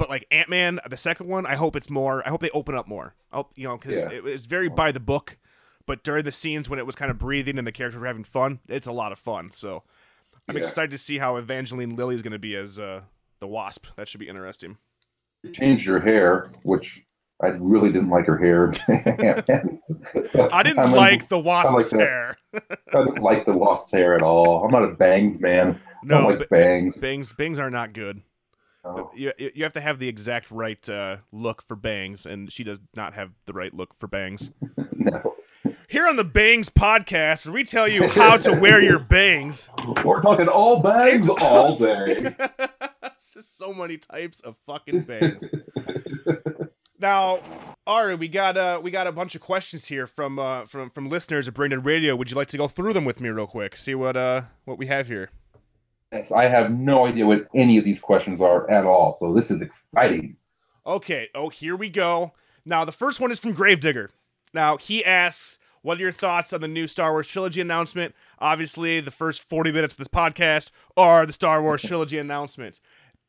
But 0.00 0.08
like 0.08 0.26
Ant 0.30 0.48
Man, 0.48 0.80
the 0.88 0.96
second 0.96 1.28
one, 1.28 1.44
I 1.44 1.56
hope 1.56 1.76
it's 1.76 1.90
more. 1.90 2.26
I 2.26 2.30
hope 2.30 2.40
they 2.40 2.48
open 2.50 2.74
up 2.74 2.88
more. 2.88 3.14
I 3.30 3.36
hope, 3.36 3.52
you 3.54 3.68
know, 3.68 3.76
because 3.76 4.00
Yeah. 4.00 4.10
it 4.10 4.24
was 4.24 4.46
very 4.46 4.68
by 4.70 4.92
the 4.92 4.98
book. 4.98 5.36
But 5.84 6.02
during 6.02 6.24
the 6.24 6.32
scenes 6.32 6.70
when 6.70 6.78
it 6.78 6.86
was 6.86 6.94
kind 6.94 7.10
of 7.10 7.18
breathing 7.18 7.58
and 7.58 7.66
the 7.66 7.72
characters 7.72 8.00
were 8.00 8.06
having 8.06 8.24
fun, 8.24 8.60
it's 8.66 8.86
a 8.86 8.92
lot 8.92 9.12
of 9.12 9.18
fun. 9.18 9.50
So 9.52 9.82
I'm 10.48 10.56
Yeah. 10.56 10.60
excited 10.60 10.90
to 10.92 10.96
see 10.98 11.18
how 11.18 11.36
Evangeline 11.36 11.96
Lilly 11.96 12.14
is 12.14 12.22
going 12.22 12.32
to 12.32 12.38
be 12.38 12.56
as 12.56 12.80
uh, 12.80 13.02
the 13.40 13.46
Wasp. 13.46 13.88
That 13.96 14.08
should 14.08 14.20
be 14.20 14.28
interesting. 14.28 14.78
You 15.42 15.52
changed 15.52 15.84
your 15.84 16.00
hair, 16.00 16.50
which 16.62 17.02
I 17.42 17.48
really 17.48 17.92
didn't 17.92 18.08
like 18.08 18.24
her 18.26 18.38
hair. 18.38 18.72
So 20.28 20.48
I 20.52 20.62
didn't 20.62 20.78
I'm 20.78 20.92
like 20.92 21.28
the 21.28 21.38
wasp's 21.38 21.92
like 21.92 22.00
hair. 22.00 22.36
I 22.54 23.04
didn't 23.04 23.22
like 23.22 23.44
the 23.44 23.52
lost 23.52 23.90
hair 23.90 24.14
at 24.14 24.22
all. 24.22 24.64
I'm 24.64 24.70
not 24.70 24.82
a 24.84 24.94
bangs 24.94 25.40
man. 25.40 25.78
I 25.86 25.96
No, 26.06 26.18
don't 26.22 26.30
like 26.30 26.38
ba- 26.40 26.46
bangs. 26.56 26.96
bangs 26.96 27.32
bangs 27.34 27.58
are 27.58 27.70
not 27.70 27.92
good. 27.92 28.22
No. 28.84 29.10
You 29.14 29.32
you 29.38 29.62
have 29.64 29.74
to 29.74 29.80
have 29.80 29.98
the 29.98 30.08
exact 30.08 30.50
right 30.50 30.88
uh, 30.88 31.18
look 31.32 31.62
for 31.62 31.76
bangs, 31.76 32.24
and 32.24 32.50
she 32.50 32.64
does 32.64 32.80
not 32.94 33.14
have 33.14 33.32
the 33.46 33.52
right 33.52 33.74
look 33.74 33.94
for 33.98 34.06
bangs. 34.06 34.50
no. 34.94 35.34
Here 35.86 36.06
on 36.06 36.16
the 36.16 36.24
Bangs 36.24 36.68
podcast, 36.70 37.44
where 37.44 37.52
we 37.52 37.64
tell 37.64 37.88
you 37.88 38.08
how 38.08 38.36
to 38.38 38.52
wear 38.52 38.80
your 38.82 38.98
bangs. 39.16 39.68
We're 40.04 40.22
talking 40.22 40.46
all 40.48 40.80
bangs 40.80 41.28
all 41.28 41.76
day. 41.78 42.32
it's 43.02 43.34
just 43.34 43.58
so 43.58 43.74
many 43.74 43.98
types 43.98 44.40
of 44.40 44.56
fucking 44.66 45.02
bangs. 45.02 45.42
now, 46.98 47.40
Ari, 47.88 48.14
we 48.14 48.28
got 48.28 48.56
uh 48.56 48.80
we 48.82 48.90
got 48.92 49.08
a 49.08 49.12
bunch 49.12 49.34
of 49.34 49.40
questions 49.40 49.86
here 49.86 50.06
from 50.06 50.38
uh 50.38 50.64
from 50.66 50.90
from 50.90 51.08
listeners 51.10 51.48
of 51.48 51.54
Brandon 51.54 51.82
Radio. 51.82 52.14
Would 52.16 52.30
you 52.30 52.36
like 52.36 52.48
to 52.48 52.56
go 52.56 52.68
through 52.68 52.92
them 52.92 53.04
with 53.04 53.20
me 53.20 53.28
real 53.28 53.48
quick? 53.48 53.76
See 53.76 53.94
what 53.96 54.16
uh 54.16 54.42
what 54.64 54.78
we 54.78 54.86
have 54.86 55.08
here. 55.08 55.30
Yes, 56.12 56.32
I 56.32 56.48
have 56.48 56.72
no 56.72 57.06
idea 57.06 57.26
what 57.26 57.46
any 57.54 57.78
of 57.78 57.84
these 57.84 58.00
questions 58.00 58.40
are 58.40 58.68
at 58.70 58.84
all. 58.84 59.16
So 59.18 59.32
this 59.32 59.50
is 59.50 59.62
exciting. 59.62 60.36
Okay. 60.86 61.28
Oh, 61.34 61.50
here 61.50 61.76
we 61.76 61.88
go. 61.88 62.32
Now, 62.64 62.84
the 62.84 62.92
first 62.92 63.20
one 63.20 63.30
is 63.30 63.38
from 63.38 63.52
Gravedigger. 63.52 64.10
Now, 64.52 64.76
he 64.76 65.04
asks, 65.04 65.58
What 65.82 65.98
are 65.98 66.02
your 66.02 66.12
thoughts 66.12 66.52
on 66.52 66.60
the 66.60 66.68
new 66.68 66.88
Star 66.88 67.12
Wars 67.12 67.28
trilogy 67.28 67.60
announcement? 67.60 68.14
Obviously, 68.40 69.00
the 69.00 69.12
first 69.12 69.48
40 69.48 69.70
minutes 69.70 69.94
of 69.94 69.98
this 69.98 70.08
podcast 70.08 70.70
are 70.96 71.24
the 71.24 71.32
Star 71.32 71.62
Wars 71.62 71.82
trilogy 71.86 72.18
announcements. 72.18 72.80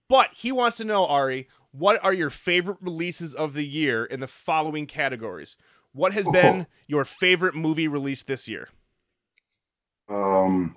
But 0.09 0.29
he 0.33 0.51
wants 0.51 0.77
to 0.77 0.83
know, 0.83 1.05
Ari, 1.05 1.47
what 1.71 2.03
are 2.03 2.13
your 2.13 2.29
favorite 2.29 2.77
releases 2.81 3.33
of 3.33 3.53
the 3.53 3.65
year 3.65 4.03
in 4.03 4.19
the 4.19 4.27
following 4.27 4.87
categories? 4.87 5.55
What 5.93 6.13
has 6.13 6.27
been 6.31 6.67
your 6.87 7.05
favorite 7.05 7.55
movie 7.55 7.87
released 7.87 8.27
this 8.27 8.47
year? 8.47 8.69
Um. 10.09 10.75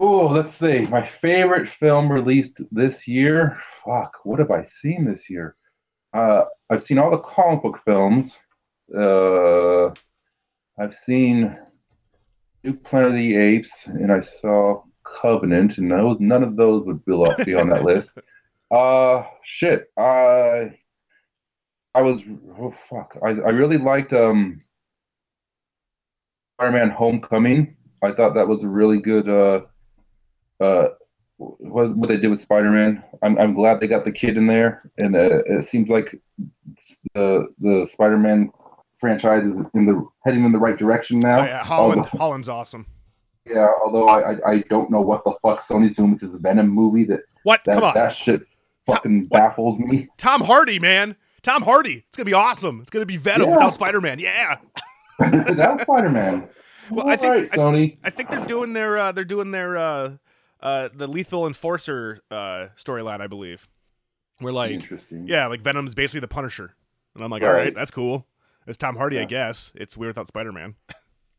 Oh, 0.00 0.26
let's 0.26 0.54
see. 0.54 0.78
My 0.86 1.04
favorite 1.04 1.68
film 1.68 2.10
released 2.10 2.60
this 2.72 3.06
year. 3.06 3.58
Fuck, 3.84 4.16
what 4.24 4.40
have 4.40 4.50
I 4.50 4.62
seen 4.62 5.04
this 5.04 5.30
year? 5.30 5.56
Uh, 6.12 6.44
I've 6.70 6.82
seen 6.82 6.98
all 6.98 7.10
the 7.10 7.18
comic 7.18 7.62
book 7.62 7.80
films. 7.84 8.38
Uh, 8.96 9.88
I've 10.78 10.94
seen 10.94 11.56
New 12.64 12.74
Planet 12.74 13.10
of 13.10 13.14
the 13.14 13.36
Apes, 13.36 13.86
and 13.86 14.10
I 14.12 14.20
saw 14.20 14.82
Covenant, 15.04 15.78
and 15.78 15.90
those, 15.90 16.16
none 16.18 16.42
of 16.42 16.56
those 16.56 16.84
would 16.86 17.04
be 17.04 17.54
on 17.54 17.68
that 17.68 17.84
list. 17.84 18.10
Uh, 18.70 19.24
shit. 19.44 19.90
I 19.96 20.76
I 21.94 22.02
was 22.02 22.24
oh 22.58 22.70
fuck. 22.70 23.16
I 23.22 23.28
I 23.28 23.50
really 23.50 23.78
liked 23.78 24.12
um 24.12 24.62
Spider-Man: 26.56 26.90
Homecoming. 26.90 27.76
I 28.02 28.12
thought 28.12 28.34
that 28.34 28.48
was 28.48 28.64
a 28.64 28.68
really 28.68 28.98
good 28.98 29.28
uh 29.28 29.66
uh 30.60 30.88
what, 31.36 31.96
what 31.96 32.08
they 32.08 32.16
did 32.16 32.28
with 32.28 32.40
Spider-Man. 32.42 33.02
I'm 33.22 33.36
I'm 33.38 33.54
glad 33.54 33.80
they 33.80 33.88
got 33.88 34.04
the 34.04 34.12
kid 34.12 34.36
in 34.36 34.46
there, 34.46 34.88
and 34.98 35.16
uh, 35.16 35.42
it 35.46 35.64
seems 35.66 35.88
like 35.88 36.14
the 37.14 37.48
the 37.60 37.86
Spider-Man 37.90 38.50
franchise 38.96 39.44
is 39.44 39.58
in 39.74 39.86
the 39.86 40.06
heading 40.24 40.44
in 40.44 40.52
the 40.52 40.58
right 40.58 40.78
direction 40.78 41.18
now. 41.18 41.40
Oh, 41.40 41.44
yeah, 41.44 41.62
Holland, 41.64 41.98
Although- 42.02 42.18
Holland's 42.18 42.48
awesome. 42.48 42.86
yeah, 43.46 43.68
although 43.84 44.06
I, 44.06 44.32
I 44.34 44.50
I 44.52 44.58
don't 44.70 44.90
know 44.90 45.00
what 45.00 45.24
the 45.24 45.32
fuck 45.42 45.60
Sony's 45.62 45.96
doing 45.96 46.12
with 46.12 46.20
this 46.20 46.36
Venom 46.36 46.68
movie. 46.68 47.04
That 47.04 47.20
What? 47.42 47.62
that 47.64 47.74
Come 47.74 47.84
on. 47.84 47.94
that 47.94 48.14
shit 48.14 48.42
fucking 48.88 49.26
what? 49.28 49.30
baffles 49.38 49.78
me. 49.80 50.08
Tom 50.16 50.40
Hardy, 50.42 50.78
man. 50.78 51.16
Tom 51.42 51.62
Hardy. 51.62 52.04
It's 52.08 52.16
going 52.16 52.24
to 52.24 52.30
be 52.30 52.34
awesome. 52.34 52.80
It's 52.80 52.90
going 52.90 53.02
to 53.02 53.06
be 53.06 53.16
Venom 53.18 53.48
Yeah. 53.48 53.56
without 53.56 53.74
Spider 53.74 54.00
Man. 54.00 54.18
Yeah. 54.18 54.58
that 55.18 55.80
Spider-Man. 55.82 56.48
Well, 56.90 57.04
All 57.06 57.10
I 57.10 57.16
think- 57.16 57.32
right, 57.32 57.48
I- 57.52 57.56
Sony. 57.56 57.98
I 58.04 58.10
think 58.10 58.30
they're 58.30 58.46
doing 58.46 58.72
their 58.72 58.96
uh, 58.96 59.12
they're 59.12 59.24
doing 59.24 59.50
their 59.50 59.76
uh, 59.76 60.12
uh, 60.64 60.88
the 60.92 61.06
lethal 61.06 61.46
enforcer 61.46 62.20
uh, 62.30 62.66
storyline, 62.76 63.20
I 63.20 63.28
believe. 63.28 63.68
We're 64.40 64.50
like, 64.52 64.72
Interesting. 64.72 65.28
yeah, 65.28 65.46
like 65.46 65.60
Venom's 65.60 65.94
basically 65.94 66.20
the 66.20 66.28
Punisher, 66.28 66.74
and 67.14 67.22
I'm 67.22 67.30
like, 67.30 67.42
all 67.42 67.48
right, 67.50 67.64
Right. 67.66 67.74
that's 67.74 67.92
cool. 67.92 68.26
It's 68.66 68.76
Tom 68.78 68.96
Hardy, 68.96 69.20
I 69.20 69.26
guess. 69.26 69.70
It's 69.76 69.96
weird 69.96 70.10
without 70.10 70.26
Spider 70.26 70.50
Man. 70.50 70.74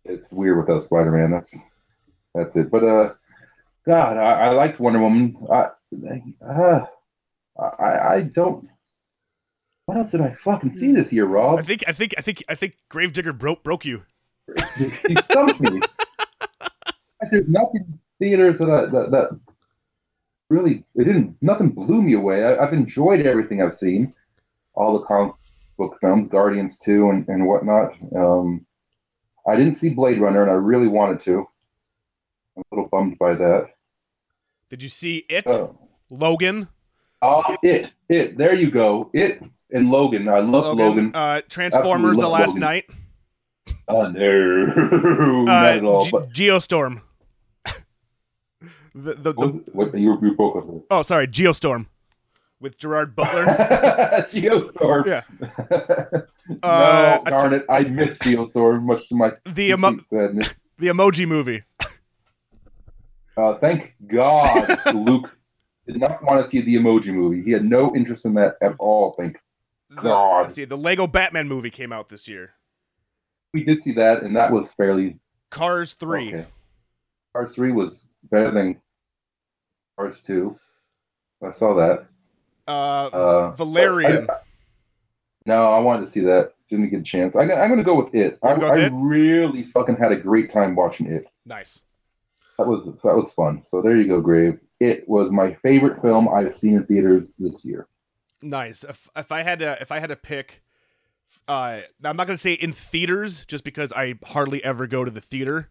it's 0.05 0.32
weird 0.32 0.57
without 0.59 0.84
Spider 0.84 1.11
Man. 1.11 1.32
That's 1.32 1.71
that's 2.34 2.55
it. 2.55 2.69
But 2.71 2.84
uh, 2.84 3.13
God, 3.88 4.17
I, 4.17 4.45
I 4.47 4.49
liked 4.51 4.80
Wonder 4.80 4.99
Woman. 4.99 5.36
I, 5.51 5.69
uh, 6.47 6.86
I 7.59 7.99
I 8.15 8.21
don't. 8.21 8.69
What 9.88 9.97
else 9.97 10.11
did 10.11 10.21
I 10.21 10.34
fucking 10.36 10.71
see 10.71 10.91
this 10.93 11.11
year, 11.11 11.26
Rob? 11.26 11.59
I 11.59 11.63
think 11.63 11.84
I 11.88 11.91
think 11.91 12.13
I 12.17 12.21
think 12.21 12.43
I 12.47 12.55
think 12.55 12.78
Gravedigger 12.89 13.34
broke 13.34 13.63
broke 13.63 13.86
you. 13.86 14.03
you 14.80 15.15
stumped 15.23 15.59
me. 15.61 15.82
There's 17.32 17.47
nothing 17.47 17.86
in 17.88 17.99
theaters 18.20 18.59
that 18.59 18.70
I, 18.70 18.86
that 18.88 19.11
that 19.11 19.39
really 20.49 20.84
it 20.95 21.03
didn't 21.05 21.38
nothing 21.41 21.70
blew 21.70 22.01
me 22.01 22.13
away. 22.13 22.43
I, 22.43 22.63
I've 22.63 22.74
enjoyed 22.74 23.26
everything 23.26 23.61
I've 23.61 23.74
seen, 23.76 24.13
all 24.74 24.97
the 24.99 25.05
comic 25.05 25.34
book 25.78 25.97
films, 26.01 26.30
Guardians 26.30 26.78
two 26.78 27.09
and 27.09 27.28
and 27.28 27.45
whatnot. 27.47 27.93
Um, 28.16 28.66
I 29.47 29.55
didn't 29.55 29.76
see 29.76 29.89
Blade 29.89 30.20
Runner, 30.20 30.41
and 30.41 30.51
I 30.51 30.55
really 30.55 30.88
wanted 30.88 31.20
to. 31.22 31.47
I'm 32.57 32.63
a 32.72 32.76
little 32.76 32.89
bummed 32.89 33.18
by 33.20 33.34
that. 33.36 33.68
Did 34.70 34.82
you 34.82 34.89
see 34.89 35.26
it? 35.30 35.45
Oh, 35.47 35.78
Logan. 36.09 36.68
oh 37.22 37.43
it 37.63 37.91
it 38.09 38.38
there 38.38 38.53
you 38.55 38.70
go 38.72 39.09
it 39.13 39.41
and 39.72 39.89
Logan. 39.91 40.28
I 40.30 40.39
love 40.39 40.66
Logan. 40.66 40.78
Logan. 40.78 41.11
Uh, 41.16 41.41
Transformers: 41.49 42.18
Absolutely 42.18 42.22
The 42.22 42.30
Last 42.30 42.47
Logan. 42.49 42.61
Night. 42.61 42.86
Oh 43.88 44.07
no, 44.07 44.66
not 45.45 45.49
Uh, 45.49 45.78
at 45.78 45.84
all. 45.84 46.05
Ge- 46.05 46.11
But 46.11 46.30
Geostorm. 46.32 47.01
The, 48.95 49.13
the, 49.13 49.33
the, 49.33 49.63
what 49.73 49.93
you, 49.97 50.17
you 50.21 50.33
broke 50.35 50.55
up. 50.55 50.65
oh, 50.89 51.03
sorry, 51.03 51.27
Geostorm, 51.27 51.87
with 52.61 52.77
Gerard 52.77 53.15
Butler. 53.15 53.43
Geostorm. 54.29 55.05
Yeah. 55.05 55.21
no, 56.49 56.57
Uh, 56.63 57.19
I 57.25 57.29
darn 57.29 57.53
it. 57.53 57.65
I 57.69 57.81
missed 57.81 58.21
Geostorm, 58.21 58.83
much 58.83 59.07
to 59.09 59.15
my 59.15 59.31
The 59.45 59.71
emo- 59.71 59.97
sadness. 59.97 60.53
the 60.79 60.87
Emoji 60.87 61.27
Movie. 61.27 61.63
Uh, 63.37 63.55
thank 63.57 63.93
God 64.07 64.79
Luke 64.95 65.29
did 65.85 65.99
not 65.99 66.23
want 66.23 66.41
to 66.43 66.49
see 66.49 66.61
the 66.61 66.75
emoji 66.75 67.07
movie. 67.13 67.43
He 67.43 67.51
had 67.51 67.65
no 67.65 67.93
interest 67.93 68.23
in 68.23 68.33
that 68.35 68.55
at 68.61 68.75
all, 68.79 69.13
thank 69.19 69.37
God. 70.01 70.43
let's 70.43 70.55
see, 70.55 70.63
the 70.63 70.77
Lego 70.77 71.05
Batman 71.05 71.49
movie 71.49 71.69
came 71.69 71.91
out 71.91 72.07
this 72.07 72.29
year. 72.29 72.51
We 73.53 73.65
did 73.65 73.83
see 73.83 73.91
that, 73.93 74.23
and 74.23 74.35
that 74.37 74.51
was 74.53 74.71
fairly 74.71 75.19
Cars 75.51 75.95
Three. 75.95 76.29
okay. 76.29 76.45
Cars 77.33 77.53
3 77.55 77.73
was 77.73 78.05
better 78.31 78.49
than 78.51 78.79
Cars 79.97 80.19
2. 80.25 80.57
I 81.45 81.51
saw 81.51 81.73
that. 81.75 82.05
Uh, 82.67 83.05
Uh, 83.07 83.51
Valerian. 83.51 84.29
I- 84.29 84.37
no, 85.45 85.71
I 85.71 85.79
wanted 85.79 86.05
to 86.05 86.11
see 86.11 86.21
that. 86.21 86.53
Didn't 86.69 86.89
get 86.89 87.01
a 87.01 87.03
chance. 87.03 87.35
I, 87.35 87.41
I'm 87.43 87.69
going 87.69 87.77
to 87.77 87.83
go 87.83 87.93
with 88.01 88.15
it. 88.15 88.39
I, 88.41 88.53
with 88.55 88.63
I 88.63 88.85
It? 88.85 88.91
really 88.95 89.63
fucking 89.65 89.97
had 89.97 90.11
a 90.11 90.15
great 90.15 90.51
time 90.51 90.75
watching 90.75 91.07
it. 91.07 91.27
nice. 91.45 91.83
That 92.57 92.67
was 92.67 92.85
that 93.03 93.13
was 93.17 93.33
fun. 93.33 93.63
So 93.65 93.81
there 93.81 93.97
you 93.97 94.07
go, 94.07 94.21
Grave. 94.21 94.57
It 94.79 95.09
was 95.09 95.29
my 95.29 95.55
favorite 95.55 96.01
film 96.01 96.29
I've 96.29 96.55
seen 96.55 96.75
in 96.75 96.85
theaters 96.85 97.27
this 97.37 97.65
year. 97.65 97.85
Nice. 98.41 98.85
If 98.85 99.09
if 99.13 99.29
I 99.33 99.43
had 99.43 99.59
to 99.59 99.77
if 99.81 99.91
I 99.91 99.99
had 99.99 100.07
to 100.07 100.15
pick 100.15 100.63
uh 101.49 101.81
I'm 102.01 102.15
not 102.15 102.27
going 102.27 102.37
to 102.37 102.41
say 102.41 102.53
in 102.53 102.71
theaters 102.71 103.43
just 103.45 103.65
because 103.65 103.91
I 103.91 104.15
hardly 104.23 104.63
ever 104.63 104.87
go 104.87 105.03
to 105.03 105.11
the 105.11 105.19
theater. 105.19 105.67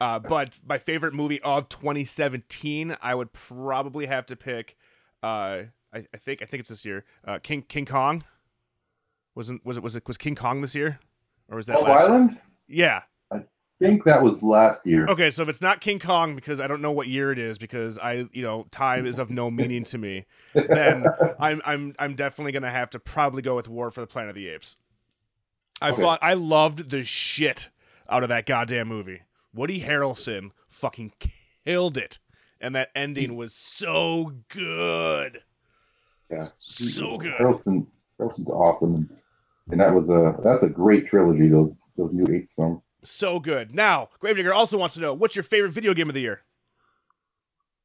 Uh 0.00 0.18
but 0.18 0.58
my 0.66 0.78
favorite 0.78 1.14
movie 1.14 1.40
of 1.42 1.68
2017, 1.68 2.96
I 3.02 3.14
would 3.14 3.32
probably 3.32 4.06
have 4.06 4.26
to 4.26 4.36
pick 4.36 4.76
uh 5.22 5.62
I, 5.92 6.06
I 6.14 6.16
think 6.16 6.42
I 6.42 6.46
think 6.46 6.60
it's 6.60 6.68
this 6.70 6.84
year. 6.84 7.04
Uh 7.24 7.38
King 7.38 7.62
King 7.62 7.86
Kong. 7.86 8.24
Wasn't 9.34 9.64
was 9.64 9.76
it 9.76 9.82
was 9.82 9.96
it 9.96 10.06
was 10.06 10.16
King 10.16 10.34
Kong 10.34 10.60
this 10.60 10.74
year? 10.74 10.98
Or 11.48 11.56
was 11.56 11.66
that 11.66 11.74
Love 11.80 11.88
last 11.88 12.00
year? 12.00 12.08
Island? 12.08 12.40
Yeah. 12.68 13.02
I 13.32 13.42
think 13.80 14.04
that 14.04 14.22
was 14.22 14.42
last 14.42 14.86
year. 14.86 15.06
Okay, 15.08 15.30
so 15.30 15.42
if 15.42 15.48
it's 15.48 15.62
not 15.62 15.80
King 15.80 15.98
Kong 15.98 16.34
because 16.34 16.60
I 16.60 16.66
don't 16.66 16.82
know 16.82 16.92
what 16.92 17.08
year 17.08 17.32
it 17.32 17.38
is 17.38 17.56
because 17.58 17.98
I, 17.98 18.28
you 18.32 18.42
know, 18.42 18.66
time 18.70 19.06
is 19.06 19.18
of 19.18 19.30
no 19.30 19.50
meaning 19.50 19.84
to 19.84 19.98
me, 19.98 20.26
then 20.54 21.06
I'm 21.40 21.62
I'm 21.64 21.94
I'm 21.98 22.14
definitely 22.14 22.52
gonna 22.52 22.70
have 22.70 22.90
to 22.90 22.98
probably 23.00 23.40
go 23.42 23.56
with 23.56 23.68
War 23.68 23.90
for 23.90 24.00
the 24.00 24.06
Planet 24.06 24.28
of 24.30 24.34
the 24.36 24.48
Apes. 24.48 24.76
I 25.80 25.90
Okay. 25.90 26.02
thought 26.02 26.18
I 26.22 26.34
loved 26.34 26.90
the 26.90 27.04
shit 27.04 27.70
out 28.08 28.22
of 28.22 28.28
that 28.28 28.44
goddamn 28.46 28.88
movie. 28.88 29.22
Woody 29.52 29.80
Harrelson 29.80 30.50
fucking 30.68 31.12
killed 31.64 31.96
it, 31.96 32.18
and 32.60 32.74
that 32.74 32.90
ending 32.94 33.36
was 33.36 33.54
so 33.54 34.32
good, 34.48 35.42
Yeah. 36.30 36.48
so 36.58 37.18
good. 37.18 37.32
Harrelson, 37.32 37.86
Harrelson's 38.18 38.50
awesome, 38.50 39.10
and, 39.70 39.80
that 39.80 39.94
was 39.94 40.10
a 40.10 40.36
that's 40.42 40.62
a 40.62 40.68
great 40.68 41.06
trilogy. 41.06 41.48
Those 41.48 41.76
those 41.96 42.12
new 42.12 42.26
eight 42.34 42.48
films. 42.48 42.82
So 43.02 43.40
good. 43.40 43.74
Now, 43.74 44.10
Gravedigger 44.18 44.52
also 44.52 44.76
wants 44.78 44.94
to 44.96 45.00
know 45.00 45.14
what's 45.14 45.34
your 45.34 45.42
favorite 45.42 45.72
video 45.72 45.94
game 45.94 46.08
of 46.08 46.14
the 46.14 46.20
year. 46.20 46.42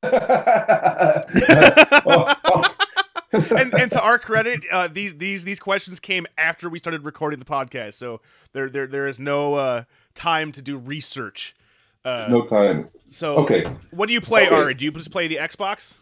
Oh, 0.03 0.11
oh. 2.45 2.75
and 3.57 3.73
and 3.73 3.91
to 3.91 4.01
our 4.01 4.19
credit, 4.19 4.65
uh, 4.71 4.87
these 4.87 5.17
these 5.17 5.43
these 5.43 5.59
questions 5.59 5.99
came 5.99 6.25
after 6.37 6.69
we 6.69 6.79
started 6.79 7.03
recording 7.05 7.39
the 7.39 7.45
podcast, 7.45 7.95
so 7.95 8.21
there 8.53 8.69
there 8.69 8.87
there 8.87 9.07
is 9.07 9.19
no 9.19 9.55
uh, 9.55 9.83
time 10.15 10.51
to 10.53 10.61
do 10.61 10.77
research. 10.77 11.55
Uh, 12.03 12.27
no 12.29 12.45
time. 12.47 12.89
So 13.07 13.37
Okay. 13.39 13.65
what 13.91 14.07
do 14.07 14.13
you 14.13 14.21
play, 14.21 14.47
Okay. 14.47 14.55
Ari? 14.55 14.73
Do 14.75 14.85
you 14.85 14.91
just 14.91 15.11
play 15.11 15.27
the 15.27 15.37
Xbox? 15.37 15.95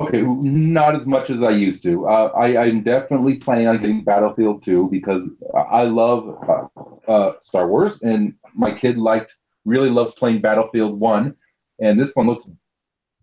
Okay, 0.00 0.22
not 0.22 0.94
as 0.94 1.06
much 1.06 1.28
as 1.28 1.42
I 1.42 1.50
used 1.50 1.82
to. 1.82 2.06
Uh, 2.06 2.30
I, 2.36 2.62
I'm 2.66 2.82
definitely 2.84 3.34
planning 3.34 3.66
on 3.66 3.80
getting 3.80 4.04
Battlefield 4.04 4.62
2 4.64 4.88
because 4.92 5.24
I 5.54 5.82
love 5.82 6.38
uh, 6.48 7.10
uh, 7.10 7.32
Star 7.40 7.66
Wars, 7.66 8.00
and 8.02 8.34
my 8.54 8.72
kid 8.72 8.96
liked 8.96 9.34
really 9.64 9.90
loves 9.90 10.12
playing 10.14 10.40
Battlefield 10.40 11.00
1, 11.00 11.34
and 11.80 11.98
this 12.00 12.14
one 12.14 12.26
looks 12.28 12.48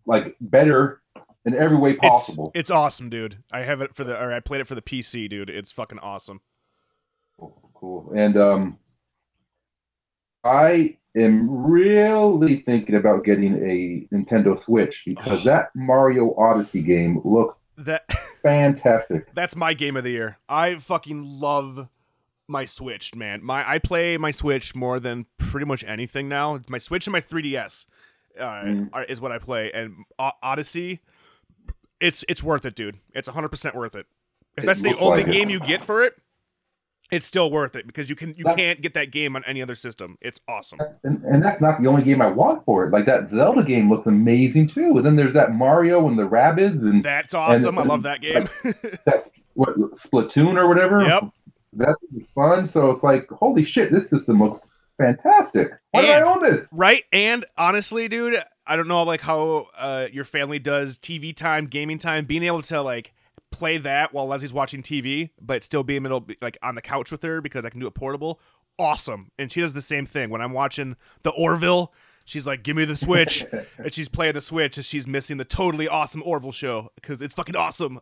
like 0.06 0.36
better 0.42 1.02
in 1.46 1.56
every 1.56 1.78
way 1.78 1.92
It's 1.92 2.00
possible. 2.02 2.52
it's 2.54 2.70
awesome, 2.70 3.10
dude. 3.10 3.38
I 3.54 3.60
have 3.62 3.80
it 3.80 3.96
for 3.96 4.04
the 4.04 4.20
or 4.22 4.34
I 4.34 4.42
played 4.42 4.60
it 4.60 4.68
for 4.68 4.76
the 4.76 4.82
PC, 4.82 5.30
dude. 5.30 5.50
It's 5.50 5.72
fucking 5.72 6.00
awesome. 6.00 6.42
Cool. 7.74 8.12
And 8.16 8.36
um, 8.38 8.80
I 10.46 10.98
am 11.16 11.50
really 11.50 12.58
thinking 12.62 12.96
about 12.96 13.24
getting 13.26 13.56
a 13.56 14.08
Nintendo 14.16 14.58
Switch 14.62 15.04
because 15.06 15.44
that 15.44 15.70
Mario 15.76 16.36
Odyssey 16.36 16.82
game 16.82 17.20
looks 17.24 17.64
That 17.78 18.10
fantastic. 18.44 19.34
that's 19.34 19.56
my 19.56 19.74
game 19.74 19.98
of 19.98 20.04
the 20.04 20.12
year. 20.12 20.38
I 20.48 20.76
fucking 20.76 21.24
love 21.24 21.88
my 22.48 22.66
Switch, 22.66 23.16
man. 23.16 23.44
My 23.44 23.68
I 23.68 23.80
play 23.80 24.18
my 24.18 24.30
Switch 24.32 24.76
more 24.76 25.00
than 25.00 25.26
pretty 25.40 25.66
much 25.66 25.84
anything 25.84 26.30
now. 26.30 26.60
My 26.70 26.78
Switch 26.78 27.08
and 27.08 27.12
my 27.12 27.22
3DS 27.22 27.88
uh, 28.40 28.44
Mm. 28.66 28.90
are, 28.94 29.04
is 29.06 29.20
what 29.22 29.32
I 29.32 29.40
play, 29.40 29.72
and 29.72 29.96
O- 30.20 30.32
Odyssey, 30.44 31.00
it's 32.00 32.24
it's 32.30 32.44
worth 32.44 32.66
it, 32.66 32.76
dude. 32.76 33.00
It's 33.14 33.28
100 33.30 33.48
percent 33.50 33.74
worth 33.76 33.96
it. 33.96 34.06
If 34.58 34.64
It 34.64 34.68
that's 34.68 34.82
the 34.82 34.96
only 34.98 35.20
like 35.24 35.28
it. 35.28 35.32
game 35.32 35.50
you 35.50 35.60
get 35.60 35.82
for 35.82 36.04
it, 36.04 36.16
it's 37.12 37.26
still 37.26 37.52
worth 37.52 37.76
it 37.76 37.86
because 37.86 38.10
you 38.10 38.16
can 38.16 38.34
you 38.36 38.46
can't 38.56 38.82
get 38.82 38.94
that 38.96 39.12
game 39.12 39.36
on 39.36 39.44
any 39.46 39.62
other 39.62 39.76
system. 39.76 40.18
It's 40.22 40.40
awesome. 40.48 40.80
And, 41.04 41.24
and 41.24 41.44
that's 41.44 41.62
not 41.62 41.80
the 41.82 41.88
only 41.88 42.04
game 42.04 42.22
I 42.22 42.28
want 42.28 42.66
for 42.66 42.86
it. 42.86 42.92
Like 42.92 43.06
that 43.06 43.30
Zelda 43.30 43.64
game 43.64 43.90
looks 43.90 44.08
amazing 44.08 44.68
too. 44.68 44.98
And 44.98 45.06
then 45.06 45.16
there's 45.16 45.34
that 45.34 45.54
Mario 45.54 46.08
and 46.08 46.18
the 46.18 46.28
Rabbids 46.28 46.82
and 46.82 47.04
That's 47.04 47.34
awesome. 47.34 47.78
I 47.78 47.82
and- 47.82 47.90
love 47.90 48.04
that 48.04 48.22
game. 48.22 48.48
that's 49.06 49.30
what 49.54 49.78
Splatoon 49.94 50.58
or 50.58 50.68
whatever. 50.68 51.04
Yep. 51.04 51.26
That's 51.74 51.96
fun. 52.34 52.68
So 52.68 52.90
it's 52.90 53.04
like, 53.04 53.30
holy 53.30 53.66
shit, 53.66 53.92
this 53.92 54.10
system 54.10 54.40
looks 54.42 54.66
fantastic. 54.98 55.70
Why 55.92 56.02
do 56.04 56.08
I 56.08 56.22
own 56.22 56.42
this? 56.42 56.68
Right, 56.72 57.04
and 57.12 57.46
honestly, 57.58 58.08
dude, 58.08 58.38
I 58.66 58.76
don't 58.76 58.88
know 58.88 59.04
like 59.04 59.22
how 59.22 59.68
uh, 59.78 60.08
your 60.12 60.24
family 60.26 60.58
does 60.60 60.98
TV 60.98 61.36
time, 61.36 61.68
gaming 61.68 61.98
time, 61.98 62.26
being 62.26 62.44
able 62.44 62.62
to 62.64 62.82
like 62.82 63.14
play 63.56 63.78
that 63.78 64.14
while 64.14 64.28
Leslie's 64.28 64.54
watching 64.54 64.82
TV, 64.82 65.30
but 65.42 65.64
still 65.64 65.84
being 65.84 66.06
able 66.06 66.22
to 66.22 66.26
be 66.28 66.38
like 66.42 66.58
on 66.62 66.76
the 66.76 66.82
couch 66.82 67.12
with 67.12 67.24
her 67.24 67.42
because 67.42 67.66
I 67.66 67.70
can 67.70 67.80
do 67.80 67.88
it 67.88 67.94
portable. 67.94 68.40
Awesome, 68.78 69.32
and 69.40 69.52
she 69.52 69.62
does 69.62 69.74
the 69.74 69.82
same 69.82 70.06
thing 70.06 70.30
when 70.30 70.42
I'm 70.42 70.52
watching 70.52 70.96
the 71.24 71.32
Orville. 71.32 71.94
She's 72.26 72.46
like, 72.46 72.64
"Give 72.64 72.76
me 72.76 72.84
the 72.86 72.98
Switch," 72.98 73.46
and 73.78 73.94
she's 73.94 74.10
playing 74.10 74.34
the 74.34 74.42
Switch, 74.42 74.78
and 74.78 74.86
she's 74.86 75.08
missing 75.08 75.38
the 75.38 75.46
totally 75.46 75.88
awesome 75.88 76.22
Orville 76.26 76.52
show 76.52 76.92
because 76.96 77.22
it's 77.22 77.34
fucking 77.34 77.56
awesome. 77.56 78.00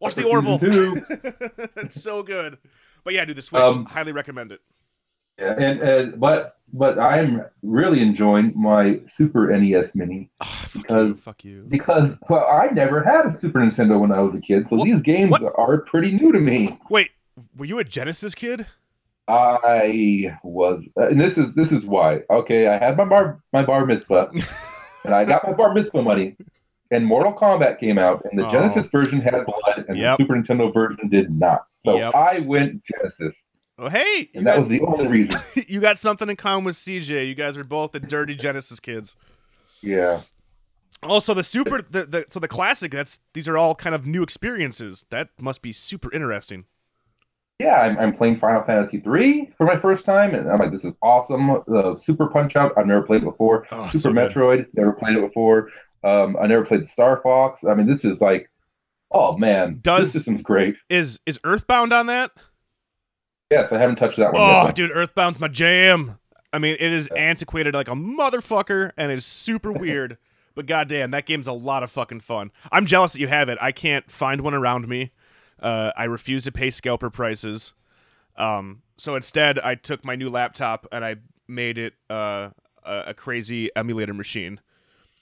Watch 0.00 0.14
the 0.16 0.24
Orville. 0.24 0.58
it's 1.76 2.02
so 2.02 2.22
good. 2.22 2.58
But 3.04 3.14
yeah, 3.14 3.24
dude, 3.24 3.36
the 3.36 3.42
Switch, 3.42 3.62
Um, 3.62 3.86
highly 3.86 4.12
recommend 4.12 4.52
it. 4.52 4.60
Yeah, 5.38 5.54
and, 5.58 5.80
and 5.80 6.20
but 6.20 6.58
but 6.72 6.98
I'm 6.98 7.42
really 7.62 8.00
enjoying 8.00 8.52
my 8.54 9.00
Super 9.06 9.46
NES 9.56 9.94
Mini 9.94 10.30
Ah, 10.76 10.80
fuck 10.80 10.84
you, 10.88 10.92
because- 10.92 11.20
fuck 11.20 11.44
you. 11.44 11.66
because 11.68 12.18
well, 12.28 12.46
I 12.46 12.66
never 12.72 13.02
had 13.02 13.26
a 13.26 13.36
Super 13.36 13.60
Nintendo 13.60 14.00
when 14.00 14.12
I 14.12 14.20
was 14.20 14.34
a 14.34 14.40
kid, 14.40 14.68
so 14.68 14.76
What- 14.76 14.84
these 14.84 15.00
games 15.02 15.30
what? 15.30 15.42
are 15.56 15.78
pretty 15.82 16.12
new 16.12 16.32
to 16.32 16.40
me. 16.40 16.78
Wait, 16.90 17.10
were 17.56 17.64
you 17.64 17.78
a 17.78 17.84
Genesis 17.84 18.34
kid? 18.34 18.66
I 19.28 20.36
was, 20.42 20.86
uh, 20.98 21.08
and 21.08 21.20
this 21.20 21.38
is 21.38 21.54
this 21.54 21.72
is 21.72 21.84
why. 21.86 22.20
Okay, 22.30 22.66
I 22.68 22.78
had 22.78 22.96
my 22.96 23.04
bar 23.06 23.40
my 23.52 23.64
bar 23.64 23.86
mitzvah, 23.86 24.30
and 25.04 25.14
I 25.14 25.24
got 25.24 25.44
my 25.46 25.52
bar 25.54 25.72
mitzvah 25.72 26.02
money, 26.02 26.36
and 26.90 27.06
Mortal 27.06 27.32
Kombat 27.32 27.78
came 27.80 27.96
out, 27.98 28.22
and 28.30 28.38
the 28.38 28.46
Oh. 28.46 28.50
Genesis 28.52 28.86
version 28.88 29.20
had 29.20 29.32
blood, 29.46 29.86
and 29.88 29.96
Yep. 29.98 30.18
the 30.18 30.22
Super 30.24 30.34
Nintendo 30.34 30.72
version 30.74 31.08
did 31.08 31.30
not. 31.30 31.62
So 31.78 31.96
Yep. 31.96 32.14
I 32.14 32.40
went 32.40 32.82
Genesis, 32.84 33.44
Oh, 33.78 33.88
hey, 33.88 34.30
and 34.34 34.46
that 34.46 34.52
got, 34.54 34.60
was 34.60 34.68
the 34.68 34.80
only 34.82 35.06
reason. 35.06 35.40
you 35.68 35.80
got 35.80 35.96
something 35.98 36.28
in 36.28 36.36
common 36.36 36.64
with 36.64 36.74
CJ. 36.76 37.26
You 37.26 37.34
guys 37.34 37.56
are 37.56 37.64
both 37.64 37.92
the 37.92 38.00
dirty 38.00 38.34
Genesis 38.34 38.78
kids. 38.78 39.16
Yeah, 39.80 40.20
Also, 41.04 41.34
the 41.34 41.44
super, 41.44 41.82
the, 41.82 42.04
the 42.06 42.26
so 42.28 42.40
the 42.40 42.48
classic. 42.48 42.92
That's 42.92 43.20
these 43.34 43.46
are 43.48 43.56
all 43.58 43.74
kind 43.74 43.94
of 43.94 44.06
new 44.06 44.22
experiences. 44.22 45.06
That 45.10 45.28
must 45.40 45.62
be 45.62 45.72
super 45.72 46.12
interesting. 46.12 46.64
yeah. 47.58 47.74
I'm, 47.80 47.98
I'm 47.98 48.14
playing 48.14 48.38
Final 48.38 48.62
Fantasy 48.64 48.98
three 49.00 49.52
for 49.56 49.66
my 49.66 49.76
first 49.76 50.04
time, 50.04 50.34
and 50.34 50.50
I'm 50.50 50.58
like, 50.58 50.72
this 50.72 50.84
is 50.84 50.92
awesome. 51.02 51.62
The 51.66 51.98
Super 51.98 52.26
Punch 52.28 52.56
Out, 52.56 52.72
I've 52.76 52.86
never 52.86 53.02
played 53.02 53.22
it 53.22 53.26
before. 53.26 53.66
Oh, 53.70 53.88
Super 53.92 53.98
so. 53.98 54.10
Metroid, 54.12 54.66
never 54.74 54.92
played 54.92 55.16
it 55.16 55.20
before. 55.20 55.70
Um, 56.02 56.36
I 56.40 56.46
never 56.46 56.64
played 56.64 56.86
Star 56.86 57.20
Fox. 57.22 57.64
I 57.64 57.74
mean, 57.74 57.86
this 57.86 58.04
is 58.04 58.20
like, 58.20 58.50
oh 59.10 59.36
man, 59.38 59.78
Does- 59.82 60.04
this 60.04 60.12
system's 60.12 60.42
great. 60.42 60.76
Is 60.88 61.20
is 61.26 61.38
Earthbound 61.44 61.92
on 61.92 62.06
that? 62.08 62.30
Yes, 63.50 63.72
I 63.72 63.78
haven't 63.78 63.96
touched 63.96 64.16
that 64.16 64.32
one. 64.32 64.42
Oh, 64.42 64.64
yet, 64.66 64.74
dude, 64.74 64.90
Earthbound's 64.90 65.38
my 65.38 65.48
jam. 65.48 66.18
I 66.52 66.58
mean, 66.58 66.74
it 66.78 66.92
is 66.92 67.08
antiquated 67.08 67.74
like 67.74 67.88
a 67.88 67.92
motherfucker, 67.92 68.92
and 68.96 69.12
it's 69.12 69.26
super 69.26 69.70
weird. 69.72 70.18
But 70.54 70.66
goddamn, 70.66 71.10
that 71.10 71.26
game's 71.26 71.46
a 71.46 71.52
lot 71.52 71.82
of 71.82 71.90
fucking 71.90 72.20
fun. 72.20 72.52
I'm 72.70 72.86
jealous 72.86 73.12
that 73.12 73.20
you 73.20 73.28
have 73.28 73.48
it. 73.48 73.58
I 73.60 73.72
can't 73.72 74.10
find 74.10 74.40
one 74.40 74.54
around 74.54 74.88
me. 74.88 75.10
Uh, 75.60 75.92
I 75.96 76.04
refuse 76.04 76.44
to 76.44 76.52
pay 76.52 76.70
scalper 76.70 77.10
prices. 77.10 77.74
Um, 78.36 78.82
so 78.96 79.16
instead, 79.16 79.58
I 79.58 79.74
took 79.74 80.04
my 80.04 80.16
new 80.16 80.30
laptop 80.30 80.86
and 80.92 81.04
I 81.04 81.16
made 81.48 81.78
it 81.78 81.94
uh, 82.08 82.50
a, 82.84 83.14
crazy 83.14 83.70
emulator 83.74 84.14
machine. 84.14 84.60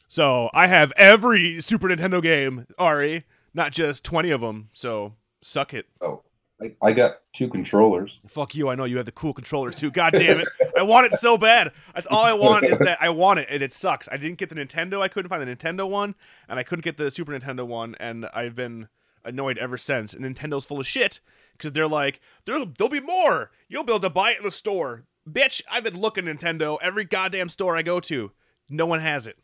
So 0.08 0.50
I 0.52 0.66
have 0.66 0.92
every 0.96 1.60
Super 1.60 1.88
Nintendo 1.88 2.22
game, 2.22 2.66
Ari, 2.78 3.24
not 3.54 3.72
just 3.72 4.04
20 4.04 4.30
of 4.30 4.40
them. 4.40 4.68
So 4.72 5.14
suck 5.40 5.72
it. 5.72 5.86
Oh, 6.00 6.22
I, 6.62 6.74
I 6.80 6.92
got 6.92 7.20
two 7.32 7.48
controllers. 7.48 8.20
Fuck 8.28 8.54
you. 8.54 8.68
I 8.68 8.74
know 8.74 8.84
you 8.84 8.96
have 8.98 9.06
the 9.06 9.12
cool 9.12 9.32
controller 9.32 9.70
too. 9.70 9.90
God 9.90 10.14
damn 10.16 10.40
it. 10.40 10.48
I 10.78 10.82
want 10.82 11.06
it 11.06 11.18
so 11.18 11.36
bad. 11.36 11.72
That's 11.94 12.06
all 12.06 12.24
I 12.24 12.32
want 12.32 12.64
is 12.64 12.78
that 12.78 12.98
I 13.00 13.08
want 13.10 13.40
it 13.40 13.48
and 13.50 13.62
it 13.62 13.72
sucks. 13.72 14.08
I 14.10 14.16
didn't 14.16 14.38
get 14.38 14.48
the 14.48 14.54
Nintendo. 14.54 15.00
I 15.02 15.08
couldn't 15.08 15.28
find 15.28 15.42
the 15.42 15.54
Nintendo 15.54 15.88
one 15.88 16.14
and 16.48 16.58
I 16.58 16.62
couldn't 16.62 16.84
get 16.84 16.96
the 16.96 17.10
Super 17.10 17.32
Nintendo 17.32 17.66
one 17.66 17.96
and 17.98 18.26
I've 18.34 18.54
been 18.54 18.88
annoyed 19.24 19.58
ever 19.58 19.76
since. 19.76 20.14
And 20.14 20.24
Nintendo's 20.24 20.64
full 20.64 20.80
of 20.80 20.86
shit 20.86 21.20
because 21.52 21.72
they're 21.72 21.88
like, 21.88 22.20
there'll, 22.44 22.66
there'll 22.66 22.90
be 22.90 23.00
more. 23.00 23.50
You'll 23.68 23.84
be 23.84 23.92
able 23.92 24.00
to 24.00 24.10
buy 24.10 24.32
it 24.32 24.38
in 24.38 24.44
the 24.44 24.50
store. 24.50 25.04
Bitch, 25.28 25.62
I've 25.70 25.84
been 25.84 26.00
looking 26.00 26.24
Nintendo 26.24 26.78
every 26.82 27.04
goddamn 27.04 27.48
store 27.48 27.76
I 27.76 27.82
go 27.82 28.00
to. 28.00 28.32
No 28.68 28.86
one 28.86 29.00
has 29.00 29.26
it. 29.26 29.38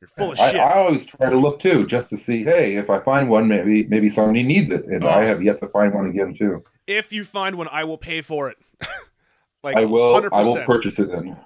You're 0.00 0.08
full 0.08 0.32
of 0.32 0.38
I, 0.38 0.50
shit. 0.50 0.60
I 0.60 0.74
always 0.74 1.06
try 1.06 1.28
to 1.28 1.36
look 1.36 1.58
too, 1.60 1.86
just 1.86 2.10
to 2.10 2.16
see. 2.16 2.44
Hey, 2.44 2.76
if 2.76 2.88
I 2.88 3.00
find 3.00 3.28
one, 3.28 3.48
maybe 3.48 3.84
maybe 3.84 4.08
somebody 4.08 4.42
needs 4.42 4.70
it, 4.70 4.84
and 4.86 5.04
I 5.04 5.24
have 5.24 5.42
yet 5.42 5.60
to 5.60 5.68
find 5.68 5.92
one 5.92 6.06
again 6.06 6.34
too. 6.34 6.62
if 6.86 7.12
you 7.12 7.24
find 7.24 7.56
one, 7.56 7.68
I 7.70 7.84
will 7.84 7.98
pay 7.98 8.20
for 8.20 8.48
it. 8.48 8.58
like 9.62 9.76
I 9.76 9.84
will. 9.84 10.20
100%. 10.20 10.28
I 10.32 10.42
will 10.42 10.64
purchase 10.64 10.98
it 10.98 11.10
then. 11.10 11.36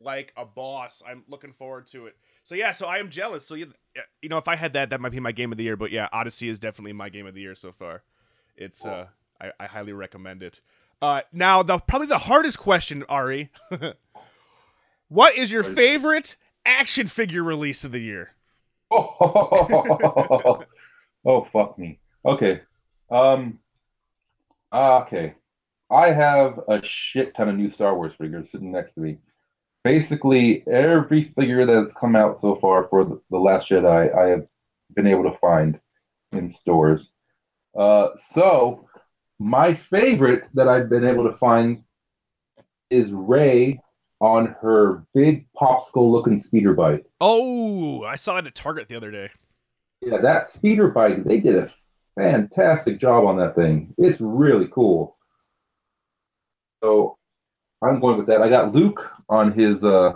like 0.00 0.32
a 0.36 0.44
boss. 0.44 1.02
I'm 1.06 1.24
looking 1.28 1.52
forward 1.52 1.86
to 1.88 2.06
it. 2.06 2.16
So 2.44 2.54
yeah, 2.54 2.72
so 2.72 2.86
I 2.86 2.98
am 2.98 3.08
jealous. 3.08 3.46
So 3.46 3.54
you, 3.54 3.72
you 4.20 4.28
know, 4.28 4.38
if 4.38 4.48
I 4.48 4.56
had 4.56 4.74
that, 4.74 4.90
that 4.90 5.00
might 5.00 5.12
be 5.12 5.20
my 5.20 5.32
game 5.32 5.52
of 5.52 5.58
the 5.58 5.64
year. 5.64 5.76
But 5.76 5.90
yeah, 5.90 6.08
Odyssey 6.12 6.48
is 6.48 6.58
definitely 6.58 6.92
my 6.92 7.08
game 7.08 7.26
of 7.26 7.34
the 7.34 7.40
year 7.40 7.54
so 7.54 7.72
far. 7.72 8.02
It's 8.56 8.84
uh, 8.84 9.06
I, 9.40 9.52
I 9.58 9.66
highly 9.66 9.92
recommend 9.92 10.42
it. 10.42 10.60
Uh, 11.00 11.22
now 11.32 11.62
the 11.62 11.78
probably 11.78 12.08
the 12.08 12.18
hardest 12.18 12.58
question, 12.58 13.04
Ari. 13.08 13.50
what 15.08 15.34
is 15.36 15.50
your 15.50 15.64
favorite 15.64 16.36
action 16.64 17.06
figure 17.06 17.42
release 17.42 17.84
of 17.84 17.92
the 17.92 18.00
year? 18.00 18.32
Oh, 18.90 20.64
oh 21.24 21.44
fuck 21.52 21.78
me. 21.78 22.00
Okay. 22.24 22.60
Um. 23.10 23.58
Okay. 24.72 25.34
I 25.90 26.10
have 26.10 26.58
a 26.68 26.82
shit 26.82 27.34
ton 27.34 27.50
of 27.50 27.56
new 27.56 27.70
Star 27.70 27.94
Wars 27.94 28.14
figures 28.14 28.50
sitting 28.50 28.72
next 28.72 28.94
to 28.94 29.00
me. 29.00 29.18
Basically, 29.84 30.64
every 30.66 31.32
figure 31.36 31.66
that's 31.66 31.92
come 31.94 32.16
out 32.16 32.38
so 32.38 32.54
far 32.54 32.84
for 32.84 33.04
the, 33.04 33.20
the 33.30 33.38
Last 33.38 33.68
Jedi, 33.68 34.16
I 34.16 34.28
have 34.28 34.46
been 34.94 35.06
able 35.06 35.24
to 35.24 35.36
find 35.38 35.78
in 36.32 36.48
stores. 36.48 37.12
Uh, 37.76 38.08
so, 38.32 38.88
my 39.38 39.74
favorite 39.74 40.44
that 40.54 40.68
I've 40.68 40.88
been 40.88 41.04
able 41.04 41.30
to 41.30 41.36
find 41.36 41.82
is 42.90 43.12
Rey 43.12 43.80
on 44.22 44.54
her 44.62 45.04
big 45.14 45.46
popsicle-looking 45.60 46.38
speeder 46.38 46.74
bike. 46.74 47.04
Oh, 47.20 48.04
I 48.04 48.14
saw 48.14 48.38
it 48.38 48.46
at 48.46 48.54
Target 48.54 48.88
the 48.88 48.96
other 48.96 49.10
day. 49.10 49.30
Yeah, 50.00 50.18
that 50.18 50.46
speeder 50.46 50.88
bike, 50.88 51.24
they 51.24 51.40
did 51.40 51.56
a 51.56 51.72
fantastic 52.16 53.00
job 53.00 53.24
on 53.26 53.36
that 53.38 53.56
thing. 53.56 53.92
It's 53.98 54.20
really 54.20 54.68
cool. 54.68 55.16
So 56.82 57.18
I'm 57.82 57.98
going 57.98 58.16
with 58.16 58.28
that. 58.28 58.40
I 58.42 58.48
got 58.48 58.72
Luke 58.72 59.10
on 59.28 59.52
his 59.52 59.82
uh 59.84 60.12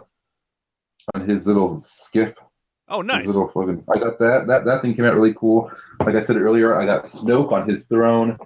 on 1.14 1.28
his 1.28 1.46
little 1.46 1.80
skiff 1.82 2.34
Oh, 2.88 3.02
nice. 3.02 3.26
Little 3.26 3.48
fucking, 3.48 3.82
I 3.92 3.98
got 3.98 4.18
that. 4.20 4.44
That 4.46 4.64
that 4.64 4.82
thing 4.82 4.94
came 4.94 5.04
out 5.04 5.14
really 5.14 5.34
cool. 5.34 5.70
Like 6.04 6.14
I 6.14 6.20
said 6.20 6.36
earlier, 6.36 6.80
I 6.80 6.86
got 6.86 7.02
Snoke 7.04 7.50
on 7.50 7.68
his 7.68 7.86
throne. 7.86 8.38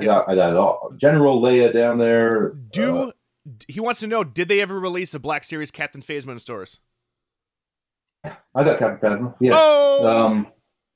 I 0.00 0.04
got 0.04 0.26
I 0.28 0.34
got 0.34 0.50
it 0.50 0.56
all. 0.56 0.92
General 0.96 1.42
Leia 1.42 1.72
down 1.74 1.98
there. 1.98 2.54
Do 2.70 3.08
Uh, 3.08 3.12
he 3.68 3.80
wants 3.80 4.00
to 4.00 4.06
know? 4.06 4.24
Did 4.24 4.48
they 4.48 4.60
ever 4.60 4.78
release 4.78 5.14
a 5.14 5.18
Black 5.18 5.44
Series 5.44 5.70
Captain 5.70 6.02
Phasma 6.02 6.32
in 6.32 6.38
stores? 6.38 6.78
I 8.24 8.64
got 8.64 8.78
Captain 8.78 8.98
Phasma. 9.10 9.34
Yeah. 9.40 9.50
Oh, 9.54 10.06
um, 10.26 10.46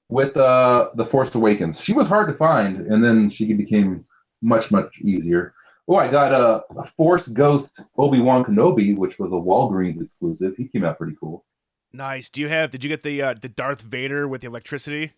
with 0.08 0.36
uh, 0.36 0.90
the 0.94 1.04
Force 1.04 1.34
Awakens. 1.34 1.80
She 1.80 1.92
was 1.92 2.08
hard 2.08 2.28
to 2.28 2.34
find, 2.34 2.78
and 2.86 3.02
then 3.04 3.30
she 3.30 3.52
became 3.52 4.04
much 4.42 4.70
much 4.70 4.98
easier. 5.00 5.54
Oh, 5.86 5.96
I 5.96 6.08
got 6.10 6.32
a, 6.32 6.62
a 6.78 6.84
Force 6.84 7.28
Ghost 7.28 7.80
Obi 7.98 8.20
Wan 8.20 8.44
Kenobi, 8.44 8.96
which 8.96 9.18
was 9.18 9.30
a 9.32 9.34
Walgreens 9.34 10.00
exclusive. 10.02 10.54
He 10.56 10.66
came 10.68 10.84
out 10.84 10.98
pretty 10.98 11.16
cool. 11.20 11.44
nice. 11.92 12.28
Do 12.28 12.40
you 12.40 12.48
have? 12.48 12.70
Did 12.70 12.82
you 12.84 12.88
get 12.88 13.02
the 13.02 13.22
uh, 13.22 13.34
the 13.34 13.48
Darth 13.48 13.82
Vader 13.82 14.26
with 14.26 14.40
the 14.40 14.46
electricity? 14.48 15.12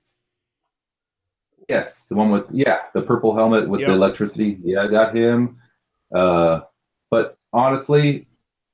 Yes, 1.68 2.04
the 2.08 2.16
one 2.16 2.30
with 2.30 2.44
yeah 2.50 2.78
the 2.94 3.02
purple 3.02 3.34
helmet 3.34 3.68
with 3.68 3.80
Yep. 3.80 3.88
the 3.88 3.94
electricity. 3.94 4.58
Yeah, 4.62 4.82
I 4.82 4.88
got 4.88 5.16
him. 5.16 5.58
Uh, 6.14 6.60
honestly, 7.52 8.26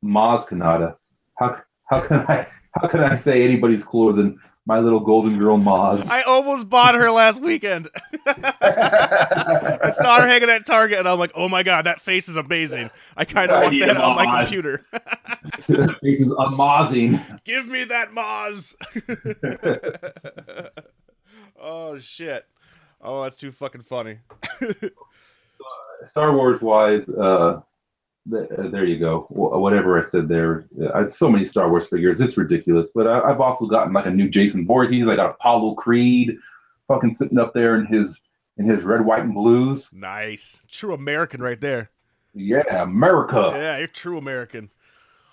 Maz 0.04 0.46
Kanata. 0.46 0.96
How 1.38 1.60
how 1.86 2.00
can 2.06 2.18
I 2.28 2.46
how 2.72 2.88
can 2.88 3.00
I 3.00 3.16
say 3.16 3.42
anybody's 3.44 3.84
cooler 3.84 4.12
than 4.12 4.38
my 4.66 4.78
little 4.80 5.00
golden 5.00 5.38
girl 5.38 5.56
Maz? 5.58 6.08
I 6.08 6.22
almost 6.22 6.68
bought 6.68 6.94
her 6.94 7.10
last 7.10 7.40
weekend. 7.40 7.88
I 8.26 9.92
saw 9.96 10.20
her 10.20 10.28
hanging 10.28 10.50
at 10.50 10.66
Target, 10.66 10.98
and 10.98 11.08
I'm 11.08 11.18
like, 11.18 11.32
"Oh 11.34 11.48
my 11.48 11.62
god, 11.62 11.86
that 11.86 12.00
face 12.00 12.28
is 12.28 12.36
amazing! 12.36 12.90
I 13.16 13.24
kind 13.24 13.50
of 13.50 13.62
want 13.62 13.80
that 13.80 13.96
a 13.96 14.02
on 14.02 14.16
my 14.16 14.26
Maz. 14.26 14.38
computer. 14.40 14.86
It 15.68 16.20
is 16.20 16.30
amazing. 16.32 17.20
Give 17.44 17.66
me 17.66 17.84
that 17.84 18.10
Maz. 18.10 18.74
oh 21.60 21.98
shit! 21.98 22.46
Oh, 23.00 23.22
that's 23.22 23.36
too 23.36 23.52
fucking 23.52 23.82
funny. 23.82 24.18
Star 26.04 26.34
Wars 26.34 26.60
wise, 26.62 27.08
uh, 27.08 27.60
Uh, 28.30 28.68
there 28.68 28.84
you 28.84 28.98
go. 28.98 29.20
Wh- 29.30 29.58
whatever 29.60 29.98
I 30.02 30.06
said 30.06 30.28
there, 30.28 30.66
uh, 30.82 30.90
I 30.94 30.98
have 31.00 31.12
so 31.12 31.30
many 31.30 31.44
Star 31.44 31.70
Wars 31.70 31.88
figures. 31.88 32.20
It's 32.20 32.36
ridiculous. 32.36 32.90
But 32.94 33.06
I, 33.06 33.20
I've 33.20 33.40
also 33.40 33.66
gotten 33.66 33.92
like 33.92 34.06
a 34.06 34.10
new 34.10 34.28
Jason 34.28 34.66
Voorhees. 34.66 35.06
I 35.08 35.16
got 35.16 35.30
Apollo 35.30 35.74
Creed, 35.74 36.36
fucking 36.88 37.14
sitting 37.14 37.38
up 37.38 37.54
there 37.54 37.76
in 37.76 37.86
his 37.86 38.20
in 38.58 38.68
his 38.68 38.82
red, 38.82 39.04
white, 39.04 39.22
and 39.22 39.34
blues. 39.34 39.88
nice, 39.92 40.62
true 40.70 40.92
American 40.92 41.40
right 41.40 41.60
there. 41.60 41.90
Yeah, 42.34 42.82
America. 42.82 43.50
Yeah, 43.54 43.78
you're 43.78 43.86
true 43.86 44.18
American. 44.18 44.70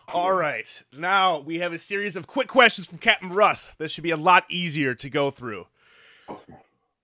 All 0.07 0.33
right, 0.33 0.83
now 0.95 1.39
we 1.39 1.57
have 1.59 1.73
a 1.73 1.79
series 1.79 2.15
of 2.15 2.27
quick 2.27 2.47
questions 2.47 2.87
from 2.87 2.99
Captain 2.99 3.29
Russ. 3.29 3.73
That 3.79 3.89
should 3.89 4.03
be 4.03 4.11
a 4.11 4.17
lot 4.17 4.45
easier 4.49 4.93
to 4.93 5.09
go 5.09 5.31
through. 5.31 5.65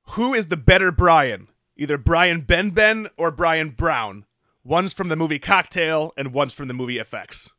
Who 0.09 0.33
is 0.33 0.47
the 0.47 0.57
better 0.57 0.91
Brian? 0.91 1.47
Either 1.75 1.97
Brian 1.97 2.41
Dennehy 2.41 3.09
or 3.17 3.31
Brian 3.31 3.69
Brown. 3.69 4.25
One's 4.63 4.93
from 4.93 5.07
the 5.09 5.15
movie 5.15 5.39
Cocktail, 5.39 6.13
and 6.15 6.33
one's 6.33 6.53
from 6.53 6.67
the 6.67 6.73
movie 6.73 6.97
Effects. 6.99 7.49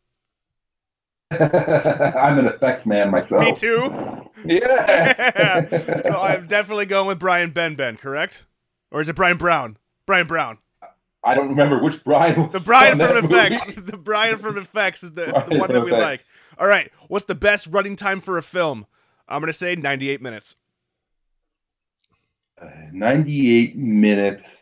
I'm 1.32 2.38
an 2.38 2.46
effects 2.46 2.84
man 2.84 3.10
myself. 3.10 3.42
Me 3.42 3.52
too. 3.54 4.30
Yeah. 4.44 5.64
So 6.02 6.20
I'm 6.20 6.46
definitely 6.46 6.86
going 6.86 7.06
with 7.06 7.18
Brian 7.18 7.52
Dennehy. 7.52 7.96
Correct? 7.96 8.46
Or 8.90 9.00
is 9.00 9.08
it 9.08 9.16
Brian 9.16 9.38
Brown? 9.38 9.78
Brian 10.04 10.26
Brown. 10.26 10.58
I 11.24 11.34
don't 11.34 11.48
remember 11.48 11.82
which 11.82 12.02
Brian. 12.04 12.50
The 12.50 12.60
Brian 12.60 12.98
from 12.98 13.24
Effects. 13.24 13.60
Movie. 13.66 13.80
The 13.92 13.96
Brian 13.96 14.38
from 14.38 14.58
Effects 14.58 15.02
is 15.04 15.12
the, 15.12 15.26
the 15.48 15.58
one 15.58 15.72
that 15.72 15.84
we 15.84 15.92
FX. 15.92 16.00
like. 16.00 16.20
All 16.58 16.66
right. 16.66 16.90
What's 17.08 17.24
the 17.24 17.34
best 17.34 17.66
running 17.68 17.96
time 17.96 18.20
for 18.20 18.36
a 18.36 18.42
film? 18.42 18.86
I'm 19.28 19.40
gonna 19.40 19.52
say 19.52 19.74
98 19.74 20.20
minutes. 20.20 20.56
Uh, 22.60 22.66
98 22.92 23.76
minutes 23.76 24.61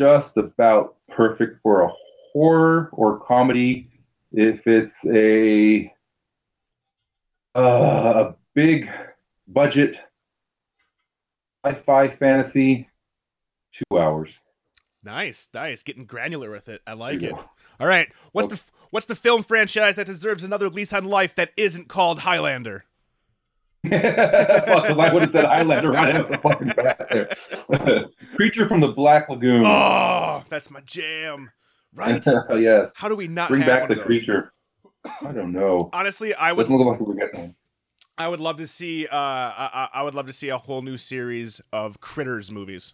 just 0.00 0.38
about 0.38 0.96
perfect 1.10 1.60
for 1.62 1.82
a 1.82 1.90
horror 2.32 2.88
or 2.92 3.20
comedy. 3.20 3.90
If 4.32 4.66
it's 4.66 5.04
a 5.04 5.92
uh, 7.54 8.30
a 8.30 8.34
big 8.54 8.88
budget 9.46 9.98
sci-fi 11.66 12.08
fantasy, 12.08 12.88
two 13.74 13.98
hours. 13.98 14.38
Nice, 15.04 15.50
nice. 15.52 15.82
Getting 15.82 16.06
granular 16.06 16.50
with 16.50 16.70
it. 16.70 16.80
I 16.86 16.94
like 16.94 17.22
it. 17.22 17.34
All 17.78 17.86
right. 17.86 18.08
What's 18.32 18.48
the 18.48 18.60
what's 18.88 19.06
the 19.06 19.14
film 19.14 19.42
franchise 19.42 19.96
that 19.96 20.06
deserves 20.06 20.44
another 20.44 20.70
lease 20.70 20.94
on 20.94 21.04
life 21.04 21.34
that 21.34 21.50
isn't 21.58 21.88
called 21.88 22.20
Highlander? 22.20 22.84
Fuck, 23.88 24.90
I 24.90 25.12
would 25.12 25.22
have 25.22 25.32
said 25.32 25.44
Highlander 25.44 25.90
right 25.90 26.14
out 26.14 26.30
the 26.30 26.38
fucking 26.38 26.68
bat 26.68 27.08
there. 27.10 28.08
Creature 28.36 28.68
from 28.68 28.80
the 28.80 28.88
Black 28.88 29.28
Lagoon. 29.28 29.64
Oh, 29.64 30.44
that's 30.50 30.70
my 30.70 30.80
jam. 30.80 31.50
Right? 31.94 32.22
yes. 32.58 32.90
How 32.94 33.08
do 33.08 33.16
we 33.16 33.26
not 33.26 33.48
Bring 33.48 33.62
back 33.62 33.88
the 33.88 33.96
creature. 33.96 34.52
I 35.22 35.32
don't 35.32 35.52
know. 35.52 35.88
Honestly, 35.92 36.34
I 36.34 36.52
would 36.52 36.64
Doesn't 36.64 36.76
look 36.76 36.86
like 36.86 37.00
we're 37.00 37.14
getting 37.14 37.40
one. 37.40 37.54
I 38.18 38.28
would 38.28 38.40
love 38.40 38.58
to 38.58 38.66
see 38.66 39.06
uh 39.06 39.16
I, 39.16 39.70
I 39.72 40.00
I 40.00 40.02
would 40.02 40.14
love 40.14 40.26
to 40.26 40.32
see 40.32 40.50
a 40.50 40.58
whole 40.58 40.82
new 40.82 40.98
series 40.98 41.62
of 41.72 42.00
Critters 42.00 42.52
movies. 42.52 42.92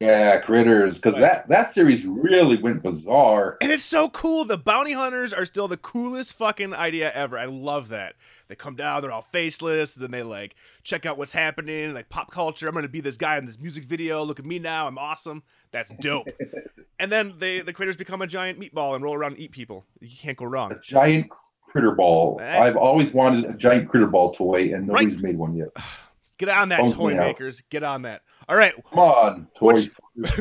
Yeah, 0.00 0.40
critters, 0.40 0.96
because 0.96 1.14
that 1.20 1.48
that 1.48 1.72
series 1.72 2.04
really 2.04 2.58
went 2.58 2.82
bizarre. 2.82 3.56
And 3.62 3.72
it's 3.72 3.82
so 3.82 4.10
cool. 4.10 4.44
The 4.44 4.58
bounty 4.58 4.92
hunters 4.92 5.32
are 5.32 5.46
still 5.46 5.68
the 5.68 5.78
coolest 5.78 6.34
fucking 6.34 6.74
idea 6.74 7.10
ever. 7.14 7.38
I 7.38 7.46
love 7.46 7.88
that. 7.88 8.14
They 8.48 8.54
come 8.54 8.76
down, 8.76 9.02
they're 9.02 9.10
all 9.12 9.26
faceless, 9.32 9.94
then 9.94 10.10
they 10.10 10.22
like 10.22 10.54
check 10.84 11.04
out 11.06 11.18
what's 11.18 11.32
happening, 11.32 11.92
like 11.94 12.08
pop 12.08 12.30
culture. 12.30 12.68
I'm 12.68 12.74
gonna 12.74 12.88
be 12.88 13.00
this 13.00 13.16
guy 13.16 13.36
in 13.38 13.44
this 13.44 13.58
music 13.58 13.84
video. 13.84 14.22
Look 14.24 14.38
at 14.38 14.44
me 14.46 14.58
now, 14.58 14.86
I'm 14.86 14.98
awesome. 14.98 15.42
That's 15.72 15.90
dope. 16.00 16.28
and 17.00 17.10
then 17.10 17.34
they 17.38 17.60
the 17.60 17.72
critters 17.72 17.96
become 17.96 18.22
a 18.22 18.26
giant 18.26 18.60
meatball 18.60 18.94
and 18.94 19.02
roll 19.02 19.14
around 19.14 19.32
and 19.32 19.40
eat 19.40 19.52
people. 19.52 19.84
You 20.00 20.16
can't 20.16 20.36
go 20.36 20.44
wrong. 20.46 20.72
A 20.72 20.78
giant 20.80 21.26
critter 21.68 21.92
ball. 21.92 22.38
Eh. 22.42 22.58
I've 22.58 22.76
always 22.76 23.12
wanted 23.12 23.44
a 23.50 23.54
giant 23.54 23.88
critter 23.88 24.06
ball 24.06 24.32
toy, 24.32 24.72
and 24.74 24.88
Right. 24.88 25.02
nobody's 25.04 25.18
made 25.22 25.36
one 25.36 25.54
yet. 25.56 25.68
Get 26.38 26.50
on 26.50 26.68
that, 26.68 26.80
Bones 26.80 26.92
toy 26.92 27.12
me 27.12 27.18
out. 27.18 27.26
makers. 27.28 27.62
Get 27.70 27.82
on 27.82 28.02
that. 28.02 28.20
All 28.48 28.56
right. 28.56 28.74
Come 28.90 28.98
on, 28.98 29.48
toy. 29.58 29.72
Which- 29.72 29.90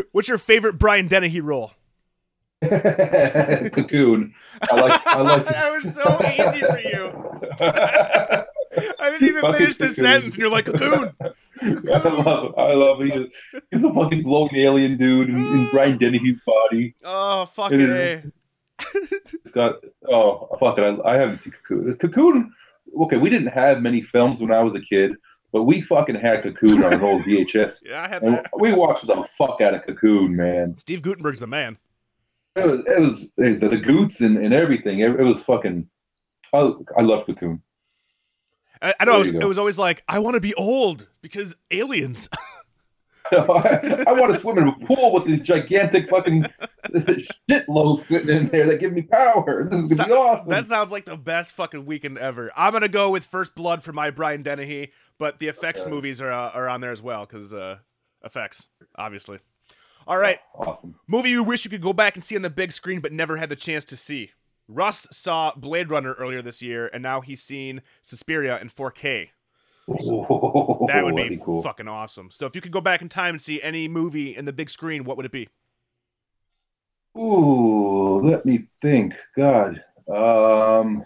What's 0.11 0.27
your 0.27 0.37
favorite 0.37 0.77
Brian 0.77 1.07
Dennehy 1.07 1.39
role? 1.41 1.71
Cocoon. 3.73 4.33
I 4.69 4.75
like. 4.81 5.07
I 5.07 5.21
like. 5.21 5.45
that 5.49 5.71
was 5.71 5.93
so 5.93 6.19
easy 6.27 6.59
for 6.61 6.79
you. 6.79 8.45
I 8.99 9.09
didn't 9.09 9.27
even 9.29 9.41
Fucking 9.41 9.57
finish 9.57 9.77
the 9.77 9.87
Cocoon. 9.87 10.03
sentence, 10.03 10.35
and 10.35 10.41
you're 10.41 10.49
like, 10.49 10.65
cocoon. 10.65 11.13
I 11.61 11.97
love. 12.09 12.53
I 12.57 12.73
love. 12.73 12.99
He's, 13.01 13.61
he's 13.71 13.83
a 13.83 13.93
fucking 13.93 14.23
glowing 14.23 14.55
alien 14.55 14.97
dude 14.97 15.29
in, 15.29 15.35
in 15.37 15.69
Brian 15.71 15.97
Dennehy's 15.99 16.39
body. 16.45 16.95
Oh, 17.03 17.45
fuck 17.47 17.71
It 17.71 17.81
it. 17.81 18.25
is- 18.25 18.31
It's 19.45 19.51
got. 19.51 19.75
Oh 20.07 20.49
fuck 20.59 20.77
it! 20.77 20.83
I, 21.05 21.13
I 21.13 21.17
haven't 21.17 21.37
seen 21.37 21.53
Cocoon. 21.53 21.95
Cocoon. 21.97 22.53
Okay, 23.03 23.17
we 23.17 23.29
didn't 23.29 23.47
have 23.47 23.81
many 23.81 24.01
films 24.01 24.41
when 24.41 24.51
I 24.51 24.61
was 24.61 24.75
a 24.75 24.81
kid, 24.81 25.13
but 25.53 25.63
we 25.63 25.79
fucking 25.81 26.15
had 26.15 26.43
Cocoon 26.43 26.83
on 26.83 26.93
an 26.93 27.01
old 27.01 27.21
VHS. 27.23 27.83
Yeah, 27.85 28.03
I 28.03 28.07
had 28.09 28.21
And 28.23 28.45
we 28.59 28.73
watched 28.73 29.07
the 29.07 29.23
fuck 29.37 29.61
out 29.61 29.73
of 29.73 29.85
Cocoon, 29.85 30.35
man. 30.35 30.75
Steve 30.75 31.01
Guttenberg's 31.01 31.39
the 31.41 31.47
man. 31.47 31.77
It 32.55 32.65
was, 32.65 32.79
it 32.87 32.99
was 32.99 33.27
the, 33.37 33.67
the 33.67 33.77
goots 33.77 34.21
and, 34.21 34.37
and 34.37 34.53
everything. 34.53 34.99
It, 34.99 35.11
it 35.11 35.23
was 35.23 35.43
fucking. 35.43 35.89
I, 36.53 36.71
I 36.97 37.01
love 37.01 37.25
Cocoon. 37.25 37.61
I, 38.81 38.93
I 38.99 39.05
know. 39.05 39.15
It 39.15 39.19
was, 39.19 39.29
it 39.29 39.47
was 39.47 39.57
always 39.57 39.77
like, 39.77 40.03
I 40.07 40.19
want 40.19 40.35
to 40.35 40.41
be 40.41 40.53
old 40.53 41.09
because 41.21 41.55
aliens. 41.71 42.29
I, 43.31 44.03
I 44.07 44.13
want 44.13 44.33
to 44.33 44.39
swim 44.39 44.59
in 44.59 44.67
a 44.67 44.85
pool 44.85 45.11
with 45.11 45.25
these 45.25 45.41
gigantic 45.41 46.09
fucking 46.09 46.45
shit 47.49 47.67
loaves 47.67 48.07
sitting 48.07 48.29
in 48.29 48.45
there 48.45 48.67
that 48.67 48.79
give 48.79 48.93
me 48.93 49.01
power. 49.01 49.67
This 49.67 49.91
is 49.91 49.97
gonna 49.97 50.09
be 50.09 50.13
awesome. 50.13 50.49
that 50.49 50.67
sounds 50.67 50.91
like 50.91 51.05
the 51.05 51.17
best 51.17 51.53
fucking 51.53 51.87
weekend 51.87 52.19
ever. 52.19 52.51
I'm 52.55 52.71
gonna 52.71 52.87
go 52.87 53.09
with 53.09 53.25
First 53.25 53.55
Blood 53.55 53.83
for 53.83 53.93
my 53.93 54.11
Brian 54.11 54.43
Dennehy, 54.43 54.91
but 55.17 55.39
the 55.39 55.47
effects 55.47 55.81
Okay. 55.81 55.89
movies 55.89 56.21
are 56.21 56.31
uh, 56.31 56.51
are 56.51 56.69
on 56.69 56.81
there 56.81 56.91
as 56.91 57.01
well 57.01 57.25
because 57.25 57.51
uh, 57.51 57.79
effects, 58.23 58.67
obviously. 58.95 59.39
All 60.07 60.17
right, 60.17 60.39
awesome. 60.53 60.95
movie 61.07 61.29
you 61.29 61.41
wish 61.43 61.65
you 61.65 61.71
could 61.71 61.81
go 61.81 61.93
back 61.93 62.15
and 62.15 62.23
see 62.23 62.35
on 62.35 62.43
the 62.43 62.49
big 62.49 62.71
screen 62.71 62.99
but 62.99 63.11
never 63.11 63.37
had 63.37 63.49
the 63.49 63.55
chance 63.55 63.83
to 63.85 63.97
see. 63.97 64.31
Russ 64.67 65.07
saw 65.11 65.53
Blade 65.55 65.89
Runner 65.89 66.13
earlier 66.13 66.41
this 66.41 66.61
year, 66.61 66.89
and 66.93 67.01
now 67.01 67.21
he's 67.21 67.41
seen 67.41 67.81
Suspiria 68.01 68.59
in 68.59 68.69
4K. 68.69 69.29
That 69.87 71.01
would 71.03 71.15
That'd 71.15 71.29
be, 71.29 71.37
cool. 71.37 71.61
fucking 71.61 71.87
awesome. 71.87 72.31
So 72.31 72.45
if 72.45 72.55
you 72.55 72.61
could 72.61 72.71
go 72.71 72.81
back 72.81 73.01
in 73.01 73.09
time 73.09 73.35
and 73.35 73.41
see 73.41 73.61
any 73.61 73.87
movie 73.87 74.35
in 74.35 74.45
the 74.45 74.53
big 74.53 74.69
screen, 74.69 75.03
what 75.03 75.17
would 75.17 75.25
it 75.25 75.31
be? 75.31 75.47
Ooh, 77.17 78.21
let 78.23 78.45
me 78.45 78.65
think. 78.81 79.13
God, 79.35 79.83
um. 80.09 81.05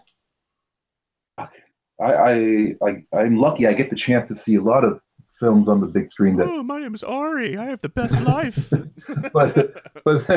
I, 1.38 1.48
I, 2.02 2.76
I, 2.82 3.04
I'm 3.14 3.36
lucky. 3.38 3.68
I 3.68 3.74
get 3.74 3.90
the 3.90 3.96
chance 3.96 4.30
to 4.30 4.36
see 4.36 4.56
a 4.56 4.62
lot 4.62 4.86
of 4.86 5.02
films 5.40 5.68
on 5.70 5.80
the 5.82 5.88
big 5.88 6.08
screen 6.10 6.36
that 6.38 6.48
Oh, 6.48 6.62
my 6.64 6.80
name 6.80 6.94
is 6.94 7.04
Ari. 7.04 7.58
I 7.58 7.66
have 7.66 7.82
the 7.82 7.90
best 7.90 8.20
life. 8.22 8.72
but 9.34 9.82
but 10.04 10.28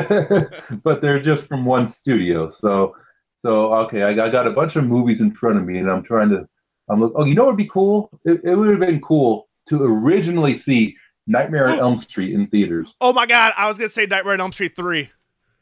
but 0.83 1.01
they're 1.01 1.21
just 1.21 1.47
from 1.47 1.65
one 1.65 1.87
studio. 1.87 2.49
So 2.49 2.95
So 3.39 3.73
okay, 3.85 4.03
I 4.03 4.13
got, 4.13 4.27
I 4.29 4.31
got 4.31 4.47
a 4.47 4.51
bunch 4.51 4.75
of 4.75 4.85
movies 4.85 5.21
in 5.21 5.33
front 5.33 5.57
of 5.57 5.65
me, 5.65 5.77
and 5.79 5.89
I'm 5.91 6.03
trying 6.03 6.29
to. 6.29 6.47
I'm 6.89 6.99
look. 7.01 7.13
Oh, 7.15 7.23
you 7.25 7.35
know 7.35 7.43
what 7.43 7.51
would 7.55 7.57
be 7.57 7.69
cool? 7.69 8.09
It, 8.25 8.41
it 8.43 8.55
would 8.55 8.69
have 8.69 8.79
been 8.79 8.99
cool 9.01 9.47
to 9.69 9.81
originally 9.83 10.55
see 10.55 10.95
Nightmare 11.27 11.69
on 11.69 11.79
Elm 11.79 11.99
Street 11.99 12.33
in 12.33 12.47
theaters. 12.47 12.93
Oh 12.99 13.13
my 13.13 13.25
god, 13.25 13.53
I 13.57 13.67
was 13.67 13.77
gonna 13.77 13.89
say 13.89 14.05
Nightmare 14.05 14.33
on 14.33 14.41
Elm 14.41 14.51
Street 14.51 14.75
three. 14.75 15.09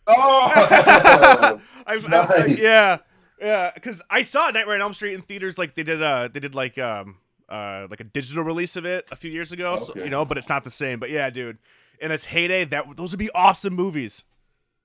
Oh, 0.08 1.60
I've, 1.88 2.06
I've- 2.14 2.56
yeah, 2.62 2.98
yeah, 3.40 3.72
because 3.74 4.02
I 4.10 4.24
saw 4.24 4.50
Nightmare 4.50 4.76
on 4.76 4.82
Elm 4.82 4.94
Street 4.96 5.14
in 5.14 5.22
theaters. 5.22 5.58
Like 5.60 5.76
they 5.76 5.84
did, 5.84 6.02
uh, 6.02 6.28
they 6.32 6.40
did 6.40 6.56
like 6.56 6.78
um, 6.80 7.18
uh, 7.52 7.88
like 7.90 8.00
a 8.00 8.04
digital 8.06 8.44
release 8.44 8.76
of 8.76 8.86
it 8.86 9.06
a 9.12 9.16
few 9.16 9.30
years 9.30 9.52
ago. 9.52 9.78
So, 9.78 9.94
you 9.96 10.10
know, 10.10 10.26
but 10.26 10.38
it's 10.38 10.50
not 10.50 10.64
the 10.64 10.70
same. 10.72 11.00
But 11.00 11.10
yeah, 11.10 11.30
dude, 11.30 11.58
in 12.00 12.12
its 12.12 12.26
heyday, 12.26 12.64
that 12.66 12.96
those 12.98 13.12
would 13.12 13.20
be 13.20 13.30
awesome 13.36 13.74
movies. 13.76 14.24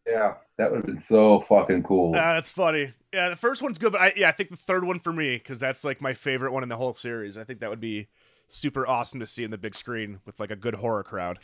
yeah, 0.06 0.34
that 0.58 0.70
would 0.70 0.78
have 0.78 0.86
been 0.86 1.00
so 1.00 1.40
fucking 1.48 1.82
cool. 1.84 2.10
Ah, 2.16 2.34
that's 2.34 2.50
funny. 2.50 2.92
Yeah, 3.12 3.28
the 3.30 3.36
first 3.36 3.62
one's 3.62 3.78
good, 3.78 3.92
but 3.92 4.00
I, 4.00 4.12
yeah, 4.16 4.28
I 4.28 4.32
think 4.32 4.50
the 4.50 4.56
third 4.56 4.84
one 4.84 4.98
for 5.00 5.12
me 5.12 5.36
because 5.36 5.58
that's 5.60 5.84
like 5.84 6.00
my 6.02 6.12
favorite 6.12 6.52
one 6.52 6.62
in 6.62 6.68
the 6.68 6.76
whole 6.76 6.92
series. 6.94 7.38
I 7.38 7.44
think 7.44 7.60
that 7.60 7.70
would 7.70 7.80
be 7.80 8.08
super 8.48 8.86
awesome 8.86 9.20
to 9.20 9.26
see 9.26 9.42
in 9.44 9.50
the 9.50 9.58
big 9.58 9.74
screen 9.74 10.20
with 10.26 10.38
like 10.38 10.50
a 10.50 10.56
good 10.56 10.74
horror 10.76 11.02
crowd 11.02 11.38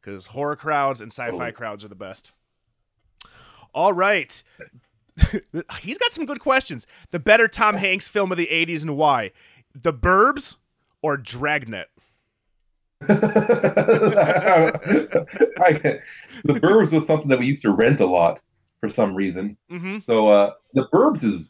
because 0.00 0.26
horror 0.26 0.54
crowds 0.56 1.00
and 1.00 1.10
sci-fi 1.12 1.48
Oh. 1.48 1.52
crowds 1.52 1.82
are 1.84 1.88
the 1.88 1.94
best. 1.94 2.32
All 3.72 3.92
right. 3.92 4.42
He's 5.80 5.98
got 5.98 6.12
some 6.12 6.26
good 6.26 6.40
questions. 6.40 6.86
The 7.10 7.18
better 7.18 7.48
Tom 7.48 7.76
Hanks 7.76 8.06
film 8.08 8.30
of 8.32 8.38
the 8.38 8.46
80s 8.48 8.82
and 8.82 8.96
why? 8.96 9.32
The 9.80 9.92
Burbs 9.92 10.56
or 11.04 11.18
Dragnet? 11.18 11.90
I, 13.02 13.10
the 16.44 16.54
Burbs 16.54 16.92
was 16.92 17.06
something 17.06 17.28
that 17.28 17.38
we 17.38 17.44
used 17.44 17.60
to 17.62 17.72
rent 17.72 18.00
a 18.00 18.06
lot 18.06 18.40
for 18.80 18.88
some 18.88 19.14
reason. 19.14 19.58
Mm-hmm. 19.70 19.98
So 20.06 20.28
uh, 20.28 20.52
the 20.72 20.88
Burbs 20.90 21.22
is 21.22 21.44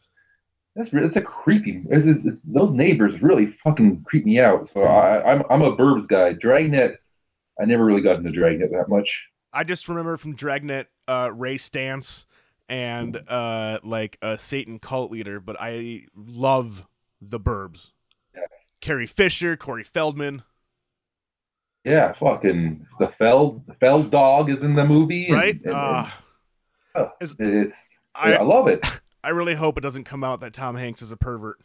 that's 0.75 0.91
it's 0.93 1.15
a 1.15 1.23
creepy. 1.23 1.85
This 1.89 2.05
is 2.05 2.27
it's- 2.27 2.41
those 2.45 2.73
neighbors 2.73 3.23
really 3.23 3.47
fucking 3.47 4.03
creep 4.03 4.25
me 4.27 4.41
out. 4.41 4.69
So 4.69 4.83
I, 4.83 5.33
I'm 5.33 5.45
I'm 5.49 5.63
a 5.63 5.77
Burbs 5.77 6.09
guy. 6.09 6.33
Dragnet, 6.33 6.97
I 7.61 7.65
never 7.65 7.85
really 7.85 8.03
got 8.03 8.17
into 8.17 8.33
Dragnet 8.33 8.73
that 8.73 8.89
much. 8.89 9.29
I 9.53 9.63
just 9.63 9.89
remember 9.89 10.17
from 10.17 10.35
Dragnet, 10.35 10.89
uh, 11.07 11.31
Ray 11.33 11.59
Stance 11.59 12.27
and 12.69 13.23
uh, 13.29 13.79
like 13.85 14.19
a 14.21 14.37
Satan 14.37 14.81
cult 14.81 15.13
leader, 15.13 15.39
but 15.39 15.57
I 15.61 16.07
love 16.17 16.89
the 17.21 17.39
Burbs. 17.39 17.93
Carrie 18.85 19.07
Fisher, 19.07 19.57
Corey 19.57 19.83
Feldman, 19.83 20.43
Yeah, 21.85 22.13
fucking 22.13 22.87
the 22.99 23.09
Feld 23.09 23.67
the 23.67 23.73
Feld 23.75 24.11
dog 24.11 24.51
is 24.51 24.63
in 24.63 24.75
the 24.75 24.85
movie, 24.85 25.27
and- 25.29 25.35
right? 25.35 25.55
and- 25.55 25.65
and 25.67 25.75
Ah, 25.75 26.23
is- 27.21 27.35
it's 27.39 27.99
I- 28.15 28.35
I, 28.35 28.43
love 28.43 28.69
it. 28.69 28.85
I 29.25 29.31
really 29.31 29.55
hope 29.55 29.79
it 29.79 29.81
doesn't 29.81 30.05
come 30.05 30.23
out 30.23 30.41
that 30.43 30.53
Tom 30.53 30.77
Hanks 30.77 31.01
is 31.01 31.11
a 31.11 31.17
pervert. 31.17 31.59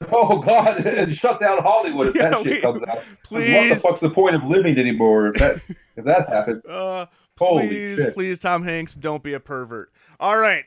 Oh 0.10 0.38
God, 0.38 0.84
and 0.86 1.14
shut 1.14 1.40
down 1.40 1.62
Hollywood 1.62 2.08
if 2.08 2.16
Yeah, 2.16 2.30
that 2.30 2.42
shit 2.42 2.54
we- 2.54 2.60
comes 2.60 2.82
out. 2.88 2.98
'Cause 2.98 3.30
What 3.30 3.68
the 3.68 3.76
fuck's 3.76 4.00
the 4.00 4.10
point 4.10 4.34
of 4.34 4.44
living 4.44 4.78
anymore 4.78 5.28
if 5.28 5.34
that 5.34 5.56
if 5.96 6.04
that 6.06 6.28
happens? 6.30 6.64
uh, 6.66 7.04
please, 7.36 7.98
shit! 7.98 8.14
please, 8.14 8.38
Tom 8.38 8.62
Hanks, 8.62 8.94
don't 8.94 9.22
be 9.22 9.34
a 9.34 9.40
pervert. 9.40 9.90
All 10.18 10.38
right. 10.38 10.64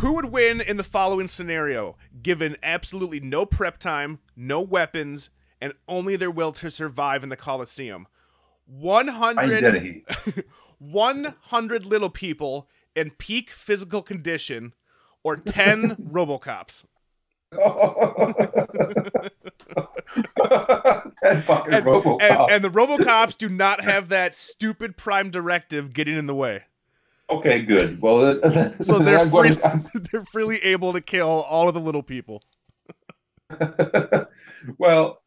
Who 0.00 0.14
would 0.14 0.26
win 0.26 0.60
in 0.60 0.76
the 0.76 0.84
following 0.84 1.26
scenario, 1.26 1.96
given 2.22 2.56
absolutely 2.62 3.18
no 3.18 3.44
prep 3.44 3.78
time, 3.78 4.20
no 4.36 4.60
weapons, 4.60 5.30
and 5.60 5.72
only 5.88 6.14
their 6.14 6.30
will 6.30 6.52
to 6.52 6.70
survive 6.70 7.24
in 7.24 7.30
the 7.30 7.36
Coliseum? 7.36 8.06
100 8.66 10.04
100 10.78 11.86
little 11.86 12.10
people 12.10 12.68
in 12.94 13.10
peak 13.10 13.50
physical 13.50 14.02
condition 14.02 14.72
or 15.24 15.36
10 15.36 15.96
robocops 16.12 16.84
Ten 21.22 21.42
fucking 21.42 21.74
and, 21.74 21.86
RoboCop. 21.86 22.22
and, 22.22 22.50
and 22.50 22.64
the 22.64 22.70
robocops 22.70 23.36
do 23.38 23.48
not 23.48 23.82
have 23.82 24.10
that 24.10 24.34
stupid 24.34 24.96
prime 24.98 25.30
directive 25.30 25.94
getting 25.94 26.16
in 26.16 26.26
the 26.26 26.34
way 26.34 26.64
okay, 27.30 27.62
good. 27.62 28.00
Well, 28.00 28.40
so 28.80 28.98
they're 28.98 29.28
free, 29.28 29.56
they're 30.12 30.24
freely 30.24 30.58
able 30.64 30.92
to 30.92 31.00
kill 31.00 31.28
all 31.28 31.68
of 31.68 31.74
the 31.74 31.80
little 31.80 32.02
people 32.02 32.42
well, 34.78 35.22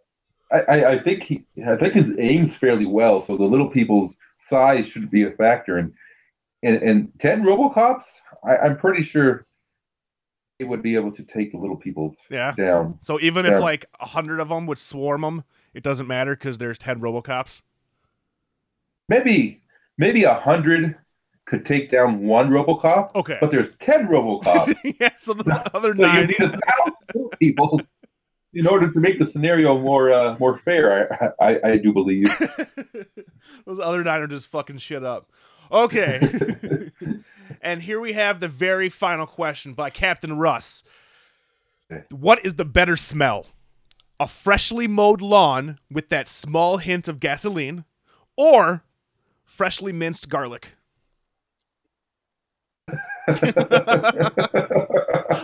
I, 0.52 0.60
I, 0.60 0.91
I 0.91 0.99
think 0.99 1.24
he, 1.24 1.45
I 1.66 1.76
think 1.76 1.93
his 1.93 2.14
aims 2.20 2.56
fairly 2.56 2.86
well. 2.86 3.26
So 3.26 3.38
the 3.38 3.43
little 3.45 3.70
people's 3.70 4.18
size 4.38 4.88
should 4.88 5.10
be 5.10 5.24
a 5.24 5.32
factor. 5.32 5.78
And 5.78 5.93
and, 6.64 6.76
and 6.84 7.12
ten 7.20 7.43
RoboCops, 7.43 8.04
I, 8.43 8.58
I'm 8.58 8.78
pretty 8.78 9.04
sure 9.04 9.47
it 10.60 10.66
would 10.66 10.84
be 10.84 10.93
able 10.93 11.12
to 11.12 11.24
take 11.24 11.52
the 11.52 11.58
little 11.58 11.76
people 11.76 12.16
yeah 12.30 12.54
down. 12.56 12.95
so 12.99 13.20
even 13.20 13.47
if 13.47 13.60
like 13.60 13.86
a 13.99 14.06
hundred 14.06 14.39
of 14.39 14.49
them 14.49 14.68
would 14.68 14.78
swarm 14.78 15.22
them 15.22 15.43
it 15.74 15.82
doesn't 15.82 16.06
matter 16.06 16.36
because 16.36 16.60
there's 16.60 16.78
10 16.78 16.99
robocops 16.99 17.64
Maybe 19.10 19.62
maybe 19.97 20.24
a 20.24 20.36
hundred 20.36 20.95
could 21.52 21.66
take 21.66 21.91
down 21.91 22.24
one 22.26 22.49
RoboCop. 22.49 23.14
okay 23.14 23.38
But 23.41 23.52
there's 23.52 23.76
ten 23.76 24.08
RoboCops. 24.08 24.95
yeah 25.02 25.10
so 25.18 25.34
the 25.34 25.70
other 25.76 25.93
so 25.93 26.14
you 26.14 26.28
need 26.28 26.39
a 26.39 26.58
thousand 26.58 27.30
people 27.39 27.82
in 28.54 28.66
order 28.68 28.89
to 28.89 28.99
make 29.02 29.20
the 29.20 29.26
scenario 29.28 29.78
more 29.78 30.14
uh, 30.14 30.38
more 30.39 30.60
fair. 30.60 31.34
I, 31.39 31.49
I 31.49 31.72
I 31.72 31.78
do 31.78 31.91
believe. 31.91 32.28
Those 33.66 33.80
other 33.82 34.02
nine 34.02 34.22
are 34.22 34.28
just 34.28 34.49
fucking 34.49 34.78
shit 34.78 35.04
up. 35.04 35.30
Okay. 35.70 36.89
and 37.62 37.82
here 37.82 37.99
we 37.99 38.14
have 38.14 38.39
the 38.39 38.47
very 38.47 38.88
final 38.88 39.28
question 39.28 39.74
by 39.74 39.89
Captain 39.89 40.38
Russ. 40.38 40.84
What 42.10 42.45
is 42.45 42.56
the 42.56 42.66
better 42.66 42.95
smell? 42.95 43.47
A 44.22 44.28
freshly 44.28 44.88
mowed 44.88 45.22
lawn 45.22 45.80
with 45.89 46.08
that 46.10 46.30
small 46.30 46.78
hint 46.78 47.10
of 47.10 47.20
gasoline 47.20 47.84
or 48.38 48.84
freshly 49.43 49.91
minced 49.91 50.30
garlic? 50.30 50.74
I 53.28 53.34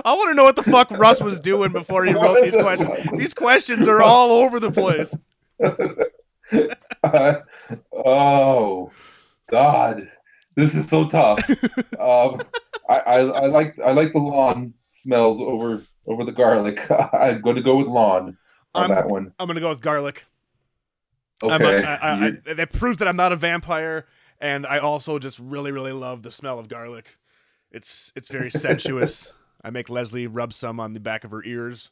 want 0.05 0.30
to 0.30 0.34
know 0.36 0.43
what 0.43 0.55
the 0.55 0.63
fuck 0.63 0.91
Russ 0.91 1.21
was 1.21 1.39
doing 1.39 1.71
before 1.71 2.05
he 2.05 2.13
wrote 2.13 2.41
these 2.41 2.55
questions. 2.55 3.09
These 3.17 3.34
questions 3.34 3.88
are 3.88 4.01
all 4.01 4.32
over 4.32 4.59
the 4.59 4.71
place. 4.71 5.15
oh 7.93 8.91
God, 9.49 10.09
this 10.55 10.73
is 10.73 10.88
so 10.89 11.07
tough. 11.09 11.39
um, 11.99 12.41
I, 12.89 12.97
I, 12.97 13.19
I 13.19 13.45
like 13.47 13.78
I 13.84 13.91
like 13.91 14.13
the 14.13 14.19
lawn 14.19 14.73
smells 14.93 15.41
over 15.41 15.84
over 16.07 16.23
the 16.23 16.32
garlic. 16.32 16.89
I'm 17.13 17.41
going 17.41 17.57
to 17.57 17.61
go 17.61 17.78
with 17.78 17.88
lawn 17.88 18.38
on 18.73 18.91
I'm- 18.91 18.95
that 18.95 19.09
one. 19.09 19.34
I'm 19.39 19.47
gonna 19.47 19.59
go 19.59 19.69
with 19.69 19.82
garlic. 19.82 20.25
Okay, 21.43 21.84
a, 21.84 21.99
I, 22.01 22.32
that 22.53 22.73
proves 22.73 22.97
that 22.97 23.07
I'm 23.07 23.15
not 23.15 23.32
a 23.32 23.36
vampire, 23.36 24.07
and 24.41 24.65
I 24.65 24.80
also 24.80 25.19
just 25.19 25.38
really, 25.38 25.71
really 25.71 25.91
love 25.91 26.23
the 26.23 26.32
smell 26.32 26.57
of 26.57 26.67
garlic. 26.67 27.15
It's 27.78 28.11
it's 28.15 28.30
very 28.30 28.51
sensuous. 28.51 29.32
I 29.63 29.69
make 29.69 29.89
Leslie 29.89 30.28
rub 30.28 30.51
some 30.53 30.80
on 30.80 30.93
the 30.93 30.99
back 30.99 31.23
of 31.23 31.32
her 31.32 31.43
ears, 31.45 31.91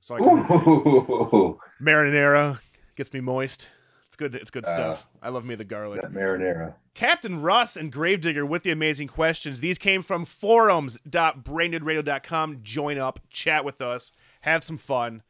so 0.00 0.14
I 0.14 0.18
can 0.18 0.28
Ooh, 0.28 1.58
marinara 1.80 2.60
gets 2.96 3.12
me 3.12 3.20
moist. 3.20 3.68
It's 4.06 4.16
good. 4.16 4.34
It's 4.34 4.50
good 4.50 4.64
Uh, 4.64 4.74
stuff. 4.74 5.06
I 5.20 5.28
love 5.28 5.44
me 5.44 5.54
the 5.56 5.64
garlic. 5.64 6.00
that 6.02 6.12
marinara. 6.12 6.74
Captain 6.94 7.42
Russ 7.42 7.76
and 7.76 7.92
Gravedigger 7.92 8.46
with 8.46 8.62
the 8.62 8.70
amazing 8.70 9.08
questions. 9.08 9.60
These 9.60 9.78
came 9.78 10.00
from 10.02 10.24
forums.braindeadradio.com. 10.24 12.60
Join 12.62 12.98
up, 12.98 13.20
chat 13.30 13.64
with 13.64 13.80
us, 13.82 14.12
have 14.42 14.62
some 14.64 14.78
fun. 14.78 15.22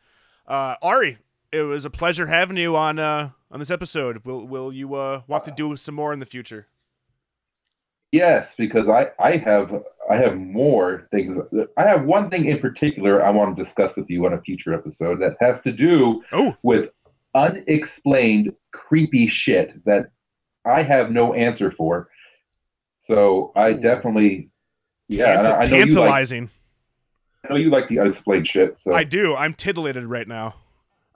Uh, 0.47 0.77
Ari, 0.83 1.19
it 1.53 1.63
was 1.63 1.85
a 1.85 1.91
pleasure 1.91 2.27
having 2.27 2.57
you 2.57 2.77
on 2.77 2.99
uh, 2.99 3.31
on 3.51 3.59
this 3.59 3.71
episode. 3.71 4.25
Will 4.25 4.47
will 4.47 4.73
you 4.73 4.95
uh, 4.95 5.23
want 5.27 5.45
to 5.45 5.51
do 5.51 5.77
some 5.77 5.95
more 5.95 6.13
in 6.13 6.21
the 6.21 6.27
future? 6.27 6.67
Yes, 8.13 8.55
because 8.57 8.89
I 8.89 9.09
I 9.19 9.37
have 9.37 9.83
I 10.11 10.17
have 10.17 10.37
more 10.37 11.09
things. 11.11 11.39
I 11.77 11.83
have 11.83 12.05
one 12.05 12.31
thing 12.31 12.47
in 12.47 12.59
particular 12.59 13.25
I 13.25 13.31
want 13.31 13.57
to 13.57 13.63
discuss 13.63 13.97
with 13.97 14.09
you 14.09 14.25
on 14.27 14.33
a 14.33 14.41
future 14.41 14.73
episode 14.75 15.21
that 15.21 15.37
has 15.41 15.63
to 15.63 15.73
do 15.73 16.23
Oh, 16.33 16.57
with 16.63 16.91
unexplained 17.35 18.57
creepy 18.73 19.29
shit 19.29 19.85
that 19.85 20.11
I 20.65 20.83
have 20.83 21.11
no 21.11 21.35
answer 21.35 21.71
for. 21.71 22.09
So 23.07 23.53
I 23.55 23.73
definitely 23.75 24.51
yeah, 25.09 25.39
and 25.39 25.47
I, 25.47 25.61
I 25.61 25.63
tant- 25.63 25.71
know 25.71 25.77
you 25.77 25.83
like 25.83 25.91
tantalizing. 25.91 26.51
I 27.45 27.49
know 27.51 27.57
you 27.57 27.71
like 27.71 27.89
the 27.89 28.01
unexplained 28.01 28.49
shit. 28.49 28.79
So 28.79 28.93
I 28.93 29.05
do. 29.05 29.35
I'm 29.35 29.55
titillated 29.55 30.05
right 30.05 30.27
now. 30.27 30.55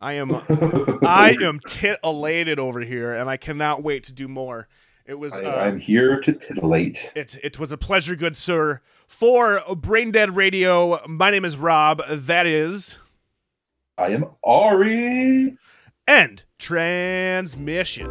I 0.01 0.14
am 0.14 0.34
I 1.03 1.36
am 1.41 1.61
titillated 1.66 2.59
over 2.59 2.80
here, 2.80 3.14
and 3.14 3.28
I 3.28 3.36
cannot 3.36 3.82
wait 3.82 4.05
to 4.05 4.12
do 4.12 4.28
more. 4.28 4.68
It 5.11 5.18
was 5.18 5.36
uh, 5.36 5.42
I, 5.42 5.66
am 5.66 5.80
here 5.80 6.20
to 6.20 6.32
titillate. 6.32 7.11
It 7.16 7.36
it 7.42 7.58
was 7.58 7.72
a 7.72 7.76
pleasure, 7.76 8.14
good 8.14 8.36
sir. 8.36 8.80
For 9.08 9.61
Brain 9.74 10.12
Dead 10.12 10.36
Radio, 10.36 11.04
my 11.08 11.32
name 11.32 11.44
is 11.44 11.56
Rob. 11.56 12.00
That 12.08 12.46
is 12.46 13.00
I 13.98 14.11
am 14.11 14.26
Ari. 14.44 15.56
end 16.06 16.44
transmission. 16.61 18.06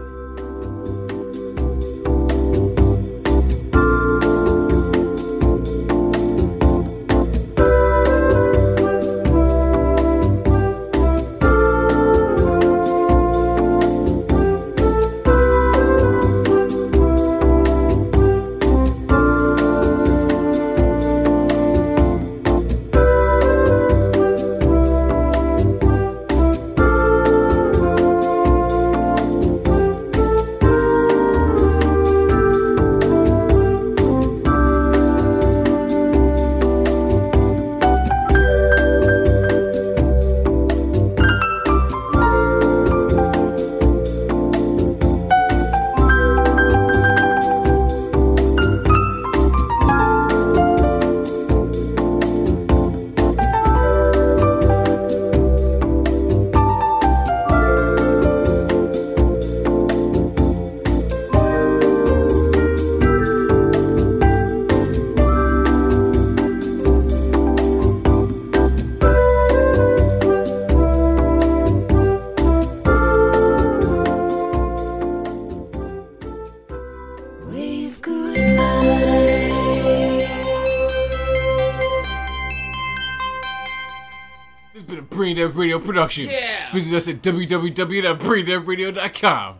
Production. 85.89 86.25
Yeah. 86.25 86.71
Visit 86.71 86.95
us 86.95 87.07
at 87.07 87.21
www.braindeadradio.com. 87.21 89.58